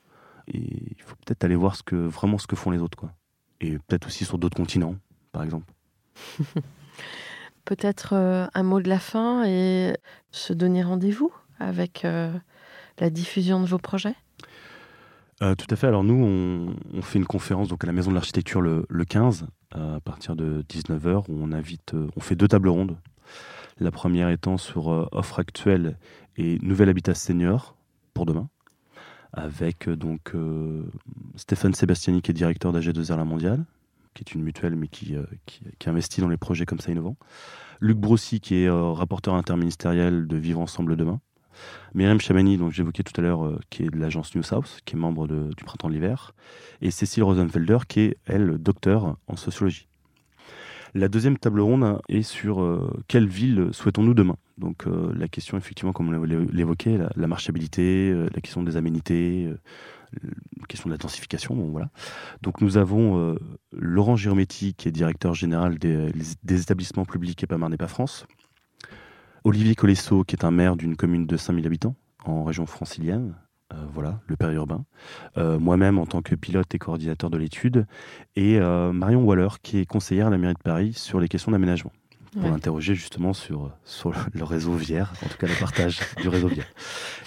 Et 0.48 0.58
il 0.58 1.02
faut 1.02 1.16
peut-être 1.24 1.44
aller 1.44 1.56
voir 1.56 1.76
ce 1.76 1.82
que, 1.82 1.96
vraiment 1.96 2.38
ce 2.38 2.46
que 2.46 2.56
font 2.56 2.70
les 2.70 2.80
autres, 2.80 2.98
quoi. 2.98 3.12
Et 3.60 3.78
peut-être 3.78 4.06
aussi 4.06 4.24
sur 4.24 4.38
d'autres 4.38 4.56
continents, 4.56 4.96
par 5.30 5.42
exemple. 5.42 5.72
Peut-être 7.64 8.14
euh, 8.14 8.48
un 8.54 8.64
mot 8.64 8.80
de 8.80 8.88
la 8.88 8.98
fin 8.98 9.44
et 9.44 9.96
se 10.32 10.52
donner 10.52 10.82
rendez-vous 10.82 11.32
avec 11.60 12.04
la 12.98 13.10
diffusion 13.10 13.60
de 13.60 13.66
vos 13.66 13.78
projets? 13.78 14.16
Euh, 15.42 15.56
tout 15.56 15.66
à 15.70 15.76
fait. 15.76 15.88
Alors 15.88 16.04
nous, 16.04 16.14
on, 16.14 16.74
on 16.96 17.02
fait 17.02 17.18
une 17.18 17.26
conférence 17.26 17.68
donc 17.68 17.82
à 17.82 17.86
la 17.86 17.92
Maison 17.92 18.10
de 18.10 18.14
l'Architecture 18.14 18.60
le, 18.60 18.86
le 18.88 19.04
15 19.04 19.46
euh, 19.74 19.96
à 19.96 20.00
partir 20.00 20.36
de 20.36 20.62
19h 20.68 21.24
où 21.28 21.42
on 21.42 21.50
invite, 21.52 21.94
on 22.16 22.20
fait 22.20 22.36
deux 22.36 22.48
tables 22.48 22.68
rondes. 22.68 22.96
La 23.78 23.90
première 23.90 24.28
étant 24.28 24.58
sur 24.58 24.92
euh, 24.92 25.08
offre 25.12 25.38
actuelle 25.38 25.96
et 26.36 26.58
nouvel 26.60 26.88
habitat 26.88 27.14
senior 27.14 27.76
pour 28.14 28.26
demain, 28.26 28.48
avec 29.32 29.88
euh, 29.88 29.96
donc 29.96 30.34
euh, 30.34 30.84
Stéphane 31.36 31.74
Sébastiani 31.74 32.22
qui 32.22 32.30
est 32.30 32.34
directeur 32.34 32.72
d'AG2R 32.72 33.16
La 33.16 33.24
Mondiale, 33.24 33.64
qui 34.14 34.22
est 34.22 34.34
une 34.34 34.42
mutuelle 34.42 34.76
mais 34.76 34.88
qui, 34.88 35.16
investit 35.86 36.20
dans 36.20 36.28
les 36.28 36.36
projets 36.36 36.66
comme 36.66 36.80
ça 36.80 36.92
innovants. 36.92 37.16
Luc 37.80 37.96
Brossy 37.96 38.40
qui 38.40 38.56
est 38.56 38.70
rapporteur 38.70 39.34
interministériel 39.34 40.26
de 40.26 40.36
Vivre 40.36 40.60
Ensemble 40.60 40.96
demain. 40.96 41.20
Myriam 41.94 42.20
Chamani, 42.20 42.56
dont 42.56 42.70
j'évoquais 42.70 43.02
tout 43.02 43.18
à 43.18 43.22
l'heure, 43.22 43.58
qui 43.68 43.82
est 43.82 43.90
de 43.90 43.98
l'agence 43.98 44.34
New 44.34 44.42
South, 44.42 44.80
qui 44.84 44.94
est 44.94 44.98
membre 44.98 45.26
du 45.26 45.64
Printemps 45.64 45.88
de 45.88 45.94
l'Hiver, 45.94 46.34
et 46.80 46.90
Cécile 46.90 47.24
Rosenfelder, 47.24 47.78
qui 47.88 48.00
est, 48.00 48.16
elle, 48.26 48.58
docteur 48.58 49.16
en 49.26 49.36
sociologie. 49.36 49.88
La 50.94 51.08
deuxième 51.08 51.38
table 51.38 51.60
ronde 51.60 52.00
est 52.08 52.22
sur 52.22 52.60
euh, 52.60 53.02
quelle 53.08 53.26
ville 53.26 53.70
souhaitons-nous 53.72 54.12
demain? 54.12 54.36
Donc 54.58 54.86
euh, 54.86 55.10
la 55.16 55.26
question, 55.26 55.56
effectivement, 55.56 55.92
comme 55.92 56.14
on 56.14 56.22
l'évoquait, 56.22 56.98
la, 57.16 57.26
marchabilité, 57.26 58.10
euh, 58.10 58.28
la 58.34 58.40
question 58.42 58.62
des 58.62 58.76
aménités, 58.76 59.50
la 60.12 60.66
question 60.68 60.90
de 60.90 60.94
la 60.94 60.98
densification, 60.98 61.54
voilà. 61.70 61.88
Donc 62.42 62.60
nous 62.60 62.76
avons 62.76 63.34
Laurent 63.72 64.16
Girometti, 64.16 64.74
qui 64.74 64.88
est 64.88 64.92
directeur 64.92 65.32
général 65.32 65.78
des, 65.78 66.12
établissements 66.50 67.06
publics 67.06 67.42
EPAMAR 67.42 67.70
NEPA 67.70 67.88
France, 67.88 68.26
Olivier 69.44 69.74
Colesso, 69.74 70.24
qui 70.24 70.36
est 70.36 70.44
un 70.44 70.50
maire 70.50 70.76
d'une 70.76 70.96
commune 70.96 71.26
de 71.26 71.38
5000 71.38 71.66
habitants 71.66 71.96
en 72.26 72.44
région 72.44 72.66
francilienne, 72.66 73.34
voilà, 73.92 74.20
le 74.26 74.36
périurbain. 74.36 74.84
Euh, 75.38 75.58
Moi-même 75.58 75.98
en 75.98 76.06
tant 76.06 76.22
que 76.22 76.34
pilote 76.34 76.74
et 76.74 76.78
coordinateur 76.78 77.30
de 77.30 77.38
l'étude. 77.38 77.86
Et 78.36 78.58
euh, 78.58 78.92
Marion 78.92 79.22
Waller, 79.24 79.48
qui 79.62 79.78
est 79.78 79.86
conseillère 79.86 80.26
à 80.28 80.30
la 80.30 80.38
mairie 80.38 80.54
de 80.54 80.58
Paris 80.62 80.92
sur 80.94 81.20
les 81.20 81.28
questions 81.28 81.52
d'aménagement. 81.52 81.92
Pour 82.32 82.44
Ouais. 82.44 82.50
l'interroger 82.50 82.94
justement 82.94 83.34
sur, 83.34 83.70
sur 83.84 84.14
le 84.32 84.42
réseau 84.44 84.72
Vière, 84.72 85.12
en 85.22 85.28
tout 85.28 85.36
cas 85.36 85.46
le 85.46 85.54
partage 85.60 86.00
du 86.22 86.28
réseau 86.30 86.48
Vière. 86.48 86.64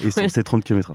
Et 0.03 0.09
sur 0.09 0.23
Ouais. 0.23 0.29
ces 0.29 0.43
30 0.43 0.63
km. 0.63 0.93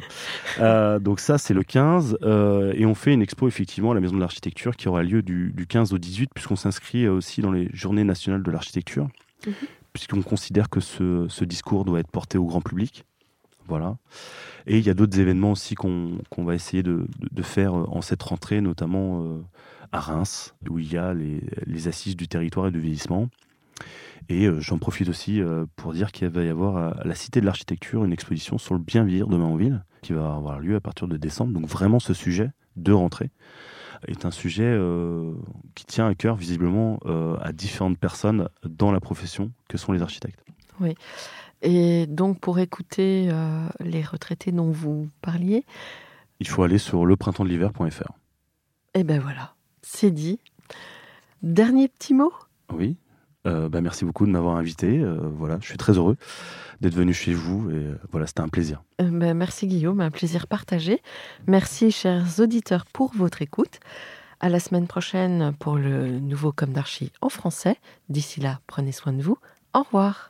Euh, 0.58 0.98
donc 0.98 1.20
ça, 1.20 1.38
c'est 1.38 1.54
le 1.54 1.62
15. 1.62 2.18
euh, 2.22 2.72
et 2.74 2.86
on 2.86 2.96
fait 2.96 3.12
une 3.14 3.22
expo 3.22 3.46
effectivement 3.46 3.92
à 3.92 3.94
la 3.94 4.00
Maison 4.00 4.16
de 4.16 4.20
l'Architecture 4.20 4.74
qui 4.74 4.88
aura 4.88 5.04
lieu 5.04 5.22
du, 5.22 5.52
du 5.52 5.66
15 5.68 5.92
au 5.92 5.98
18, 5.98 6.30
puisqu'on 6.34 6.56
s'inscrit 6.56 7.04
euh, 7.04 7.12
aussi 7.12 7.40
dans 7.40 7.52
les 7.52 7.68
Journées 7.72 8.02
nationales 8.02 8.42
de 8.42 8.50
l'architecture, 8.50 9.06
Mhm. 9.46 9.52
puisqu'on 9.92 10.22
considère 10.22 10.68
que 10.70 10.80
ce, 10.80 11.26
ce 11.28 11.44
discours 11.44 11.84
doit 11.84 12.00
être 12.00 12.10
porté 12.10 12.36
au 12.36 12.44
grand 12.46 12.60
public. 12.62 13.04
Et 14.66 14.78
il 14.78 14.86
y 14.86 14.90
a 14.90 14.94
d'autres 14.94 15.18
événements 15.18 15.52
aussi 15.52 15.74
qu'on 15.74 16.20
va 16.38 16.54
essayer 16.54 16.82
de, 16.82 17.06
faire 17.42 17.74
euh, 17.74 17.86
en 17.88 18.02
cette 18.02 18.22
rentrée, 18.22 18.60
notamment 18.60 19.22
euh, 19.22 19.42
à 19.92 20.00
Reims, 20.00 20.54
où 20.68 20.78
il 20.78 20.92
y 20.92 20.96
a 20.96 21.14
les, 21.14 21.88
assises 21.88 22.16
du 22.16 22.28
territoire 22.28 22.68
et 22.68 22.70
du 22.70 22.80
vieillissement. 22.80 23.28
Et 24.28 24.46
euh, 24.46 24.60
j'en 24.60 24.78
profite 24.78 25.08
aussi 25.08 25.40
pour 25.76 25.92
dire 25.92 26.12
qu'il 26.12 26.28
va 26.28 26.44
y 26.44 26.48
avoir 26.48 26.98
à 27.00 27.04
la 27.04 27.14
Cité 27.14 27.40
de 27.40 27.46
l'Architecture 27.46 28.04
une 28.04 28.12
exposition 28.12 28.58
sur 28.58 28.74
le 28.74 28.80
bien 28.80 29.04
vieillir 29.04 29.26
demain 29.26 29.46
en 29.46 29.56
ville, 29.56 29.84
qui 30.02 30.12
va 30.12 30.34
avoir 30.34 30.60
lieu 30.60 30.76
à 30.76 30.80
partir 30.80 31.08
de 31.08 31.16
décembre. 31.16 31.52
Donc 31.52 31.66
vraiment 31.68 31.98
ce 31.98 32.14
sujet 32.14 32.50
de 32.76 32.92
rentrée 32.92 33.30
est 34.06 34.24
un 34.24 34.30
sujet 34.30 34.78
qui 35.74 35.84
tient 35.84 36.06
à 36.06 36.14
cœur 36.14 36.36
visiblement 36.36 37.00
à 37.42 37.52
différentes 37.52 37.98
personnes 37.98 38.48
dans 38.64 38.92
la 38.92 39.00
profession 39.00 39.52
que 39.68 39.76
sont 39.76 39.92
les 39.92 40.00
architectes. 40.00 40.42
Et 41.62 42.06
donc 42.06 42.40
pour 42.40 42.58
écouter 42.58 43.28
euh, 43.30 43.66
les 43.80 44.02
retraités 44.02 44.52
dont 44.52 44.70
vous 44.70 45.08
parliez, 45.22 45.64
Il 46.40 46.48
faut 46.48 46.62
aller 46.62 46.78
sur 46.78 47.04
leprintemps-de-l'hiver.fr. 47.04 48.12
eh 48.94 49.04
ben 49.04 49.20
voilà, 49.20 49.54
c'est 49.82 50.10
dit. 50.10 50.38
Dernier 51.42 51.88
petit 51.88 52.14
mot? 52.14 52.32
Oui. 52.72 52.96
Euh, 53.46 53.68
bah, 53.70 53.80
merci 53.80 54.04
beaucoup 54.04 54.26
de 54.26 54.30
m'avoir 54.30 54.56
invité. 54.56 54.98
Euh, 54.98 55.16
voilà, 55.34 55.56
je 55.60 55.66
suis 55.66 55.78
très 55.78 55.96
heureux 55.96 56.16
d'être 56.82 56.94
venu 56.94 57.14
chez 57.14 57.32
vous 57.32 57.70
et 57.70 57.74
euh, 57.74 57.98
voilà, 58.10 58.26
c'était 58.26 58.40
un 58.42 58.48
plaisir. 58.48 58.82
Ben, 58.98 59.32
Merci 59.34 59.66
Guillaume, 59.66 60.00
un 60.00 60.10
plaisir 60.10 60.46
partagé. 60.46 61.00
Merci 61.46 61.90
chers 61.90 62.38
auditeurs 62.40 62.84
pour 62.86 63.12
votre 63.14 63.40
écoute. 63.40 63.80
À 64.40 64.48
la 64.50 64.60
semaine 64.60 64.86
prochaine 64.86 65.54
pour 65.58 65.76
le 65.76 66.18
nouveau 66.18 66.52
Comme 66.52 66.72
d'Archie 66.72 67.12
en 67.22 67.28
français. 67.30 67.76
D'ici 68.10 68.40
là, 68.40 68.60
prenez 68.66 68.92
soin 68.92 69.12
de 69.14 69.22
vous. 69.22 69.38
Au 69.74 69.82
revoir. 69.82 70.29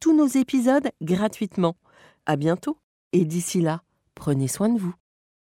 tous 0.00 0.16
nos 0.16 0.26
épisodes 0.26 0.90
gratuitement. 1.02 1.76
À 2.26 2.36
bientôt 2.36 2.78
et 3.12 3.24
d'ici 3.24 3.60
là, 3.60 3.82
prenez 4.14 4.48
soin 4.48 4.68
de 4.68 4.78
vous. 4.78 4.94